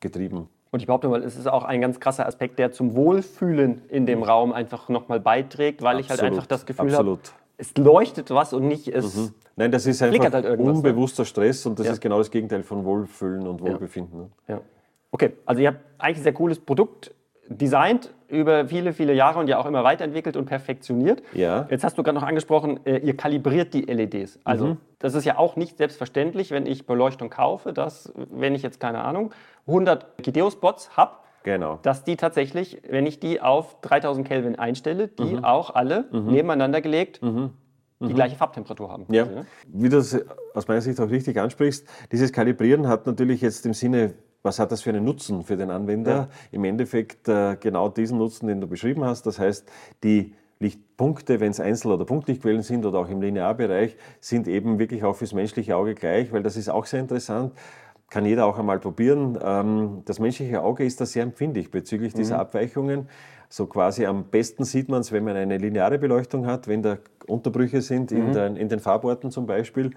getrieben. 0.00 0.48
Und 0.70 0.80
ich 0.80 0.86
behaupte 0.86 1.08
mal, 1.08 1.22
es 1.22 1.36
ist 1.36 1.48
auch 1.48 1.64
ein 1.64 1.80
ganz 1.80 1.98
krasser 1.98 2.26
Aspekt, 2.26 2.58
der 2.58 2.70
zum 2.70 2.94
Wohlfühlen 2.94 3.82
in 3.88 4.06
dem 4.06 4.22
Raum 4.22 4.52
einfach 4.52 4.88
nochmal 4.88 5.18
beiträgt, 5.18 5.82
weil 5.82 5.96
Absolut. 5.96 6.04
ich 6.04 6.10
halt 6.10 6.32
einfach 6.32 6.46
das 6.46 6.64
Gefühl 6.64 6.96
habe, 6.96 7.18
es 7.60 7.76
leuchtet 7.76 8.30
was 8.30 8.52
und 8.52 8.66
nicht 8.66 8.88
es. 8.88 9.16
Mhm. 9.16 9.34
Nein, 9.56 9.70
das 9.70 9.86
ist 9.86 10.02
einfach 10.02 10.32
halt 10.32 10.44
ne? 10.44 10.56
unbewusster 10.56 11.24
Stress 11.24 11.66
und 11.66 11.78
das 11.78 11.86
ja. 11.86 11.92
ist 11.92 12.00
genau 12.00 12.18
das 12.18 12.30
Gegenteil 12.30 12.62
von 12.62 12.84
Wohlfühlen 12.84 13.46
und 13.46 13.60
Wohlbefinden. 13.60 14.18
Ne? 14.18 14.30
Ja. 14.48 14.60
Okay, 15.10 15.32
also 15.44 15.60
ihr 15.60 15.68
habt 15.68 15.80
eigentlich 15.98 16.18
ein 16.18 16.22
sehr 16.22 16.32
cooles 16.32 16.58
Produkt 16.58 17.12
designt 17.48 18.14
über 18.28 18.68
viele, 18.68 18.92
viele 18.92 19.12
Jahre 19.12 19.40
und 19.40 19.48
ja 19.48 19.58
auch 19.58 19.66
immer 19.66 19.82
weiterentwickelt 19.82 20.36
und 20.36 20.46
perfektioniert. 20.46 21.22
Ja. 21.32 21.66
Jetzt 21.68 21.82
hast 21.82 21.98
du 21.98 22.04
gerade 22.04 22.14
noch 22.14 22.22
angesprochen, 22.22 22.80
äh, 22.86 22.98
ihr 22.98 23.16
kalibriert 23.16 23.74
die 23.74 23.82
LEDs. 23.82 24.38
Also 24.44 24.66
mhm. 24.66 24.76
das 25.00 25.14
ist 25.14 25.24
ja 25.24 25.36
auch 25.36 25.56
nicht 25.56 25.76
selbstverständlich, 25.76 26.52
wenn 26.52 26.64
ich 26.64 26.86
Beleuchtung 26.86 27.28
kaufe, 27.28 27.72
dass, 27.72 28.12
wenn 28.30 28.54
ich 28.54 28.62
jetzt 28.62 28.78
keine 28.78 29.02
Ahnung, 29.02 29.34
100 29.66 30.22
Gideo-Spots 30.22 30.96
habe, 30.96 31.16
Genau. 31.42 31.78
Dass 31.82 32.04
die 32.04 32.16
tatsächlich, 32.16 32.82
wenn 32.88 33.06
ich 33.06 33.20
die 33.20 33.40
auf 33.40 33.80
3000 33.80 34.26
Kelvin 34.26 34.56
einstelle, 34.56 35.08
die 35.08 35.36
mhm. 35.36 35.44
auch 35.44 35.74
alle 35.74 36.06
mhm. 36.12 36.26
nebeneinander 36.26 36.80
gelegt 36.80 37.22
mhm. 37.22 37.50
die 38.00 38.06
mhm. 38.06 38.14
gleiche 38.14 38.36
Farbtemperatur 38.36 38.90
haben. 38.90 39.06
Ja. 39.10 39.24
ja. 39.24 39.44
Wie 39.66 39.88
du 39.88 39.96
das 39.96 40.18
aus 40.54 40.68
meiner 40.68 40.80
Sicht 40.80 41.00
auch 41.00 41.10
richtig 41.10 41.38
ansprichst, 41.38 41.86
dieses 42.12 42.32
Kalibrieren 42.32 42.88
hat 42.88 43.06
natürlich 43.06 43.40
jetzt 43.40 43.64
im 43.66 43.74
Sinne 43.74 44.14
was 44.42 44.58
hat 44.58 44.72
das 44.72 44.80
für 44.82 44.90
einen 44.90 45.04
Nutzen 45.04 45.42
für 45.42 45.56
den 45.56 45.70
Anwender? 45.70 46.12
Ja. 46.12 46.28
Im 46.50 46.64
Endeffekt 46.64 47.28
äh, 47.28 47.56
genau 47.60 47.90
diesen 47.90 48.18
Nutzen, 48.18 48.46
den 48.46 48.60
du 48.60 48.66
beschrieben 48.66 49.04
hast. 49.04 49.26
Das 49.26 49.38
heißt, 49.38 49.70
die 50.02 50.34
Lichtpunkte, 50.58 51.40
wenn 51.40 51.50
es 51.50 51.60
Einzel- 51.60 51.92
oder 51.92 52.04
Punktlichtquellen 52.04 52.62
sind 52.62 52.84
oder 52.84 53.00
auch 53.00 53.08
im 53.08 53.20
Linearbereich, 53.20 53.96
sind 54.20 54.48
eben 54.48 54.78
wirklich 54.78 55.04
auch 55.04 55.16
fürs 55.16 55.32
menschliche 55.32 55.76
Auge 55.76 55.94
gleich, 55.94 56.32
weil 56.32 56.42
das 56.42 56.56
ist 56.56 56.68
auch 56.68 56.86
sehr 56.86 57.00
interessant 57.00 57.52
kann 58.10 58.26
jeder 58.26 58.44
auch 58.44 58.58
einmal 58.58 58.80
probieren. 58.80 59.38
Ähm, 59.42 60.02
das 60.04 60.18
menschliche 60.18 60.60
Auge 60.62 60.84
ist 60.84 61.00
da 61.00 61.06
sehr 61.06 61.22
empfindlich 61.22 61.70
bezüglich 61.70 62.12
dieser 62.12 62.34
mhm. 62.34 62.40
Abweichungen. 62.40 63.08
So 63.48 63.66
quasi 63.66 64.06
am 64.06 64.24
besten 64.24 64.64
sieht 64.64 64.88
man 64.88 65.00
es, 65.00 65.10
wenn 65.10 65.24
man 65.24 65.36
eine 65.36 65.58
lineare 65.58 65.98
Beleuchtung 65.98 66.46
hat, 66.46 66.68
wenn 66.68 66.82
da 66.82 66.98
Unterbrüche 67.26 67.80
sind 67.80 68.12
in, 68.12 68.28
mhm. 68.28 68.32
den, 68.32 68.56
in 68.56 68.68
den 68.68 68.80
Farborten 68.80 69.30
zum 69.30 69.46
Beispiel. 69.46 69.92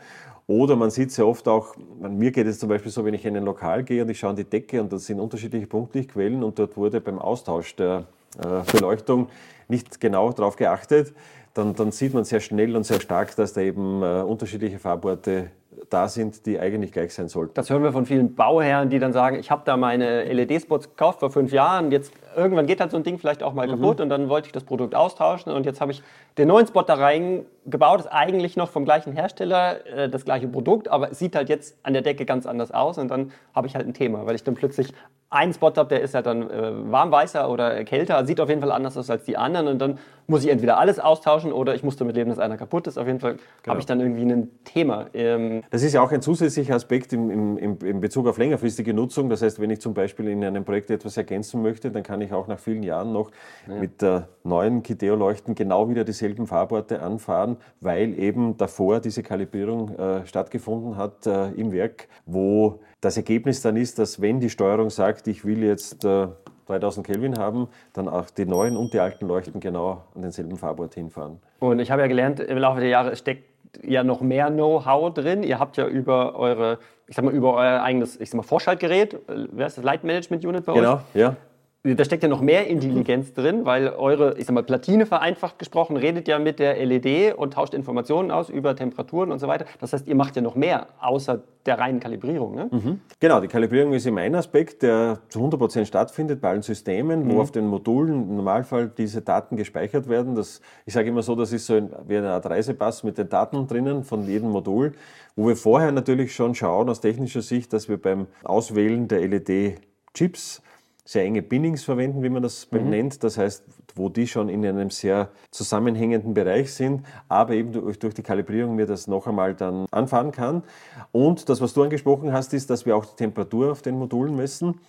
Oder 0.46 0.76
man 0.76 0.90
sieht 0.90 1.12
sehr 1.12 1.26
oft 1.26 1.48
auch, 1.48 1.76
mir 2.00 2.32
geht 2.32 2.48
es 2.48 2.60
zum 2.60 2.70
Beispiel 2.70 2.92
so, 2.92 3.06
wenn 3.06 3.14
ich 3.14 3.26
in 3.26 3.36
ein 3.36 3.46
Lokal 3.46 3.84
gehe 3.84 4.04
und 4.04 4.10
ich 4.10 4.20
schaue 4.20 4.32
an 4.32 4.36
die 4.36 4.44
Decke 4.44 4.82
und 4.82 4.92
das 4.92 5.06
sind 5.06 5.20
unterschiedliche 5.20 5.68
Punktlichtquellen 5.68 6.44
und 6.44 6.60
dort 6.60 6.76
wurde 6.76 7.00
beim 7.00 7.18
Austausch 7.18 7.76
der 7.76 8.06
äh, 8.40 8.72
Beleuchtung 8.72 9.30
nicht 9.68 10.02
genau 10.02 10.32
darauf 10.32 10.56
geachtet, 10.56 11.14
dann, 11.54 11.76
dann, 11.76 11.92
sieht 11.92 12.14
man 12.14 12.26
sehr 12.26 12.40
schnell 12.40 12.76
und 12.76 12.84
sehr 12.84 13.00
stark, 13.00 13.36
dass 13.36 13.54
da 13.54 13.62
eben 13.62 14.02
äh, 14.02 14.22
unterschiedliche 14.22 14.80
Farborte 14.80 15.52
da 15.90 16.08
sind, 16.08 16.46
die 16.46 16.60
eigentlich 16.60 16.92
gleich 16.92 17.14
sein 17.14 17.28
sollten. 17.28 17.54
Das 17.54 17.70
hören 17.70 17.84
wir 17.84 17.92
von 17.92 18.06
vielen 18.06 18.36
Bauherren, 18.36 18.90
die 18.90 19.00
dann 19.00 19.14
sagen, 19.14 19.38
ich 19.40 19.52
habe 19.52 19.64
da 19.66 19.78
meine 19.78 20.24
LED-Spots 20.24 20.90
gekauft 20.90 21.20
vor 21.20 21.30
fünf 21.30 21.52
Jahren, 21.52 21.92
jetzt 21.92 22.14
irgendwann 22.36 22.66
geht 22.66 22.80
halt 22.80 22.92
so 22.92 22.98
ein 22.98 23.04
Ding 23.04 23.20
vielleicht 23.20 23.44
auch 23.44 23.54
mal 23.54 23.68
mhm. 23.68 23.72
kaputt 23.72 24.02
und 24.02 24.10
dann 24.10 24.30
wollte 24.30 24.48
ich 24.48 24.52
das 24.52 24.64
Produkt 24.64 24.96
austauschen 24.96 25.52
und 25.52 25.66
jetzt 25.66 25.82
habe 25.82 25.92
ich 25.92 26.02
den 26.38 26.48
neuen 26.48 26.68
Spot 26.68 26.82
da 26.82 26.96
reingebaut, 26.96 28.02
ist 28.02 28.08
eigentlich 28.08 28.58
noch 28.58 28.70
vom 28.70 28.86
gleichen 28.86 29.14
Hersteller 29.14 29.86
äh, 29.86 30.10
das 30.10 30.26
gleiche 30.26 30.48
Produkt, 30.48 30.88
aber 30.88 31.12
es 31.12 31.20
sieht 31.20 31.36
halt 31.36 31.50
jetzt 31.50 31.78
an 31.84 31.94
der 31.94 32.02
Decke 32.02 32.26
ganz 32.26 32.46
anders 32.46 32.72
aus 32.72 32.98
und 32.98 33.10
dann 33.10 33.32
habe 33.54 33.68
ich 33.68 33.76
halt 33.76 33.88
ein 33.88 33.94
Thema, 33.94 34.26
weil 34.26 34.36
ich 34.36 34.44
dann 34.44 34.56
plötzlich 34.56 34.94
einen 35.30 35.54
Spot 35.54 35.74
habe, 35.76 35.90
der 35.90 36.02
ist 36.02 36.14
halt 36.14 36.28
dann 36.28 36.50
äh, 36.50 36.92
warmweißer 36.92 37.50
oder 37.50 37.84
kälter, 37.84 38.24
sieht 38.26 38.40
auf 38.40 38.50
jeden 38.50 38.62
Fall 38.62 38.72
anders 38.72 38.98
aus 38.98 39.10
als 39.10 39.24
die 39.24 39.36
anderen 39.36 39.68
und 39.68 39.80
dann 39.80 39.98
muss 40.28 40.44
ich 40.44 40.52
entweder 40.52 40.78
alles 40.78 41.00
austauschen 41.00 41.52
oder 41.52 41.74
ich 41.76 41.84
muss 41.84 41.98
damit 41.98 42.16
leben, 42.16 42.30
dass 42.30 42.40
einer 42.40 42.56
kaputt 42.56 42.88
ist. 42.88 42.98
Auf 42.98 43.08
jeden 43.08 43.20
Fall 43.20 43.34
genau. 43.34 43.72
habe 43.72 43.80
ich 43.80 43.86
dann 43.86 44.00
irgendwie 44.00 44.24
ein 44.24 44.50
Thema. 44.64 45.08
Ähm 45.14 45.63
das 45.70 45.84
ist 45.84 45.94
ja 45.94 46.02
auch 46.02 46.12
ein 46.12 46.22
zusätzlicher 46.22 46.76
Aspekt 46.76 47.14
im, 47.14 47.58
im, 47.58 47.78
im 47.80 48.02
Bezug 48.02 48.28
auf 48.28 48.38
längerfristige 48.38 48.94
Nutzung. 48.94 49.30
Das 49.30 49.42
heißt, 49.42 49.60
wenn 49.60 49.70
ich 49.70 49.82
zum 49.82 49.94
Beispiel 49.94 50.28
in 50.28 50.44
einem 50.44 50.66
Projekt 50.66 50.90
etwas 50.92 51.18
ergänzen 51.18 51.62
möchte, 51.62 51.92
dann 51.92 52.04
kann 52.04 52.22
ich 52.22 52.32
auch 52.34 52.48
nach 52.48 52.60
vielen 52.60 52.84
Jahren 52.84 53.12
noch 53.12 53.32
ja. 53.68 53.76
mit 53.76 54.02
der 54.02 54.30
neuen 54.44 54.84
Kideo-Leuchten 54.84 55.56
genau 55.56 55.90
wieder 55.90 56.04
dieselben 56.04 56.48
Farborte 56.48 57.02
anfahren, 57.02 57.58
weil 57.82 58.18
eben 58.20 58.58
davor 58.58 59.00
diese 59.00 59.24
Kalibrierung 59.24 59.96
äh, 59.98 60.26
stattgefunden 60.26 60.98
hat 60.98 61.26
äh, 61.28 61.50
im 61.52 61.72
Werk, 61.72 62.08
wo 62.26 62.80
das 63.02 63.18
Ergebnis 63.18 63.62
dann 63.62 63.76
ist, 63.76 64.00
dass 64.00 64.22
wenn 64.22 64.40
die 64.40 64.50
Steuerung 64.50 64.90
sagt, 64.90 65.28
ich 65.28 65.44
will 65.46 65.64
jetzt 65.64 66.06
äh, 66.06 66.28
3000 66.68 67.06
Kelvin 67.06 67.38
haben, 67.38 67.68
dann 67.94 68.08
auch 68.08 68.30
die 68.30 68.46
neuen 68.46 68.78
und 68.78 68.94
die 68.94 69.00
alten 69.00 69.28
Leuchten 69.28 69.60
genau 69.60 70.04
an 70.16 70.22
denselben 70.22 70.58
Farbort 70.58 70.96
hinfahren. 70.96 71.40
Und 71.60 71.80
ich 71.80 71.92
habe 71.92 72.02
ja 72.02 72.08
gelernt, 72.08 72.40
im 72.40 72.58
Laufe 72.58 72.80
der 72.80 72.90
Jahre 72.90 73.16
steckt 73.16 73.53
ja 73.82 74.04
noch 74.04 74.22
mehr 74.22 74.50
Know-how 74.50 75.14
drin. 75.14 75.44
Ihr 75.44 75.60
habt 75.60 75.78
ja 75.78 75.88
über 75.88 76.36
eure, 76.36 76.80
ich 77.08 77.16
sag 77.16 77.26
mal, 77.26 77.34
über 77.34 77.54
euer 77.56 77.82
eigenes, 77.82 78.20
ich 78.20 78.30
sag 78.30 78.38
mal, 78.38 78.44
Vorschaltgerät, 78.44 79.14
äh, 79.14 79.48
wer 79.52 79.68
ist 79.68 79.78
das, 79.78 79.84
Light 79.84 80.04
Management 80.04 80.46
Unit 80.46 80.66
bei 80.66 80.74
euch? 80.74 80.80
Genau, 80.80 81.02
ja 81.14 81.36
da 81.84 82.06
steckt 82.06 82.24
ja 82.24 82.30
noch 82.30 82.40
mehr 82.40 82.68
Intelligenz 82.68 83.34
drin, 83.34 83.66
weil 83.66 83.90
eure, 83.90 84.38
ich 84.38 84.46
sag 84.46 84.54
mal, 84.54 84.64
Platine 84.64 85.06
vereinfacht 85.06 85.60
gesprochen, 85.60 85.98
redet 85.98 86.30
ja 86.30 86.40
mit 86.40 86.60
der 86.60 86.84
LED 86.86 87.36
und 87.36 87.56
tauscht 87.56 87.74
Informationen 87.74 88.32
aus 88.32 88.50
über 88.50 88.74
Temperaturen 88.74 89.34
und 89.34 89.40
so 89.40 89.50
weiter. 89.50 89.66
Das 89.82 89.92
heißt, 89.92 90.08
ihr 90.08 90.16
macht 90.16 90.38
ja 90.38 90.42
noch 90.42 90.56
mehr, 90.56 90.88
außer 91.02 91.44
der 91.66 91.80
reinen 91.80 92.00
Kalibrierung. 92.00 92.56
Ne? 92.56 92.70
Mhm. 92.72 93.02
Genau, 93.20 93.42
die 93.42 93.50
Kalibrierung 93.50 93.92
ist 93.92 94.06
immer 94.06 94.22
ein 94.22 94.34
Aspekt, 94.34 94.82
der 94.82 95.20
zu 95.28 95.42
100% 95.42 95.84
stattfindet 95.84 96.40
bei 96.40 96.52
allen 96.52 96.62
Systemen, 96.62 97.26
mhm. 97.26 97.34
wo 97.34 97.42
auf 97.42 97.52
den 97.52 97.68
Modulen 97.68 98.30
im 98.30 98.36
Normalfall 98.38 98.88
diese 98.88 99.22
Daten 99.22 99.58
gespeichert 99.58 100.08
werden. 100.08 100.36
Das, 100.36 100.62
ich 100.86 100.94
sage 100.94 101.10
immer 101.10 101.22
so, 101.22 101.36
das 101.36 101.52
ist 101.52 101.66
so 101.66 101.74
ein, 101.74 101.90
wie 102.08 102.16
eine 102.16 102.32
Art 102.32 102.46
Reisepass 102.46 103.04
mit 103.04 103.18
den 103.18 103.28
Daten 103.28 103.68
drinnen 103.68 104.06
von 104.06 104.26
jedem 104.26 104.52
Modul, 104.52 104.94
wo 105.36 105.50
wir 105.50 105.58
vorher 105.58 105.92
natürlich 105.92 106.34
schon 106.34 106.56
schauen 106.56 106.88
aus 106.90 107.02
technischer 107.02 107.42
Sicht, 107.42 107.74
dass 107.74 107.90
wir 107.90 108.02
beim 108.02 108.28
Auswählen 108.46 109.10
der 109.10 109.28
LED-Chips 109.28 110.62
sehr 111.06 111.24
enge 111.24 111.42
Binnings 111.42 111.84
verwenden, 111.84 112.24
wie 112.24 112.30
man 112.30 112.42
das 112.42 112.70
mhm. 112.72 112.90
nennt. 112.90 113.24
Das 113.24 113.38
heißt, 113.38 113.64
wo 113.96 114.10
die 114.10 114.28
schon 114.28 114.50
in 114.50 114.66
einem 114.66 114.90
sehr 114.90 115.30
zusammenhängenden 115.52 116.34
Bereich 116.34 116.74
sind, 116.74 117.06
aber 117.28 117.54
eben 117.54 117.74
durch, 117.74 118.00
durch, 118.00 118.14
die 118.14 118.24
Kalibrierung 118.24 118.76
mir 118.76 118.86
das 118.86 119.08
noch 119.08 119.28
einmal 119.28 119.54
dann 119.54 119.86
anfahren 119.92 120.32
kann. 120.32 120.64
Und 121.12 121.50
das, 121.50 121.60
was 121.62 121.74
du 121.74 121.84
angesprochen 121.84 122.32
hast, 122.32 122.54
ist, 122.54 122.70
dass 122.70 122.86
wir 122.86 122.96
auch 122.96 123.06
die 123.06 123.16
Temperatur 123.18 123.72
auf 123.72 123.82
den 123.82 123.98
Modulen 124.00 124.36
messen. 124.36 124.80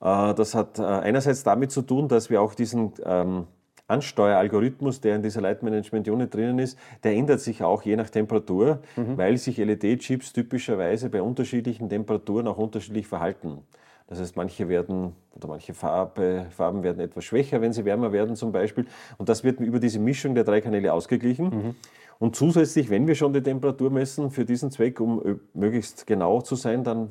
Äh, 0.00 0.34
das 0.34 0.54
hat 0.54 0.78
äh, 0.78 0.82
einerseits 0.82 1.44
damit 1.44 1.70
zu 1.70 1.82
tun, 1.82 2.08
dass 2.08 2.28
wir 2.28 2.42
auch 2.42 2.54
diesen 2.54 2.92
ähm, 3.04 3.46
Ansteueralgorithmus, 3.86 5.00
der 5.00 5.16
in 5.16 5.22
dieser 5.22 5.42
Light 5.42 5.62
Management 5.62 6.08
Unit 6.08 6.34
drinnen 6.34 6.58
ist, 6.58 6.78
der 7.04 7.12
ändert 7.12 7.40
sich 7.40 7.62
auch 7.62 7.82
je 7.82 7.94
nach 7.96 8.10
Temperatur, 8.10 8.80
mhm. 8.96 9.16
weil 9.16 9.36
sich 9.36 9.58
LED-Chips 9.58 10.32
typischerweise 10.32 11.08
bei 11.08 11.22
unterschiedlichen 11.22 11.88
Temperaturen 11.88 12.48
auch 12.48 12.58
unterschiedlich 12.58 13.06
verhalten. 13.06 13.58
Das 14.06 14.20
heißt, 14.20 14.36
manche 14.36 14.68
werden 14.68 15.14
oder 15.34 15.48
manche 15.48 15.74
Farbe, 15.74 16.46
Farben 16.50 16.82
werden 16.82 17.00
etwas 17.00 17.24
schwächer, 17.24 17.60
wenn 17.60 17.72
sie 17.72 17.84
wärmer 17.84 18.12
werden 18.12 18.36
zum 18.36 18.52
Beispiel. 18.52 18.86
Und 19.18 19.28
das 19.28 19.44
wird 19.44 19.60
über 19.60 19.78
diese 19.78 19.98
Mischung 19.98 20.34
der 20.34 20.44
drei 20.44 20.60
Kanäle 20.60 20.92
ausgeglichen. 20.92 21.44
Mhm. 21.46 21.74
Und 22.18 22.36
zusätzlich, 22.36 22.90
wenn 22.90 23.06
wir 23.06 23.14
schon 23.14 23.32
die 23.32 23.42
Temperatur 23.42 23.90
messen 23.90 24.30
für 24.30 24.44
diesen 24.44 24.70
Zweck, 24.70 25.00
um 25.00 25.40
möglichst 25.54 26.06
genau 26.06 26.40
zu 26.40 26.54
sein, 26.54 26.84
dann 26.84 27.10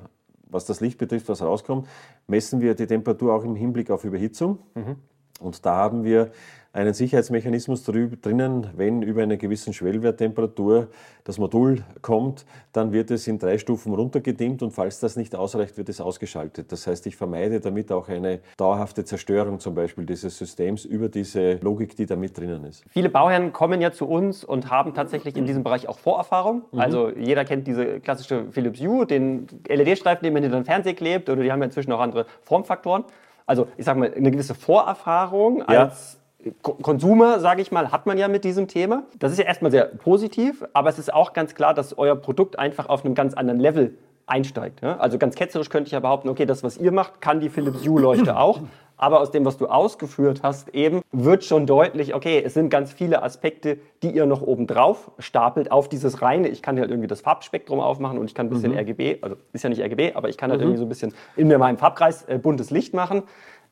was 0.51 0.65
das 0.65 0.81
Licht 0.81 0.97
betrifft, 0.97 1.29
was 1.29 1.41
rauskommt, 1.41 1.87
messen 2.27 2.61
wir 2.61 2.75
die 2.75 2.85
Temperatur 2.85 3.33
auch 3.33 3.43
im 3.43 3.55
Hinblick 3.55 3.89
auf 3.89 4.03
Überhitzung. 4.03 4.59
Mhm. 4.75 4.97
Und 5.39 5.65
da 5.65 5.75
haben 5.75 6.03
wir 6.03 6.31
einen 6.73 6.93
Sicherheitsmechanismus 6.93 7.83
drinnen, 7.83 8.67
wenn 8.75 9.01
über 9.01 9.23
eine 9.23 9.37
gewissen 9.37 9.73
Schwellwerttemperatur 9.73 10.87
das 11.25 11.37
Modul 11.37 11.83
kommt, 12.01 12.45
dann 12.71 12.93
wird 12.93 13.11
es 13.11 13.27
in 13.27 13.39
drei 13.39 13.57
Stufen 13.57 13.93
runtergedimmt 13.93 14.63
und 14.63 14.71
falls 14.71 14.99
das 14.99 15.17
nicht 15.17 15.35
ausreicht, 15.35 15.77
wird 15.77 15.89
es 15.89 15.99
ausgeschaltet. 15.99 16.71
Das 16.71 16.87
heißt, 16.87 17.05
ich 17.07 17.17
vermeide 17.17 17.59
damit 17.59 17.91
auch 17.91 18.07
eine 18.07 18.39
dauerhafte 18.55 19.03
Zerstörung 19.03 19.59
zum 19.59 19.75
Beispiel 19.75 20.05
dieses 20.05 20.37
Systems 20.37 20.85
über 20.85 21.09
diese 21.09 21.55
Logik, 21.55 21.95
die 21.97 22.05
da 22.05 22.15
mit 22.15 22.37
drinnen 22.37 22.63
ist. 22.63 22.85
Viele 22.89 23.09
Bauherren 23.09 23.51
kommen 23.51 23.81
ja 23.81 23.91
zu 23.91 24.07
uns 24.07 24.43
und 24.45 24.71
haben 24.71 24.93
tatsächlich 24.93 25.35
in 25.35 25.45
diesem 25.45 25.63
Bereich 25.63 25.89
auch 25.89 25.99
Vorerfahrung. 25.99 26.63
Mhm. 26.71 26.79
Also 26.79 27.09
jeder 27.09 27.43
kennt 27.43 27.67
diese 27.67 27.99
klassische 27.99 28.45
Philips 28.51 28.79
Hue, 28.79 29.05
den 29.05 29.47
LED-Streifen, 29.67 30.23
den 30.23 30.33
man 30.33 30.43
in 30.43 30.51
den 30.51 30.63
Fernseher 30.63 30.93
klebt 30.93 31.29
oder 31.29 31.43
die 31.43 31.51
haben 31.51 31.59
ja 31.59 31.65
inzwischen 31.65 31.91
auch 31.91 31.99
andere 31.99 32.25
Formfaktoren. 32.43 33.03
Also 33.45 33.67
ich 33.75 33.83
sage 33.83 33.99
mal, 33.99 34.13
eine 34.13 34.31
gewisse 34.31 34.55
Vorerfahrung 34.55 35.59
ja. 35.59 35.83
als 35.83 36.20
Konsumer, 36.61 37.39
sage 37.39 37.61
ich 37.61 37.71
mal, 37.71 37.91
hat 37.91 38.05
man 38.05 38.17
ja 38.17 38.27
mit 38.27 38.43
diesem 38.43 38.67
Thema. 38.67 39.03
Das 39.19 39.31
ist 39.31 39.37
ja 39.37 39.45
erstmal 39.45 39.71
sehr 39.71 39.85
positiv, 39.85 40.63
aber 40.73 40.89
es 40.89 40.99
ist 40.99 41.13
auch 41.13 41.33
ganz 41.33 41.55
klar, 41.55 41.73
dass 41.73 41.97
euer 41.97 42.15
Produkt 42.15 42.57
einfach 42.57 42.89
auf 42.89 43.05
einem 43.05 43.15
ganz 43.15 43.33
anderen 43.33 43.59
Level 43.59 43.95
einsteigt. 44.27 44.83
Also 44.83 45.17
ganz 45.17 45.35
ketzerisch 45.35 45.69
könnte 45.69 45.87
ich 45.87 45.91
ja 45.91 45.99
behaupten, 45.99 46.29
okay, 46.29 46.45
das, 46.45 46.63
was 46.63 46.77
ihr 46.77 46.91
macht, 46.91 47.21
kann 47.21 47.39
die 47.39 47.49
Philips 47.49 47.85
Hue-Leuchte 47.85 48.37
auch. 48.37 48.61
Aber 49.01 49.19
aus 49.19 49.31
dem, 49.31 49.45
was 49.45 49.57
du 49.57 49.65
ausgeführt 49.65 50.41
hast, 50.43 50.75
eben 50.75 51.01
wird 51.11 51.43
schon 51.43 51.65
deutlich, 51.65 52.13
okay, 52.13 52.39
es 52.45 52.53
sind 52.53 52.69
ganz 52.69 52.93
viele 52.93 53.23
Aspekte, 53.23 53.79
die 54.03 54.11
ihr 54.11 54.27
noch 54.27 54.43
oben 54.43 54.67
drauf 54.67 55.09
stapelt 55.17 55.71
auf 55.71 55.89
dieses 55.89 56.21
reine. 56.21 56.49
Ich 56.49 56.61
kann 56.61 56.79
halt 56.79 56.91
irgendwie 56.91 57.07
das 57.07 57.21
Farbspektrum 57.21 57.79
aufmachen 57.79 58.19
und 58.19 58.25
ich 58.25 58.35
kann 58.35 58.45
ein 58.45 58.51
bisschen 58.51 58.73
mhm. 58.73 58.77
RGB, 58.77 59.23
also 59.23 59.37
ist 59.53 59.63
ja 59.63 59.69
nicht 59.69 59.81
RGB, 59.81 60.13
aber 60.13 60.29
ich 60.29 60.37
kann 60.37 60.51
halt 60.51 60.59
mhm. 60.59 60.67
irgendwie 60.67 60.77
so 60.77 60.85
ein 60.85 60.89
bisschen 60.89 61.13
in 61.35 61.47
meinem 61.47 61.79
Farbkreis 61.79 62.25
äh, 62.25 62.37
buntes 62.37 62.69
Licht 62.69 62.93
machen. 62.93 63.23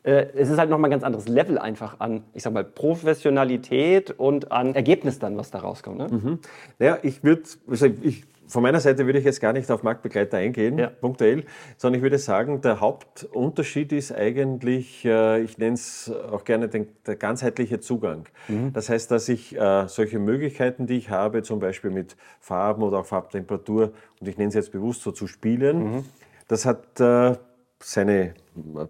Äh, 0.03 0.27
es 0.35 0.49
ist 0.49 0.57
halt 0.57 0.69
nochmal 0.69 0.89
ein 0.89 0.91
ganz 0.91 1.03
anderes 1.03 1.27
Level 1.27 1.57
einfach 1.57 1.99
an, 1.99 2.23
ich 2.33 2.43
sag 2.43 2.53
mal, 2.53 2.63
Professionalität 2.63 4.11
und 4.11 4.51
an 4.51 4.75
Ergebnis 4.75 5.19
dann, 5.19 5.37
was 5.37 5.51
da 5.51 5.59
rauskommt. 5.59 5.97
Ne? 5.97 6.07
Mhm. 6.09 6.39
Naja, 6.79 6.99
ich 7.01 7.23
würde, 7.23 7.43
also 7.67 7.87
ich, 8.01 8.23
von 8.47 8.63
meiner 8.63 8.79
Seite 8.79 9.05
würde 9.05 9.19
ich 9.19 9.25
jetzt 9.25 9.41
gar 9.41 9.53
nicht 9.53 9.69
auf 9.69 9.83
Marktbegleiter 9.83 10.37
eingehen, 10.37 10.79
ja. 10.79 10.87
punktuell, 10.87 11.43
sondern 11.77 11.99
ich 11.99 12.03
würde 12.03 12.17
sagen, 12.17 12.61
der 12.61 12.79
Hauptunterschied 12.79 13.91
ist 13.91 14.11
eigentlich, 14.11 15.05
äh, 15.05 15.41
ich 15.41 15.57
nenne 15.57 15.75
es 15.75 16.11
auch 16.31 16.45
gerne 16.45 16.69
den, 16.69 16.87
der 17.05 17.15
ganzheitliche 17.15 17.79
Zugang. 17.79 18.25
Mhm. 18.47 18.71
Das 18.73 18.89
heißt, 18.89 19.11
dass 19.11 19.27
ich 19.29 19.55
äh, 19.55 19.87
solche 19.87 20.17
Möglichkeiten, 20.17 20.87
die 20.87 20.97
ich 20.97 21.09
habe, 21.09 21.43
zum 21.43 21.59
Beispiel 21.59 21.91
mit 21.91 22.15
Farben 22.39 22.81
oder 22.83 22.99
auch 22.99 23.05
Farbtemperatur, 23.05 23.91
und 24.19 24.27
ich 24.27 24.37
nenne 24.37 24.49
es 24.49 24.55
jetzt 24.55 24.71
bewusst 24.71 25.01
so 25.03 25.11
zu 25.11 25.27
spielen, 25.27 25.97
mhm. 25.97 26.05
das 26.47 26.65
hat 26.65 26.99
seine 27.81 28.33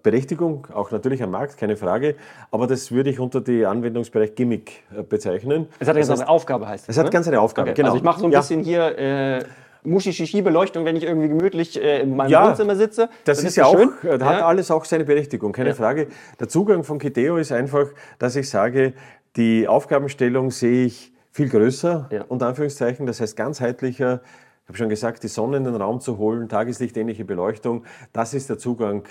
Berechtigung, 0.04 0.68
auch 0.74 0.92
natürlich 0.92 1.22
am 1.22 1.32
Markt, 1.32 1.58
keine 1.58 1.78
Frage, 1.78 2.16
aber 2.52 2.68
das 2.68 2.92
würde 2.92 3.10
ich 3.10 3.20
unter 3.20 3.42
die 3.42 3.66
Anwendungsbereich 3.66 4.36
Gimmick 4.36 4.84
äh, 4.96 5.04
bezeichnen. 5.04 5.68
Es 5.80 5.88
hat 5.88 5.96
ja 5.96 6.02
ganz 6.02 6.20
eine 6.20 6.30
Aufgabe, 6.30 6.68
heißt 6.68 6.86
es. 6.86 6.90
Es 6.90 6.98
hat 6.98 7.06
ne? 7.06 7.12
ganz 7.12 7.28
eine 7.28 7.40
Aufgabe, 7.40 7.70
okay. 7.70 7.76
genau. 7.76 7.90
Also 7.90 7.98
ich 7.98 8.04
mache 8.04 8.20
so 8.20 8.26
ein 8.26 8.32
ja. 8.32 8.40
bisschen 8.40 8.64
hier 8.64 8.98
äh, 8.98 9.44
Muschi-Shishi-Beleuchtung, 9.84 10.86
wenn 10.86 10.96
ich 10.96 11.04
irgendwie 11.04 11.30
gemütlich 11.30 11.82
äh, 11.82 12.02
in 12.02 12.16
meinem 12.16 12.32
ja, 12.32 12.48
Wohnzimmer 12.48 12.76
sitze. 12.76 13.10
Das, 13.26 13.38
das 13.38 13.40
ist, 13.40 13.46
ist 13.46 13.56
ja 13.58 13.66
schön. 13.70 13.90
auch, 13.90 14.18
da 14.18 14.26
hat 14.26 14.42
alles 14.42 14.72
auch 14.72 14.86
seine 14.86 15.06
Berechtigung, 15.06 15.52
keine 15.52 15.70
ja. 15.70 15.76
Frage. 15.76 16.08
Der 16.40 16.50
Zugang 16.50 16.84
von 16.84 16.98
Kideo 16.98 17.38
ist 17.38 17.52
einfach, 17.52 17.88
dass 18.18 18.36
ich 18.36 18.50
sage, 18.50 18.94
die 19.36 19.68
Aufgabenstellung 19.68 20.52
sehe 20.52 20.86
ich 20.86 21.14
viel 21.32 21.50
größer, 21.50 22.10
ja. 22.12 22.26
unter 22.28 22.48
Anführungszeichen, 22.48 23.06
das 23.06 23.22
heißt 23.22 23.38
ganzheitlicher, 23.38 24.22
ich 24.24 24.49
habe 24.70 24.78
schon 24.78 24.90
gesagt, 24.90 25.24
die 25.24 25.28
Sonne 25.28 25.58
in 25.58 25.64
den 25.64 25.76
Raum 25.76 26.00
zu 26.00 26.20
holen, 26.20 26.48
tageslichtähnliche 26.48 27.26
Beleuchtung, 27.26 27.84
das 28.14 28.36
ist 28.36 28.50
der 28.50 28.60
Zugang. 28.60 29.04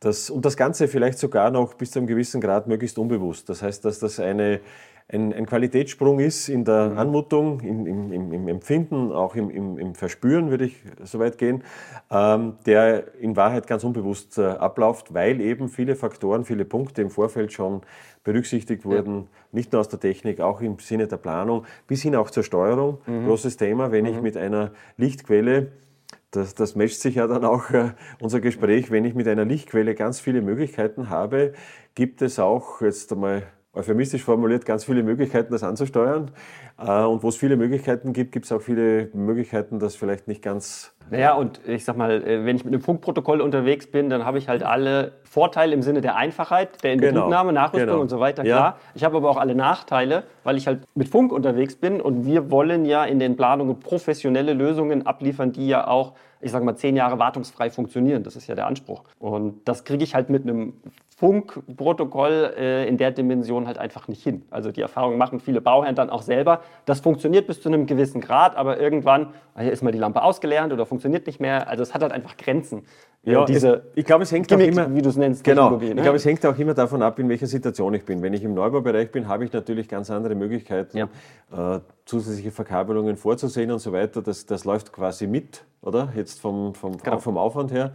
Das, 0.00 0.28
und 0.28 0.44
das 0.44 0.56
Ganze 0.56 0.88
vielleicht 0.88 1.18
sogar 1.18 1.52
noch 1.52 1.74
bis 1.74 1.92
zu 1.92 2.00
einem 2.00 2.08
gewissen 2.08 2.40
Grad 2.40 2.66
möglichst 2.66 2.98
unbewusst. 2.98 3.48
Das 3.48 3.62
heißt, 3.62 3.84
dass 3.84 4.00
das 4.00 4.18
eine, 4.18 4.60
ein, 5.06 5.34
ein 5.34 5.44
Qualitätssprung 5.44 6.18
ist 6.18 6.48
in 6.48 6.64
der 6.64 6.90
mhm. 6.90 6.98
Anmutung, 6.98 7.60
in, 7.60 7.86
im, 7.86 8.12
im, 8.12 8.32
im, 8.32 8.48
Empfinden, 8.48 9.12
auch 9.12 9.36
im, 9.36 9.50
im, 9.50 9.94
Verspüren, 9.94 10.50
würde 10.50 10.64
ich 10.64 10.76
so 11.02 11.18
weit 11.18 11.36
gehen, 11.36 11.62
ähm, 12.10 12.54
der 12.64 13.14
in 13.20 13.36
Wahrheit 13.36 13.66
ganz 13.66 13.84
unbewusst 13.84 14.38
äh, 14.38 14.46
abläuft, 14.46 15.12
weil 15.12 15.42
eben 15.42 15.68
viele 15.68 15.94
Faktoren, 15.94 16.44
viele 16.44 16.64
Punkte 16.64 17.02
im 17.02 17.10
Vorfeld 17.10 17.52
schon 17.52 17.82
berücksichtigt 18.24 18.86
wurden, 18.86 19.14
ja. 19.14 19.26
nicht 19.52 19.72
nur 19.72 19.80
aus 19.80 19.90
der 19.90 20.00
Technik, 20.00 20.40
auch 20.40 20.62
im 20.62 20.78
Sinne 20.78 21.06
der 21.06 21.18
Planung, 21.18 21.66
bis 21.86 22.00
hin 22.00 22.16
auch 22.16 22.30
zur 22.30 22.42
Steuerung. 22.42 22.98
Mhm. 23.06 23.26
Großes 23.26 23.58
Thema, 23.58 23.92
wenn 23.92 24.06
mhm. 24.06 24.10
ich 24.10 24.20
mit 24.22 24.36
einer 24.38 24.72
Lichtquelle 24.96 25.72
das, 26.30 26.54
das 26.54 26.74
matcht 26.74 27.00
sich 27.00 27.16
ja 27.16 27.28
dann 27.28 27.44
auch 27.44 27.70
äh, 27.70 27.90
unser 28.20 28.40
Gespräch. 28.40 28.90
Wenn 28.90 29.04
ich 29.04 29.14
mit 29.14 29.28
einer 29.28 29.44
Lichtquelle 29.44 29.94
ganz 29.94 30.18
viele 30.18 30.42
Möglichkeiten 30.42 31.08
habe, 31.08 31.52
gibt 31.94 32.22
es 32.22 32.40
auch, 32.40 32.80
jetzt 32.80 33.12
einmal 33.12 33.44
euphemistisch 33.74 34.22
formuliert, 34.22 34.64
ganz 34.64 34.84
viele 34.84 35.02
Möglichkeiten, 35.02 35.52
das 35.52 35.62
anzusteuern. 35.62 36.30
Äh, 36.78 37.02
und 37.02 37.22
wo 37.22 37.28
es 37.28 37.36
viele 37.36 37.56
Möglichkeiten 37.56 38.12
gibt, 38.12 38.32
gibt 38.32 38.46
es 38.46 38.52
auch 38.52 38.62
viele 38.62 39.08
Möglichkeiten, 39.12 39.78
das 39.78 39.96
vielleicht 39.96 40.28
nicht 40.28 40.42
ganz 40.42 40.94
naja, 41.10 41.34
und 41.34 41.60
ich 41.66 41.84
sag 41.84 41.96
mal, 41.96 42.26
äh, 42.26 42.44
wenn 42.44 42.56
ich 42.56 42.64
mit 42.64 42.72
einem 42.72 42.82
Funkprotokoll 42.82 43.40
unterwegs 43.40 43.86
bin, 43.86 44.08
dann 44.08 44.24
habe 44.24 44.38
ich 44.38 44.48
halt 44.48 44.62
alle 44.62 45.12
Vorteile 45.24 45.74
im 45.74 45.82
Sinne 45.82 46.00
der 46.00 46.16
Einfachheit, 46.16 46.82
der 46.82 46.94
Inbetriebnahme, 46.94 47.50
genau. 47.50 47.60
Nachrüstung 47.60 47.88
genau. 47.88 48.00
und 48.00 48.08
so 48.08 48.20
weiter, 48.20 48.42
klar. 48.42 48.58
Ja. 48.58 48.76
Ich 48.94 49.04
habe 49.04 49.16
aber 49.16 49.30
auch 49.30 49.36
alle 49.36 49.54
Nachteile, 49.54 50.24
weil 50.44 50.56
ich 50.56 50.66
halt 50.66 50.80
mit 50.94 51.08
Funk 51.08 51.32
unterwegs 51.32 51.76
bin 51.76 52.00
und 52.00 52.24
wir 52.24 52.50
wollen 52.50 52.84
ja 52.84 53.04
in 53.04 53.18
den 53.18 53.36
Planungen 53.36 53.80
professionelle 53.80 54.54
Lösungen 54.54 55.06
abliefern, 55.06 55.52
die 55.52 55.68
ja 55.68 55.86
auch, 55.86 56.14
ich 56.40 56.50
sag 56.50 56.62
mal, 56.64 56.76
zehn 56.76 56.96
Jahre 56.96 57.18
wartungsfrei 57.18 57.70
funktionieren. 57.70 58.22
Das 58.22 58.36
ist 58.36 58.46
ja 58.46 58.54
der 58.54 58.66
Anspruch. 58.66 59.04
Und 59.18 59.60
das 59.66 59.84
kriege 59.84 60.04
ich 60.04 60.14
halt 60.14 60.30
mit 60.30 60.44
einem 60.44 60.74
Funkprotokoll 61.24 62.52
äh, 62.58 62.86
in 62.86 62.98
der 62.98 63.10
Dimension 63.10 63.66
halt 63.66 63.78
einfach 63.78 64.08
nicht 64.08 64.22
hin. 64.22 64.42
Also 64.50 64.70
die 64.70 64.82
Erfahrung 64.82 65.16
machen 65.16 65.40
viele 65.40 65.62
Bauherren 65.62 65.94
dann 65.94 66.10
auch 66.10 66.20
selber. 66.20 66.60
Das 66.84 67.00
funktioniert 67.00 67.46
bis 67.46 67.62
zu 67.62 67.70
einem 67.70 67.86
gewissen 67.86 68.20
Grad, 68.20 68.56
aber 68.56 68.78
irgendwann 68.78 69.28
ah, 69.54 69.62
ist 69.62 69.82
mal 69.82 69.90
die 69.90 69.98
Lampe 69.98 70.22
ausgelernt 70.22 70.70
oder 70.74 70.84
funktioniert 70.84 71.26
nicht 71.26 71.40
mehr. 71.40 71.66
Also 71.66 71.82
es 71.82 71.94
hat 71.94 72.02
halt 72.02 72.12
einfach 72.12 72.36
Grenzen. 72.36 72.82
Äh, 73.24 73.32
ja, 73.32 73.46
diese 73.46 73.68
es, 73.68 73.82
ich 73.94 74.04
glaube, 74.04 74.24
es 74.24 74.32
hängt 74.32 74.48
Gimmick, 74.48 74.68
auch 74.68 74.84
immer, 74.84 74.94
wie 74.94 75.00
du 75.00 75.08
es 75.08 75.16
nennst, 75.16 75.44
genau. 75.44 75.70
Ne? 75.78 75.92
Ich 75.92 76.02
glaube, 76.02 76.16
es 76.16 76.26
hängt 76.26 76.44
auch 76.44 76.58
immer 76.58 76.74
davon 76.74 77.00
ab, 77.00 77.18
in 77.18 77.30
welcher 77.30 77.46
Situation 77.46 77.94
ich 77.94 78.04
bin. 78.04 78.20
Wenn 78.20 78.34
ich 78.34 78.44
im 78.44 78.52
Neubaubereich 78.52 79.10
bin, 79.10 79.26
habe 79.26 79.46
ich 79.46 79.52
natürlich 79.54 79.88
ganz 79.88 80.10
andere 80.10 80.34
Möglichkeiten, 80.34 80.98
ja. 80.98 81.76
äh, 81.76 81.80
zusätzliche 82.04 82.50
Verkabelungen 82.50 83.16
vorzusehen 83.16 83.70
und 83.70 83.78
so 83.78 83.94
weiter. 83.94 84.20
Das, 84.20 84.44
das 84.44 84.66
läuft 84.66 84.92
quasi 84.92 85.26
mit, 85.26 85.64
oder? 85.80 86.12
Jetzt 86.14 86.42
vom, 86.42 86.74
vom, 86.74 86.98
genau. 86.98 87.18
vom 87.18 87.38
Aufwand 87.38 87.72
her. 87.72 87.92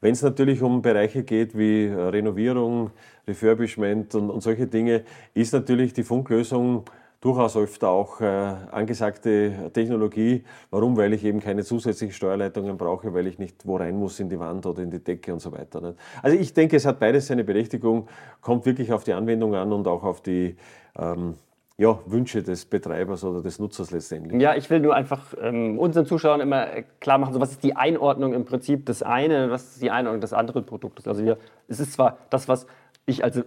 Wenn 0.00 0.12
es 0.12 0.22
natürlich 0.22 0.62
um 0.62 0.80
Bereiche 0.82 1.24
geht 1.24 1.56
wie 1.56 1.86
äh, 1.86 1.94
Renovierung, 1.94 2.90
Refurbishment 3.26 4.14
und, 4.14 4.30
und 4.30 4.42
solche 4.42 4.66
Dinge, 4.66 5.04
ist 5.34 5.52
natürlich 5.52 5.92
die 5.92 6.04
Funklösung 6.04 6.84
durchaus 7.20 7.56
öfter 7.56 7.88
auch 7.88 8.20
äh, 8.20 8.26
angesagte 8.70 9.70
Technologie. 9.72 10.44
Warum? 10.70 10.96
Weil 10.96 11.14
ich 11.14 11.24
eben 11.24 11.40
keine 11.40 11.64
zusätzlichen 11.64 12.14
Steuerleitungen 12.14 12.76
brauche, 12.76 13.12
weil 13.12 13.26
ich 13.26 13.38
nicht 13.38 13.66
wo 13.66 13.76
rein 13.76 13.96
muss 13.96 14.20
in 14.20 14.28
die 14.28 14.38
Wand 14.38 14.66
oder 14.66 14.82
in 14.82 14.90
die 14.90 15.02
Decke 15.02 15.32
und 15.32 15.40
so 15.40 15.50
weiter. 15.50 15.80
Nicht? 15.80 15.98
Also 16.22 16.36
ich 16.36 16.54
denke, 16.54 16.76
es 16.76 16.86
hat 16.86 17.00
beides 17.00 17.26
seine 17.26 17.42
Berechtigung, 17.42 18.08
kommt 18.40 18.66
wirklich 18.66 18.92
auf 18.92 19.02
die 19.02 19.14
Anwendung 19.14 19.54
an 19.56 19.72
und 19.72 19.88
auch 19.88 20.04
auf 20.04 20.22
die 20.22 20.56
ähm, 20.96 21.34
ja, 21.80 21.96
Wünsche 22.06 22.42
des 22.42 22.64
Betreibers 22.64 23.22
oder 23.22 23.40
des 23.40 23.60
Nutzers 23.60 23.92
letztendlich. 23.92 24.42
Ja, 24.42 24.56
ich 24.56 24.68
will 24.68 24.80
nur 24.80 24.96
einfach 24.96 25.32
ähm, 25.40 25.78
unseren 25.78 26.06
Zuschauern 26.06 26.40
immer 26.40 26.66
klar 26.98 27.18
machen, 27.18 27.32
so 27.32 27.40
was 27.40 27.52
ist 27.52 27.62
die 27.62 27.76
Einordnung 27.76 28.34
im 28.34 28.44
Prinzip 28.44 28.84
des 28.84 29.04
einen, 29.04 29.50
was 29.50 29.74
ist 29.74 29.82
die 29.82 29.92
Einordnung 29.92 30.20
des 30.20 30.32
anderen 30.32 30.66
Produktes. 30.66 31.06
Also 31.06 31.24
wir, 31.24 31.38
es 31.68 31.78
ist 31.78 31.92
zwar 31.92 32.18
das, 32.30 32.48
was 32.48 32.66
ich 33.08 33.24
als 33.24 33.42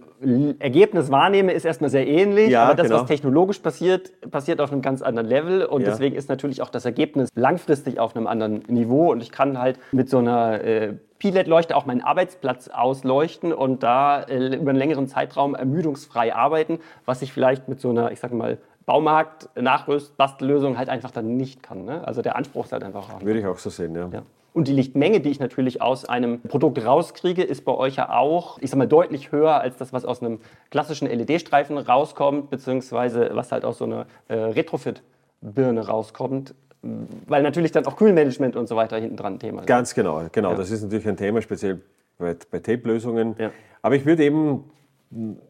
Ergebnis 0.58 1.10
wahrnehme, 1.10 1.52
ist 1.52 1.64
erstmal 1.64 1.90
sehr 1.90 2.06
ähnlich, 2.06 2.50
ja, 2.50 2.64
aber 2.64 2.74
das, 2.74 2.88
genau. 2.88 3.00
was 3.00 3.08
technologisch 3.08 3.60
passiert, 3.60 4.12
passiert 4.30 4.60
auf 4.60 4.72
einem 4.72 4.82
ganz 4.82 5.02
anderen 5.02 5.28
Level 5.28 5.64
und 5.64 5.82
ja. 5.82 5.90
deswegen 5.90 6.16
ist 6.16 6.28
natürlich 6.28 6.62
auch 6.62 6.70
das 6.70 6.84
Ergebnis 6.84 7.30
langfristig 7.34 7.98
auf 7.98 8.16
einem 8.16 8.26
anderen 8.26 8.62
Niveau 8.68 9.12
und 9.12 9.22
ich 9.22 9.30
kann 9.30 9.58
halt 9.58 9.78
mit 9.92 10.08
so 10.08 10.18
einer 10.18 10.62
äh, 10.62 10.94
Pilet-Leuchte 11.18 11.76
auch 11.76 11.86
meinen 11.86 12.02
Arbeitsplatz 12.02 12.68
ausleuchten 12.68 13.52
und 13.52 13.82
da 13.82 14.22
äh, 14.22 14.56
über 14.56 14.70
einen 14.70 14.78
längeren 14.78 15.06
Zeitraum 15.06 15.54
ermüdungsfrei 15.54 16.34
arbeiten, 16.34 16.80
was 17.06 17.22
ich 17.22 17.32
vielleicht 17.32 17.68
mit 17.68 17.80
so 17.80 17.90
einer, 17.90 18.10
ich 18.10 18.20
sag 18.20 18.32
mal, 18.32 18.58
Baumarkt, 18.84 19.48
Nachrüst, 19.54 20.16
Bastellösung 20.16 20.76
halt 20.76 20.88
einfach 20.88 21.12
dann 21.12 21.36
nicht 21.36 21.62
kann. 21.62 21.84
Ne? 21.84 22.06
Also 22.06 22.22
der 22.22 22.34
Anspruch 22.34 22.64
ist 22.64 22.72
halt 22.72 22.82
einfach. 22.82 23.22
Würde 23.22 23.38
ich 23.38 23.46
auch 23.46 23.58
so 23.58 23.70
sehen, 23.70 23.94
ja. 23.94 24.08
ja. 24.12 24.22
Und 24.54 24.68
die 24.68 24.72
Lichtmenge, 24.72 25.20
die 25.20 25.30
ich 25.30 25.40
natürlich 25.40 25.80
aus 25.80 26.04
einem 26.04 26.40
Produkt 26.42 26.84
rauskriege, 26.84 27.42
ist 27.42 27.64
bei 27.64 27.72
euch 27.72 27.96
ja 27.96 28.10
auch, 28.10 28.58
ich 28.60 28.70
sag 28.70 28.76
mal, 28.76 28.86
deutlich 28.86 29.32
höher 29.32 29.60
als 29.60 29.76
das, 29.78 29.92
was 29.92 30.04
aus 30.04 30.22
einem 30.22 30.40
klassischen 30.70 31.08
LED-Streifen 31.08 31.78
rauskommt, 31.78 32.50
beziehungsweise 32.50 33.30
was 33.32 33.50
halt 33.50 33.64
aus 33.64 33.78
so 33.78 33.84
einer 33.84 34.06
äh, 34.28 34.34
Retrofit-Birne 34.34 35.86
rauskommt. 35.86 36.54
Weil 36.82 37.42
natürlich 37.42 37.72
dann 37.72 37.86
auch 37.86 37.96
Kühlmanagement 37.96 38.56
und 38.56 38.68
so 38.68 38.76
weiter 38.76 38.98
hinten 38.98 39.16
dran 39.16 39.34
ein 39.34 39.38
Thema 39.38 39.60
ist. 39.60 39.66
Ganz 39.66 39.94
genau, 39.94 40.22
genau. 40.32 40.50
Ja. 40.50 40.56
Das 40.56 40.70
ist 40.70 40.82
natürlich 40.82 41.08
ein 41.08 41.16
Thema, 41.16 41.40
speziell 41.40 41.80
bei, 42.18 42.36
bei 42.50 42.58
Tape-Lösungen. 42.58 43.36
Ja. 43.38 43.52
Aber 43.80 43.94
ich 43.94 44.04
würde 44.04 44.24
eben 44.24 44.64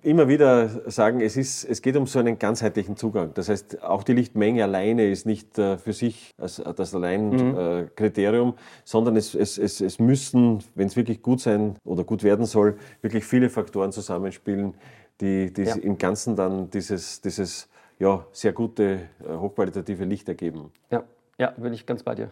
immer 0.02 0.28
wieder 0.28 0.90
sagen, 0.90 1.20
es, 1.20 1.36
ist, 1.36 1.64
es 1.64 1.82
geht 1.82 1.96
um 1.96 2.06
so 2.06 2.18
einen 2.18 2.38
ganzheitlichen 2.38 2.96
Zugang. 2.96 3.32
Das 3.34 3.48
heißt, 3.48 3.82
auch 3.82 4.02
die 4.02 4.12
Lichtmenge 4.12 4.64
alleine 4.64 5.08
ist 5.08 5.24
nicht 5.24 5.58
äh, 5.58 5.78
für 5.78 5.92
sich 5.92 6.32
das, 6.36 6.62
das 6.76 6.94
Alleinkriterium, 6.94 8.48
mhm. 8.48 8.54
äh, 8.54 8.82
sondern 8.84 9.16
es, 9.16 9.34
es, 9.34 9.58
es, 9.58 9.80
es 9.80 9.98
müssen, 10.00 10.64
wenn 10.74 10.88
es 10.88 10.96
wirklich 10.96 11.22
gut 11.22 11.40
sein 11.40 11.76
oder 11.84 12.02
gut 12.02 12.24
werden 12.24 12.44
soll, 12.44 12.76
wirklich 13.02 13.24
viele 13.24 13.50
Faktoren 13.50 13.92
zusammenspielen, 13.92 14.74
die, 15.20 15.52
die 15.52 15.62
ja. 15.62 15.76
im 15.76 15.96
Ganzen 15.96 16.34
dann 16.34 16.70
dieses, 16.70 17.20
dieses 17.20 17.68
ja, 17.98 18.26
sehr 18.32 18.52
gute, 18.52 19.08
äh, 19.24 19.36
hochqualitative 19.36 20.04
Licht 20.04 20.28
ergeben. 20.28 20.72
Ja, 20.90 21.04
ja, 21.38 21.50
bin 21.50 21.72
ich 21.72 21.86
ganz 21.86 22.02
bei 22.02 22.16
dir. 22.16 22.30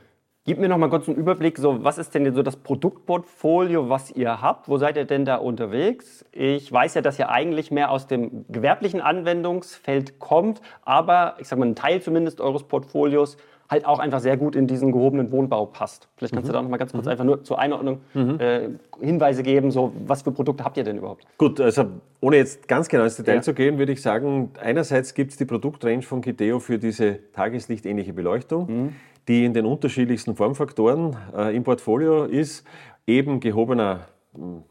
Gib 0.50 0.58
mir 0.58 0.68
noch 0.68 0.78
mal 0.78 0.90
kurz 0.90 1.06
einen 1.06 1.16
Überblick, 1.16 1.58
so, 1.58 1.84
was 1.84 1.96
ist 1.96 2.12
denn 2.12 2.34
so 2.34 2.42
das 2.42 2.56
Produktportfolio, 2.56 3.88
was 3.88 4.10
ihr 4.10 4.42
habt? 4.42 4.68
Wo 4.68 4.78
seid 4.78 4.96
ihr 4.96 5.04
denn 5.04 5.24
da 5.24 5.36
unterwegs? 5.36 6.24
Ich 6.32 6.72
weiß 6.72 6.94
ja, 6.94 7.02
dass 7.02 7.20
ihr 7.20 7.28
eigentlich 7.28 7.70
mehr 7.70 7.92
aus 7.92 8.08
dem 8.08 8.46
gewerblichen 8.48 9.00
Anwendungsfeld 9.00 10.18
kommt, 10.18 10.60
aber 10.82 11.36
ich 11.38 11.46
sage 11.46 11.60
mal, 11.60 11.66
ein 11.66 11.76
Teil 11.76 12.02
zumindest 12.02 12.40
eures 12.40 12.64
Portfolios 12.64 13.36
halt 13.70 13.86
auch 13.86 14.00
einfach 14.00 14.20
sehr 14.20 14.36
gut 14.36 14.56
in 14.56 14.66
diesen 14.66 14.90
gehobenen 14.90 15.30
Wohnbau 15.30 15.66
passt. 15.66 16.08
Vielleicht 16.16 16.34
kannst 16.34 16.48
mhm. 16.48 16.52
du 16.52 16.58
da 16.58 16.62
noch 16.62 16.70
mal 16.70 16.76
ganz 16.76 16.92
kurz 16.92 17.04
mhm. 17.04 17.10
einfach 17.12 17.24
nur 17.24 17.44
zur 17.44 17.58
Einordnung 17.58 18.00
mhm. 18.14 18.40
äh, 18.40 18.68
Hinweise 19.00 19.42
geben, 19.42 19.70
so 19.70 19.92
was 20.06 20.22
für 20.22 20.32
Produkte 20.32 20.64
habt 20.64 20.76
ihr 20.76 20.84
denn 20.84 20.98
überhaupt? 20.98 21.24
Gut, 21.38 21.60
also 21.60 21.84
ohne 22.20 22.36
jetzt 22.36 22.66
ganz 22.66 22.88
genau 22.88 23.04
ins 23.04 23.16
Detail 23.16 23.36
ja. 23.36 23.42
zu 23.42 23.54
gehen, 23.54 23.78
würde 23.78 23.92
ich 23.92 24.02
sagen, 24.02 24.50
einerseits 24.60 25.14
gibt 25.14 25.30
es 25.30 25.36
die 25.36 25.44
Produktrange 25.44 26.02
von 26.02 26.20
Gideo 26.20 26.58
für 26.58 26.78
diese 26.78 27.20
tageslichtähnliche 27.32 28.12
Beleuchtung. 28.12 28.66
Mhm 28.66 28.92
die 29.28 29.44
in 29.44 29.54
den 29.54 29.64
unterschiedlichsten 29.66 30.34
Formfaktoren 30.34 31.16
äh, 31.36 31.54
im 31.54 31.62
Portfolio 31.62 32.24
ist, 32.24 32.66
eben 33.06 33.38
gehobener 33.38 34.06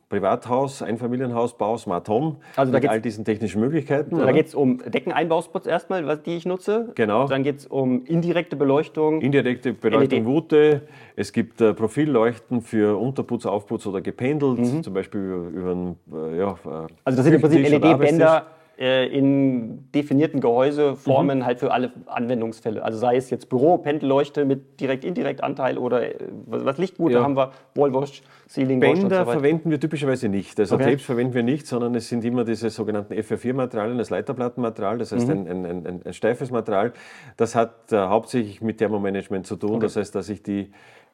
Privathaus, 0.07 0.82
Einfamilienhausbau, 0.82 1.78
Smart 1.78 2.07
Home, 2.07 2.38
also 2.55 2.72
mit 2.72 2.88
all 2.88 3.01
diesen 3.01 3.26
technischen 3.26 3.60
Möglichkeiten. 3.60 4.18
Da 4.18 4.32
geht 4.32 4.47
es 4.47 4.55
um 4.55 4.78
Deckeneinbauspots 4.78 5.68
erstmal, 5.68 6.07
was, 6.07 6.24
die 6.24 6.38
ich 6.38 6.45
nutze. 6.45 6.93
Genau. 6.95 7.28
Dann 7.28 7.43
geht 7.43 7.60
es 7.60 7.66
um 7.68 8.05
indirekte 8.05 8.55
Beleuchtung. 8.55 9.20
Indirekte 9.20 9.74
Beleuchtung 9.74 10.20
LED. 10.20 10.26
Wute. 10.26 10.88
Es 11.18 11.34
gibt 11.34 11.60
äh, 11.60 11.74
Profilleuchten 11.74 12.62
für 12.62 12.97
Unterputz, 12.97 13.45
Aufputz 13.45 13.86
oder 13.86 13.99
gependelt, 13.99 14.60
mhm. 14.60 14.82
zum 14.82 14.93
Beispiel 14.93 15.20
über, 15.20 15.49
über 15.49 16.32
äh, 16.32 16.38
ja, 16.38 16.55
Also 17.03 17.18
das 17.18 17.26
sind 17.26 17.34
im 17.34 17.41
Prinzip 17.41 17.70
LED-Bänder 17.70 18.45
in 18.80 19.91
definierten 19.91 20.39
Gehäuseformen 20.39 21.39
mhm. 21.39 21.45
halt 21.45 21.59
für 21.59 21.71
alle 21.71 21.91
Anwendungsfälle. 22.05 22.82
Also 22.82 22.97
sei 22.97 23.17
es 23.17 23.30
jetzt 23.30 23.49
Büro, 23.49 23.77
Pendelleuchte 23.77 24.45
mit 24.45 24.80
direkt-indirekt-Anteil 24.80 25.77
oder 25.77 26.15
äh, 26.15 26.15
was 26.45 26.77
Lichtgute 26.77 27.15
ja. 27.15 27.23
haben 27.23 27.36
wir, 27.36 27.51
Wallwash, 27.75 28.23
Ceiling 28.47 28.80
Bänder 28.80 29.25
so 29.25 29.32
verwenden 29.32 29.69
wir 29.69 29.82
typischerweise 29.82 30.30
nicht. 30.30 30.57
Also 30.61 30.75
okay. 30.75 30.91
Tapes 30.91 31.03
verwenden 31.03 31.34
wir 31.34 31.43
nicht, 31.43 31.67
sondern 31.67 31.93
es 31.93 32.07
sind 32.07 32.23
immer 32.23 32.45
diese 32.45 32.69
sogenannten 32.69 33.13
FR4-Materialien, 33.13 33.97
das 33.97 34.11
Leiterplattenmaterial, 34.11 34.97
das 34.97 35.11
heißt 35.11 35.27
mhm. 35.27 35.47
ein, 35.47 35.65
ein, 35.65 35.86
ein, 35.86 36.01
ein, 36.05 36.13
steifes 36.13 36.49
Material. 36.49 36.93
Das 37.36 37.55
hat 37.55 37.91
äh, 37.91 37.97
hauptsächlich 37.97 38.61
mit 38.61 38.77
Thermomanagement 38.77 39.45
zu 39.45 39.57
tun. 39.57 39.71
Okay. 39.71 39.82
Das 39.82 39.97
heißt, 39.97 40.15
dass 40.15 40.30
ich 40.30 40.41
die 40.41 40.61
äh, 40.61 40.67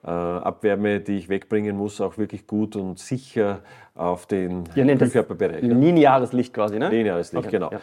Abwärme, 0.10 1.00
die 1.00 1.18
ich 1.18 1.30
wegbringen 1.30 1.76
muss, 1.76 2.00
auch 2.02 2.18
wirklich 2.18 2.46
gut 2.48 2.76
und 2.76 3.00
sicher 3.00 3.62
auf 3.96 4.26
den 4.26 4.66
Kühlkörperbereich. 4.74 5.62
Lineares 5.64 6.34
Licht 6.34 6.54
quasi, 6.54 6.78
ne? 6.78 6.90
Lineares 6.90 7.32
Licht, 7.32 7.46
okay. 7.46 7.58
genau. 7.58 7.72
Ja. 7.72 7.80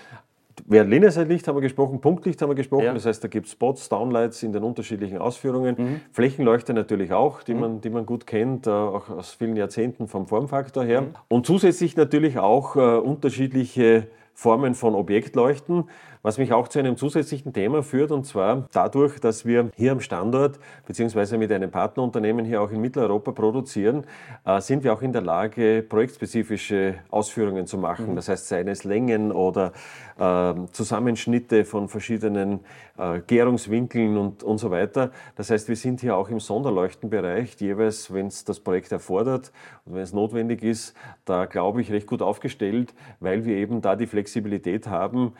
Während 0.66 0.90
Lineares 0.90 1.16
haben 1.16 1.28
wir 1.28 1.60
gesprochen, 1.62 2.00
Punktlicht 2.00 2.40
haben 2.42 2.50
wir 2.50 2.54
gesprochen, 2.54 2.84
ja. 2.84 2.94
das 2.94 3.06
heißt, 3.06 3.24
da 3.24 3.28
gibt 3.28 3.46
es 3.46 3.52
Spots, 3.52 3.88
Downlights 3.88 4.42
in 4.42 4.52
den 4.52 4.62
unterschiedlichen 4.62 5.18
Ausführungen, 5.18 5.74
mhm. 5.78 6.00
Flächenleuchter 6.12 6.74
natürlich 6.74 7.12
auch, 7.12 7.42
die, 7.42 7.54
mhm. 7.54 7.60
man, 7.60 7.80
die 7.80 7.90
man 7.90 8.06
gut 8.06 8.26
kennt, 8.26 8.66
äh, 8.66 8.70
auch 8.70 9.08
aus 9.08 9.32
vielen 9.32 9.56
Jahrzehnten 9.56 10.06
vom 10.06 10.26
Formfaktor 10.26 10.84
her. 10.84 11.02
Mhm. 11.02 11.14
Und 11.28 11.46
zusätzlich 11.46 11.96
natürlich 11.96 12.38
auch 12.38 12.76
äh, 12.76 12.80
unterschiedliche 12.80 14.08
Formen 14.34 14.74
von 14.74 14.94
Objektleuchten, 14.94 15.84
was 16.22 16.38
mich 16.38 16.52
auch 16.52 16.68
zu 16.68 16.78
einem 16.78 16.96
zusätzlichen 16.96 17.52
Thema 17.52 17.82
führt, 17.82 18.12
und 18.12 18.24
zwar 18.24 18.68
dadurch, 18.72 19.20
dass 19.20 19.44
wir 19.44 19.70
hier 19.76 19.92
am 19.92 20.00
Standort 20.00 20.58
beziehungsweise 20.86 21.36
mit 21.36 21.50
einem 21.50 21.70
Partnerunternehmen 21.70 22.44
hier 22.44 22.62
auch 22.62 22.70
in 22.70 22.80
Mitteleuropa 22.80 23.32
produzieren, 23.32 24.04
äh, 24.44 24.60
sind 24.60 24.84
wir 24.84 24.92
auch 24.92 25.02
in 25.02 25.12
der 25.12 25.22
Lage, 25.22 25.84
projektspezifische 25.88 26.94
Ausführungen 27.10 27.66
zu 27.66 27.76
machen. 27.76 28.10
Mhm. 28.10 28.16
Das 28.16 28.28
heißt, 28.28 28.48
seien 28.48 28.68
es 28.68 28.84
Längen 28.84 29.32
oder 29.32 29.72
äh, 30.18 30.54
Zusammenschnitte 30.70 31.64
von 31.64 31.88
verschiedenen 31.88 32.60
äh, 32.96 33.20
Gärungswinkeln 33.26 34.16
und, 34.16 34.42
und 34.44 34.58
so 34.58 34.70
weiter. 34.70 35.10
Das 35.36 35.50
heißt, 35.50 35.68
wir 35.68 35.76
sind 35.76 36.00
hier 36.00 36.16
auch 36.16 36.28
im 36.28 36.38
Sonderleuchtenbereich, 36.38 37.56
jeweils, 37.58 38.12
wenn 38.12 38.28
es 38.28 38.44
das 38.44 38.60
Projekt 38.60 38.92
erfordert 38.92 39.52
und 39.84 39.94
wenn 39.94 40.02
es 40.02 40.12
notwendig 40.12 40.62
ist, 40.62 40.94
da 41.24 41.46
glaube 41.46 41.80
ich 41.80 41.90
recht 41.90 42.06
gut 42.06 42.22
aufgestellt, 42.22 42.94
weil 43.18 43.44
wir 43.44 43.56
eben 43.56 43.80
da 43.80 43.96
die 43.96 44.06
Flexibilität 44.06 44.86
haben, 44.86 45.32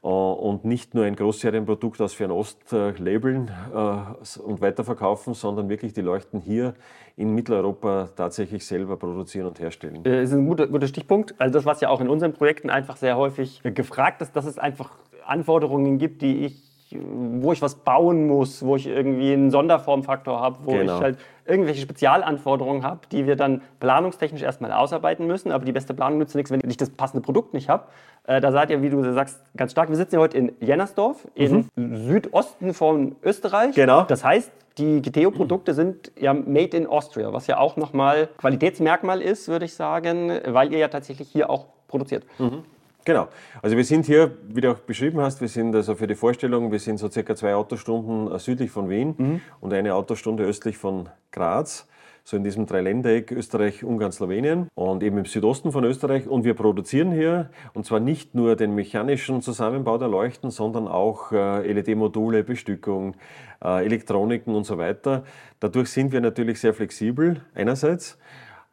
und 0.00 0.64
nicht 0.64 0.94
nur 0.94 1.04
ein 1.04 1.14
Großserienprodukt 1.14 2.00
aus 2.00 2.14
Fernost 2.14 2.72
äh, 2.72 2.92
labeln 2.92 3.50
äh, 3.74 4.40
und 4.40 4.60
weiterverkaufen, 4.60 5.34
sondern 5.34 5.68
wirklich 5.68 5.92
die 5.92 6.00
Leuchten 6.00 6.40
hier 6.40 6.74
in 7.16 7.34
Mitteleuropa 7.34 8.08
tatsächlich 8.16 8.64
selber 8.64 8.96
produzieren 8.96 9.46
und 9.46 9.60
herstellen. 9.60 10.02
Das 10.02 10.30
ist 10.30 10.32
ein 10.32 10.46
guter, 10.46 10.68
guter 10.68 10.86
Stichpunkt. 10.86 11.34
Also 11.38 11.52
das, 11.52 11.66
was 11.66 11.82
ja 11.82 11.90
auch 11.90 12.00
in 12.00 12.08
unseren 12.08 12.32
Projekten 12.32 12.70
einfach 12.70 12.96
sehr 12.96 13.16
häufig 13.18 13.60
gefragt 13.62 14.22
ist, 14.22 14.34
dass 14.34 14.46
es 14.46 14.58
einfach 14.58 14.90
Anforderungen 15.26 15.98
gibt, 15.98 16.22
die 16.22 16.46
ich 16.46 16.69
wo 16.98 17.52
ich 17.52 17.62
was 17.62 17.76
bauen 17.76 18.26
muss, 18.26 18.64
wo 18.64 18.76
ich 18.76 18.86
irgendwie 18.86 19.32
einen 19.32 19.50
Sonderformfaktor 19.50 20.40
habe, 20.40 20.58
wo 20.64 20.72
genau. 20.72 20.96
ich 20.96 21.02
halt 21.02 21.18
irgendwelche 21.46 21.82
Spezialanforderungen 21.82 22.84
habe, 22.84 23.00
die 23.10 23.26
wir 23.26 23.36
dann 23.36 23.62
planungstechnisch 23.80 24.42
erstmal 24.42 24.72
ausarbeiten 24.72 25.26
müssen. 25.26 25.52
Aber 25.52 25.64
die 25.64 25.72
beste 25.72 25.94
Planung 25.94 26.18
nützt 26.18 26.34
nichts, 26.34 26.50
wenn 26.50 26.60
ich 26.68 26.76
das 26.76 26.90
passende 26.90 27.22
Produkt 27.22 27.54
nicht 27.54 27.68
habe. 27.68 27.84
Äh, 28.26 28.40
da 28.40 28.52
seid 28.52 28.70
ihr, 28.70 28.82
wie 28.82 28.90
du 28.90 29.02
sagst, 29.12 29.42
ganz 29.56 29.72
stark. 29.72 29.88
Wir 29.88 29.96
sitzen 29.96 30.16
ja 30.16 30.20
heute 30.20 30.38
in 30.38 30.52
Jennersdorf, 30.60 31.26
mhm. 31.36 31.66
im 31.76 31.96
Südosten 31.96 32.74
von 32.74 33.16
Österreich. 33.22 33.74
Genau. 33.74 34.02
Das 34.02 34.24
heißt, 34.24 34.50
die 34.78 35.02
Giteo-Produkte 35.02 35.74
sind 35.74 36.12
ja 36.18 36.32
made 36.32 36.76
in 36.76 36.86
Austria, 36.86 37.32
was 37.32 37.46
ja 37.46 37.58
auch 37.58 37.76
nochmal 37.76 38.28
Qualitätsmerkmal 38.38 39.20
ist, 39.20 39.48
würde 39.48 39.64
ich 39.64 39.74
sagen, 39.74 40.32
weil 40.46 40.72
ihr 40.72 40.78
ja 40.78 40.88
tatsächlich 40.88 41.28
hier 41.28 41.50
auch 41.50 41.66
produziert. 41.88 42.24
Mhm. 42.38 42.64
Genau. 43.04 43.28
Also 43.62 43.76
wir 43.76 43.84
sind 43.84 44.06
hier, 44.06 44.32
wie 44.48 44.60
du 44.60 44.72
auch 44.72 44.78
beschrieben 44.78 45.20
hast, 45.20 45.40
wir 45.40 45.48
sind 45.48 45.74
also 45.74 45.94
für 45.94 46.06
die 46.06 46.14
Vorstellung, 46.14 46.70
wir 46.70 46.78
sind 46.78 46.98
so 46.98 47.10
circa 47.10 47.34
zwei 47.34 47.54
Autostunden 47.54 48.38
südlich 48.38 48.70
von 48.70 48.90
Wien 48.90 49.14
mhm. 49.16 49.40
und 49.60 49.72
eine 49.72 49.94
Autostunde 49.94 50.44
östlich 50.44 50.76
von 50.76 51.08
Graz 51.30 51.86
so 52.24 52.36
in 52.36 52.44
diesem 52.44 52.66
Dreiländereck 52.66 53.32
Österreich, 53.32 53.82
Ungarn, 53.82 54.12
Slowenien 54.12 54.68
und 54.74 55.02
eben 55.02 55.18
im 55.18 55.24
Südosten 55.24 55.72
von 55.72 55.84
Österreich. 55.84 56.28
Und 56.28 56.44
wir 56.44 56.54
produzieren 56.54 57.12
hier, 57.12 57.50
und 57.74 57.86
zwar 57.86 58.00
nicht 58.00 58.34
nur 58.34 58.56
den 58.56 58.74
mechanischen 58.74 59.42
Zusammenbau 59.42 59.98
der 59.98 60.08
Leuchten, 60.08 60.50
sondern 60.50 60.86
auch 60.86 61.32
äh, 61.32 61.72
LED-Module, 61.72 62.44
Bestückung, 62.44 63.16
äh, 63.62 63.84
Elektroniken 63.84 64.54
und 64.54 64.64
so 64.64 64.78
weiter. 64.78 65.24
Dadurch 65.58 65.90
sind 65.90 66.12
wir 66.12 66.20
natürlich 66.20 66.60
sehr 66.60 66.74
flexibel 66.74 67.40
einerseits 67.54 68.14
äh, 68.14 68.16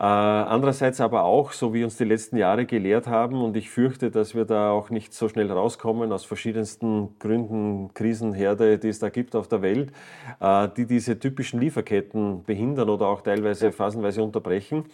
andererseits 0.04 1.02
aber 1.02 1.24
auch, 1.24 1.54
so 1.54 1.74
wie 1.74 1.84
uns 1.84 1.98
die 1.98 2.04
letzten 2.04 2.38
Jahre 2.38 2.66
gelehrt 2.66 3.08
haben, 3.08 3.42
und 3.42 3.58
ich 3.58 3.72
fürchte, 3.72 4.12
dass 4.12 4.36
wir 4.36 4.46
da 4.46 4.70
auch 4.70 4.92
nicht 4.92 5.14
so 5.14 5.28
schnell 5.28 5.52
rauskommen 5.52 6.12
aus 6.12 6.24
verschiedensten 6.24 7.18
Gründen, 7.18 7.94
Krisenherde, 7.96 8.78
die 8.78 8.90
es 8.90 9.00
da 9.00 9.10
gibt 9.10 9.36
auf 9.36 9.48
der 9.48 9.64
Welt, 9.64 9.92
äh, 10.40 10.68
die 10.78 10.86
diese 10.86 11.18
typischen 11.18 11.60
Lieferketten 11.60 12.44
behindern 12.44 12.90
oder 12.90 13.08
auch 13.08 13.22
teilweise 13.22 13.72
phasenweise 13.72 14.22
unterbrechen, 14.22 14.86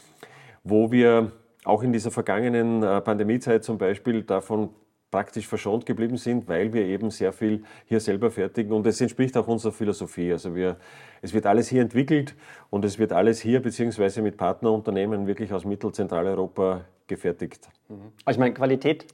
wo 0.64 0.92
wir 0.92 1.34
auch 1.66 1.84
in 1.84 1.92
dieser 1.92 2.12
vergangenen 2.12 2.84
äh, 2.84 3.02
Pandemiezeit 3.02 3.64
zum 3.64 3.78
Beispiel 3.78 4.24
davon 4.24 4.70
praktisch 5.14 5.48
verschont 5.48 5.86
geblieben 5.86 6.18
sind, 6.18 6.48
weil 6.48 6.74
wir 6.74 6.86
eben 6.86 7.12
sehr 7.12 7.32
viel 7.32 7.64
hier 7.86 8.00
selber 8.00 8.32
fertigen 8.32 8.74
und 8.74 8.88
es 8.88 9.00
entspricht 9.00 9.38
auch 9.38 9.48
unserer 9.48 9.72
Philosophie. 9.72 10.32
Also 10.32 10.56
wir, 10.56 10.78
es 11.22 11.36
wird 11.36 11.46
alles 11.46 11.70
hier 11.70 11.84
entwickelt 11.84 12.34
und 12.72 12.84
es 12.84 12.98
wird 12.98 13.14
alles 13.14 13.40
hier 13.40 13.62
beziehungsweise 13.62 14.24
mit 14.24 14.38
Partnerunternehmen 14.38 15.28
wirklich 15.28 15.54
aus 15.54 15.66
Mittelzentraleuropa 15.66 16.82
gefertigt. 17.06 17.70
Mhm. 17.90 18.12
Also 18.26 18.38
ich 18.38 18.40
meine, 18.40 18.56
Qualität 18.56 19.06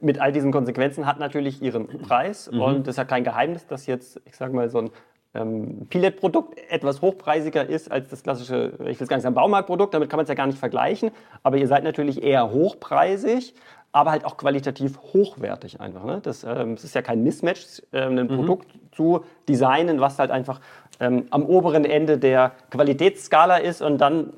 mit 0.00 0.18
all 0.18 0.32
diesen 0.32 0.52
Konsequenzen 0.52 1.04
hat 1.04 1.18
natürlich 1.18 1.60
ihren 1.60 1.86
Preis 1.86 2.50
mhm. 2.50 2.62
und 2.62 2.88
es 2.88 2.94
ist 2.94 2.96
ja 2.96 3.04
kein 3.04 3.22
Geheimnis, 3.22 3.66
dass 3.66 3.84
jetzt, 3.86 4.22
ich 4.24 4.34
sage 4.34 4.54
mal, 4.56 4.70
so 4.70 4.78
ein 4.78 4.90
ähm, 5.34 5.86
Pillet-Produkt 5.90 6.58
etwas 6.70 7.02
hochpreisiger 7.02 7.66
ist 7.68 7.92
als 7.92 8.08
das 8.08 8.22
klassische, 8.22 8.72
ich 8.80 8.98
will 8.98 9.04
es 9.04 9.08
gar 9.08 9.16
nicht 9.16 9.24
sagen, 9.24 9.34
Baumarktprodukt, 9.34 9.92
damit 9.92 10.08
kann 10.08 10.16
man 10.16 10.24
es 10.24 10.30
ja 10.30 10.34
gar 10.34 10.46
nicht 10.46 10.58
vergleichen, 10.58 11.10
aber 11.42 11.58
ihr 11.58 11.68
seid 11.68 11.84
natürlich 11.84 12.22
eher 12.22 12.50
hochpreisig 12.50 13.54
aber 13.92 14.10
halt 14.10 14.24
auch 14.24 14.38
qualitativ 14.38 14.98
hochwertig 15.12 15.80
einfach. 15.80 16.04
Ne? 16.04 16.20
Das, 16.22 16.44
ähm, 16.44 16.72
es 16.72 16.84
ist 16.84 16.94
ja 16.94 17.02
kein 17.02 17.22
Mismatch, 17.22 17.82
äh, 17.92 18.00
ein 18.00 18.14
mhm. 18.14 18.28
Produkt 18.28 18.68
zu 18.92 19.24
designen, 19.48 20.00
was 20.00 20.18
halt 20.18 20.30
einfach 20.30 20.60
ähm, 20.98 21.26
am 21.30 21.44
oberen 21.44 21.84
Ende 21.84 22.16
der 22.18 22.52
Qualitätsskala 22.70 23.58
ist 23.58 23.82
und 23.82 23.98
dann 23.98 24.32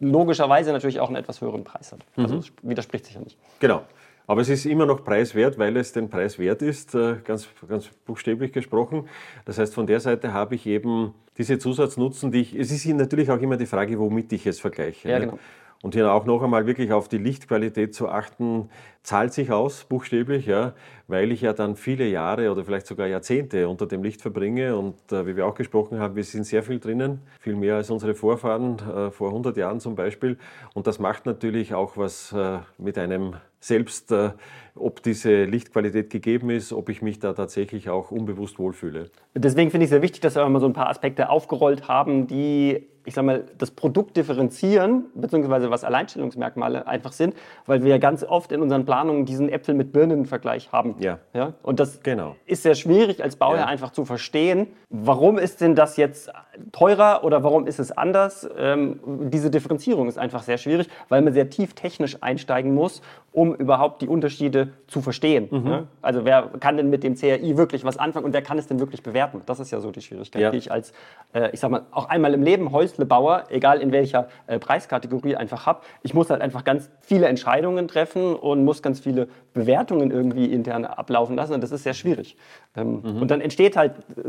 logischerweise 0.00 0.72
natürlich 0.72 1.00
auch 1.00 1.08
einen 1.08 1.16
etwas 1.16 1.40
höheren 1.40 1.64
Preis 1.64 1.92
hat. 1.92 2.00
Also 2.16 2.34
mhm. 2.34 2.40
das 2.40 2.52
widerspricht 2.62 3.06
sich 3.06 3.14
ja 3.14 3.20
nicht. 3.20 3.38
Genau. 3.60 3.82
Aber 4.26 4.42
es 4.42 4.50
ist 4.50 4.66
immer 4.66 4.84
noch 4.84 5.04
preiswert, 5.04 5.58
weil 5.58 5.74
es 5.78 5.92
den 5.92 6.10
Preis 6.10 6.38
wert 6.38 6.60
ist, 6.60 6.94
äh, 6.94 7.16
ganz, 7.24 7.48
ganz 7.66 7.88
buchstäblich 8.04 8.52
gesprochen. 8.52 9.08
Das 9.46 9.58
heißt, 9.58 9.72
von 9.72 9.86
der 9.86 10.00
Seite 10.00 10.34
habe 10.34 10.54
ich 10.54 10.66
eben 10.66 11.14
diese 11.38 11.58
Zusatznutzen, 11.58 12.30
die 12.30 12.42
ich, 12.42 12.54
es 12.54 12.70
ist 12.70 12.84
natürlich 12.88 13.30
auch 13.30 13.40
immer 13.40 13.56
die 13.56 13.64
Frage, 13.64 13.98
womit 13.98 14.30
ich 14.34 14.46
es 14.46 14.60
vergleiche. 14.60 15.08
Ja, 15.08 15.18
ne? 15.18 15.26
genau. 15.26 15.38
Und 15.82 15.94
hier 15.94 16.12
auch 16.12 16.24
noch 16.24 16.42
einmal 16.42 16.66
wirklich 16.66 16.92
auf 16.92 17.08
die 17.08 17.18
Lichtqualität 17.18 17.94
zu 17.94 18.08
achten, 18.08 18.68
zahlt 19.04 19.32
sich 19.32 19.52
aus, 19.52 19.84
buchstäblich, 19.84 20.44
ja, 20.44 20.74
weil 21.06 21.30
ich 21.30 21.42
ja 21.42 21.52
dann 21.52 21.76
viele 21.76 22.06
Jahre 22.08 22.50
oder 22.50 22.64
vielleicht 22.64 22.88
sogar 22.88 23.06
Jahrzehnte 23.06 23.68
unter 23.68 23.86
dem 23.86 24.02
Licht 24.02 24.20
verbringe. 24.20 24.76
Und 24.76 24.96
äh, 25.12 25.24
wie 25.26 25.36
wir 25.36 25.46
auch 25.46 25.54
gesprochen 25.54 26.00
haben, 26.00 26.16
wir 26.16 26.24
sind 26.24 26.44
sehr 26.44 26.64
viel 26.64 26.80
drinnen, 26.80 27.20
viel 27.38 27.54
mehr 27.54 27.76
als 27.76 27.90
unsere 27.90 28.14
Vorfahren 28.14 28.78
äh, 28.80 29.10
vor 29.12 29.28
100 29.28 29.56
Jahren 29.56 29.78
zum 29.78 29.94
Beispiel. 29.94 30.36
Und 30.74 30.88
das 30.88 30.98
macht 30.98 31.26
natürlich 31.26 31.74
auch 31.74 31.96
was 31.96 32.32
äh, 32.32 32.58
mit 32.76 32.98
einem 32.98 33.36
selbst, 33.60 34.10
äh, 34.10 34.30
ob 34.74 35.02
diese 35.02 35.44
Lichtqualität 35.44 36.10
gegeben 36.10 36.50
ist, 36.50 36.72
ob 36.72 36.88
ich 36.88 37.02
mich 37.02 37.18
da 37.18 37.32
tatsächlich 37.32 37.88
auch 37.88 38.10
unbewusst 38.10 38.58
wohlfühle. 38.58 39.10
Deswegen 39.34 39.70
finde 39.70 39.84
ich 39.84 39.88
es 39.88 39.90
sehr 39.90 40.02
wichtig, 40.02 40.20
dass 40.20 40.36
wir 40.36 40.48
mal 40.48 40.60
so 40.60 40.66
ein 40.66 40.72
paar 40.72 40.88
Aspekte 40.88 41.30
aufgerollt 41.30 41.88
haben, 41.88 42.26
die 42.26 42.86
ich 43.08 43.14
sag 43.14 43.24
mal, 43.24 43.44
das 43.56 43.70
Produkt 43.70 44.18
differenzieren, 44.18 45.06
beziehungsweise 45.14 45.70
was 45.70 45.82
Alleinstellungsmerkmale 45.82 46.86
einfach 46.86 47.12
sind, 47.12 47.34
weil 47.64 47.82
wir 47.82 47.88
ja 47.88 47.98
ganz 47.98 48.22
oft 48.22 48.52
in 48.52 48.60
unseren 48.60 48.84
Planungen 48.84 49.24
diesen 49.24 49.48
Äpfel 49.48 49.74
mit 49.74 49.92
Birnen-Vergleich 49.92 50.72
haben. 50.72 50.94
Ja. 51.00 51.18
ja. 51.32 51.54
Und 51.62 51.80
das 51.80 52.02
genau. 52.02 52.36
ist 52.44 52.62
sehr 52.62 52.74
schwierig 52.74 53.22
als 53.24 53.36
Bauherr 53.36 53.60
ja. 53.60 53.66
einfach 53.66 53.92
zu 53.92 54.04
verstehen, 54.04 54.66
warum 54.90 55.38
ist 55.38 55.62
denn 55.62 55.74
das 55.74 55.96
jetzt 55.96 56.30
teurer 56.72 57.24
oder 57.24 57.42
warum 57.42 57.66
ist 57.66 57.78
es 57.78 57.92
anders? 57.92 58.48
Ähm, 58.58 59.00
diese 59.30 59.50
Differenzierung 59.50 60.06
ist 60.08 60.18
einfach 60.18 60.42
sehr 60.42 60.58
schwierig, 60.58 60.88
weil 61.08 61.22
man 61.22 61.32
sehr 61.32 61.48
tief 61.48 61.74
technisch 61.74 62.18
einsteigen 62.20 62.74
muss, 62.74 63.00
um 63.32 63.54
überhaupt 63.54 64.02
die 64.02 64.08
Unterschiede 64.08 64.72
zu 64.86 65.00
verstehen. 65.00 65.48
Mhm. 65.50 65.66
Ja? 65.66 65.86
Also 66.02 66.24
wer 66.24 66.50
kann 66.60 66.76
denn 66.76 66.90
mit 66.90 67.04
dem 67.04 67.14
CRI 67.14 67.56
wirklich 67.56 67.84
was 67.84 67.96
anfangen 67.96 68.26
und 68.26 68.32
wer 68.32 68.42
kann 68.42 68.58
es 68.58 68.66
denn 68.66 68.80
wirklich 68.80 69.02
bewerten? 69.02 69.42
Das 69.46 69.60
ist 69.60 69.70
ja 69.70 69.80
so 69.80 69.90
die 69.90 70.00
Schwierigkeit, 70.00 70.42
ja. 70.42 70.50
die 70.50 70.56
ich 70.56 70.72
als, 70.72 70.92
äh, 71.34 71.50
ich 71.52 71.60
sag 71.60 71.70
mal, 71.70 71.82
auch 71.90 72.08
einmal 72.08 72.34
im 72.34 72.42
Leben 72.42 72.72
Häuslebauer, 72.98 73.44
egal 73.50 73.80
in 73.80 73.92
welcher 73.92 74.28
äh, 74.46 74.58
Preiskategorie 74.58 75.36
einfach 75.36 75.66
habe. 75.66 75.80
Ich 76.02 76.14
muss 76.14 76.30
halt 76.30 76.42
einfach 76.42 76.64
ganz 76.64 76.90
viele 77.00 77.26
Entscheidungen 77.26 77.88
treffen 77.88 78.34
und 78.34 78.64
muss 78.64 78.82
ganz 78.82 79.00
viele 79.00 79.28
Bewertungen 79.54 80.10
irgendwie 80.10 80.46
intern 80.46 80.84
ablaufen 80.84 81.36
lassen 81.36 81.54
und 81.54 81.62
das 81.62 81.70
ist 81.70 81.84
sehr 81.84 81.94
schwierig. 81.94 82.36
Ähm, 82.76 83.02
mhm. 83.02 83.22
Und 83.22 83.30
dann 83.30 83.40
entsteht 83.40 83.76
halt, 83.76 83.92
äh, 83.92 84.22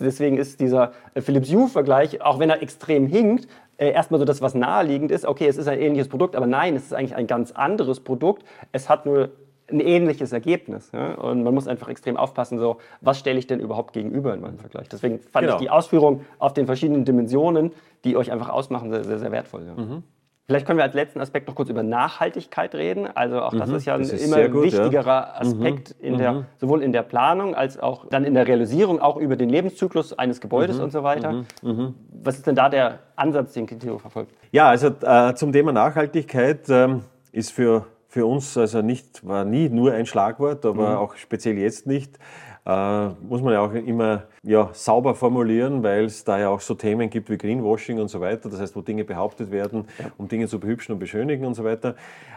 deswegen 0.00 0.38
ist 0.38 0.60
dieser 0.60 0.92
äh, 1.14 1.20
Philips 1.20 1.50
Hue-Vergleich, 1.50 2.22
auch 2.22 2.38
wenn 2.38 2.50
er 2.50 2.62
extrem 2.62 3.06
hinkt, 3.06 3.48
äh, 3.76 3.90
erstmal 3.90 4.20
so 4.20 4.24
das, 4.24 4.40
was 4.40 4.54
naheliegend 4.54 5.10
ist, 5.10 5.26
okay, 5.26 5.46
es 5.46 5.56
ist 5.56 5.68
ein 5.68 5.80
ähnliches 5.80 6.08
Produkt, 6.08 6.36
aber 6.36 6.46
nein, 6.46 6.76
es 6.76 6.84
ist 6.84 6.94
eigentlich 6.94 7.16
ein 7.16 7.26
ganz 7.26 7.52
anderes 7.52 8.00
Produkt. 8.00 8.44
Es 8.72 8.88
hat 8.88 9.04
nur 9.04 9.30
ein 9.70 9.80
ähnliches 9.80 10.32
Ergebnis. 10.32 10.90
Ja? 10.92 11.14
Und 11.14 11.42
man 11.42 11.54
muss 11.54 11.66
einfach 11.68 11.88
extrem 11.88 12.16
aufpassen, 12.16 12.58
so, 12.58 12.78
was 13.00 13.18
stelle 13.18 13.38
ich 13.38 13.46
denn 13.46 13.60
überhaupt 13.60 13.92
gegenüber 13.92 14.34
in 14.34 14.40
meinem 14.40 14.58
Vergleich. 14.58 14.88
Deswegen 14.88 15.20
fand 15.20 15.46
genau. 15.46 15.56
ich 15.56 15.62
die 15.62 15.70
Ausführung 15.70 16.20
auf 16.38 16.52
den 16.52 16.66
verschiedenen 16.66 17.04
Dimensionen, 17.04 17.72
die 18.04 18.16
euch 18.16 18.30
einfach 18.30 18.50
ausmachen, 18.50 18.90
sehr, 18.90 19.04
sehr, 19.04 19.18
sehr 19.18 19.32
wertvoll. 19.32 19.66
Ja. 19.66 19.82
Mhm. 19.82 20.02
Vielleicht 20.46 20.66
können 20.66 20.76
wir 20.76 20.84
als 20.84 20.92
letzten 20.92 21.20
Aspekt 21.20 21.48
noch 21.48 21.54
kurz 21.54 21.70
über 21.70 21.82
Nachhaltigkeit 21.82 22.74
reden. 22.74 23.08
Also 23.14 23.40
auch 23.40 23.54
das 23.54 23.70
mhm, 23.70 23.76
ist 23.76 23.86
ja 23.86 23.94
ein 23.94 24.02
ist 24.02 24.12
immer 24.12 24.46
gut, 24.48 24.64
wichtigerer 24.64 25.06
ja. 25.06 25.34
Aspekt 25.40 25.96
mhm, 25.98 26.06
in 26.06 26.18
der, 26.18 26.32
mhm. 26.32 26.44
sowohl 26.58 26.82
in 26.82 26.92
der 26.92 27.02
Planung 27.02 27.54
als 27.54 27.78
auch 27.78 28.06
dann 28.10 28.24
in 28.24 28.34
der 28.34 28.46
Realisierung, 28.46 29.00
auch 29.00 29.16
über 29.16 29.36
den 29.36 29.48
Lebenszyklus 29.48 30.12
eines 30.18 30.42
Gebäudes 30.42 30.76
mhm, 30.76 30.84
und 30.84 30.90
so 30.90 31.02
weiter. 31.02 31.32
Mhm, 31.32 31.46
mhm. 31.62 31.94
Was 32.22 32.36
ist 32.36 32.46
denn 32.46 32.54
da 32.54 32.68
der 32.68 32.98
Ansatz, 33.16 33.54
den 33.54 33.66
Kitio 33.66 33.98
verfolgt? 33.98 34.34
Ja, 34.52 34.68
also 34.68 34.88
äh, 34.88 35.34
zum 35.34 35.50
Thema 35.50 35.72
Nachhaltigkeit 35.72 36.68
ähm, 36.68 37.04
ist 37.32 37.50
für, 37.50 37.86
für 38.14 38.26
uns 38.26 38.56
also 38.56 38.80
nicht, 38.80 39.26
war 39.26 39.44
nie 39.44 39.68
nur 39.68 39.92
ein 39.92 40.06
Schlagwort, 40.06 40.64
aber 40.64 41.00
auch 41.00 41.16
speziell 41.16 41.58
jetzt 41.58 41.84
nicht 41.84 42.16
äh, 42.64 43.08
muss 43.28 43.42
man 43.42 43.54
ja 43.54 43.60
auch 43.60 43.72
immer 43.72 44.22
ja, 44.44 44.70
sauber 44.72 45.16
formulieren, 45.16 45.82
weil 45.82 46.04
es 46.04 46.22
da 46.22 46.38
ja 46.38 46.48
auch 46.48 46.60
so 46.60 46.74
Themen 46.74 47.10
gibt 47.10 47.28
wie 47.28 47.36
Greenwashing 47.36 47.98
und 47.98 48.06
so 48.06 48.20
weiter, 48.20 48.48
das 48.48 48.60
heißt, 48.60 48.76
wo 48.76 48.82
Dinge 48.82 49.02
behauptet 49.02 49.50
werden, 49.50 49.86
ja. 49.98 50.12
um 50.16 50.28
Dinge 50.28 50.46
zu 50.46 50.60
behübschen 50.60 50.92
und 50.92 51.00
beschönigen 51.00 51.44
und 51.44 51.54
so 51.54 51.64
weiter. 51.64 51.96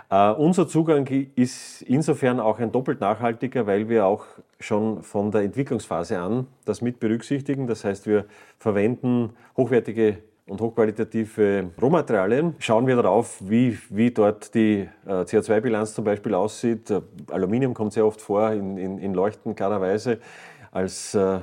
Äh, 0.09 0.31
unser 0.31 0.67
Zugang 0.67 1.07
ist 1.35 1.83
insofern 1.83 2.39
auch 2.39 2.57
ein 2.57 2.71
doppelt 2.71 2.99
nachhaltiger, 2.99 3.67
weil 3.67 3.87
wir 3.87 4.07
auch 4.07 4.25
schon 4.59 5.03
von 5.03 5.29
der 5.29 5.41
Entwicklungsphase 5.41 6.17
an 6.17 6.47
das 6.65 6.81
mit 6.81 6.99
berücksichtigen. 6.99 7.67
Das 7.67 7.85
heißt, 7.85 8.07
wir 8.07 8.25
verwenden 8.57 9.33
hochwertige 9.55 10.17
und 10.47 10.61
hochqualitative 10.61 11.71
Rohmaterialien. 11.81 12.55
Schauen 12.59 12.87
wir 12.87 12.95
darauf, 12.95 13.37
wie, 13.41 13.77
wie 13.89 14.11
dort 14.11 14.53
die 14.53 14.87
äh, 15.05 15.11
CO2-Bilanz 15.11 15.93
zum 15.93 16.05
Beispiel 16.05 16.33
aussieht. 16.33 16.89
Äh, 16.89 17.01
Aluminium 17.31 17.73
kommt 17.73 17.93
sehr 17.93 18.05
oft 18.05 18.21
vor 18.21 18.51
in, 18.51 18.77
in, 18.77 18.97
in 18.97 19.13
Leuchten 19.13 19.55
klarerweise 19.55 20.19
als 20.71 21.15
äh, 21.15 21.19
äh, 21.19 21.39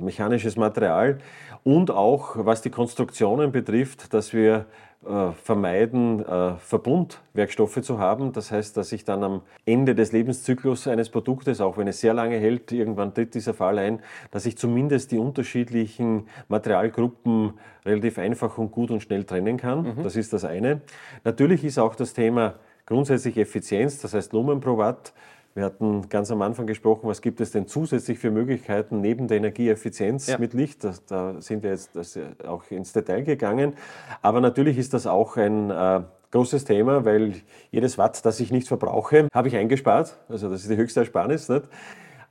mechanisches 0.00 0.56
Material. 0.56 1.18
Und 1.62 1.90
auch 1.90 2.34
was 2.36 2.62
die 2.62 2.70
Konstruktionen 2.70 3.52
betrifft, 3.52 4.12
dass 4.12 4.32
wir 4.32 4.66
vermeiden, 5.04 6.24
äh, 6.26 6.56
Verbundwerkstoffe 6.56 7.80
zu 7.82 7.98
haben. 7.98 8.32
Das 8.32 8.50
heißt, 8.50 8.76
dass 8.76 8.92
ich 8.92 9.04
dann 9.04 9.22
am 9.22 9.42
Ende 9.64 9.94
des 9.94 10.12
Lebenszyklus 10.12 10.88
eines 10.88 11.08
Produktes, 11.08 11.60
auch 11.60 11.78
wenn 11.78 11.86
es 11.86 12.00
sehr 12.00 12.14
lange 12.14 12.36
hält, 12.36 12.72
irgendwann 12.72 13.14
tritt 13.14 13.34
dieser 13.34 13.54
Fall 13.54 13.78
ein, 13.78 14.00
dass 14.32 14.44
ich 14.44 14.58
zumindest 14.58 15.12
die 15.12 15.18
unterschiedlichen 15.18 16.26
Materialgruppen 16.48 17.54
relativ 17.86 18.18
einfach 18.18 18.58
und 18.58 18.72
gut 18.72 18.90
und 18.90 19.00
schnell 19.00 19.24
trennen 19.24 19.56
kann. 19.56 19.82
Mhm. 19.82 20.02
Das 20.02 20.16
ist 20.16 20.32
das 20.32 20.44
eine. 20.44 20.80
Natürlich 21.24 21.64
ist 21.64 21.78
auch 21.78 21.94
das 21.94 22.12
Thema 22.12 22.54
grundsätzlich 22.84 23.36
Effizienz, 23.36 24.00
das 24.00 24.14
heißt 24.14 24.32
Lumen 24.32 24.60
pro 24.60 24.78
Watt, 24.78 25.12
wir 25.54 25.64
hatten 25.64 26.08
ganz 26.08 26.30
am 26.30 26.42
Anfang 26.42 26.66
gesprochen, 26.66 27.08
was 27.08 27.20
gibt 27.20 27.40
es 27.40 27.50
denn 27.50 27.66
zusätzlich 27.66 28.18
für 28.18 28.30
Möglichkeiten 28.30 29.00
neben 29.00 29.26
der 29.28 29.38
Energieeffizienz 29.38 30.28
ja. 30.28 30.38
mit 30.38 30.54
Licht? 30.54 30.84
Da, 30.84 30.94
da, 31.08 31.40
sind 31.40 31.62
wir 31.62 31.70
jetzt 31.70 31.98
auch 32.46 32.62
ins 32.70 32.92
Detail 32.92 33.22
gegangen. 33.22 33.74
Aber 34.22 34.40
natürlich 34.40 34.78
ist 34.78 34.94
das 34.94 35.06
auch 35.06 35.36
ein 35.36 35.70
äh, 35.70 36.02
großes 36.30 36.64
Thema, 36.64 37.04
weil 37.04 37.34
jedes 37.70 37.98
Watt, 37.98 38.24
das 38.24 38.40
ich 38.40 38.52
nicht 38.52 38.68
verbrauche, 38.68 39.28
habe 39.34 39.48
ich 39.48 39.56
eingespart. 39.56 40.16
Also 40.28 40.48
das 40.48 40.62
ist 40.62 40.70
die 40.70 40.76
höchste 40.76 41.00
Ersparnis. 41.00 41.48
Nicht? 41.48 41.64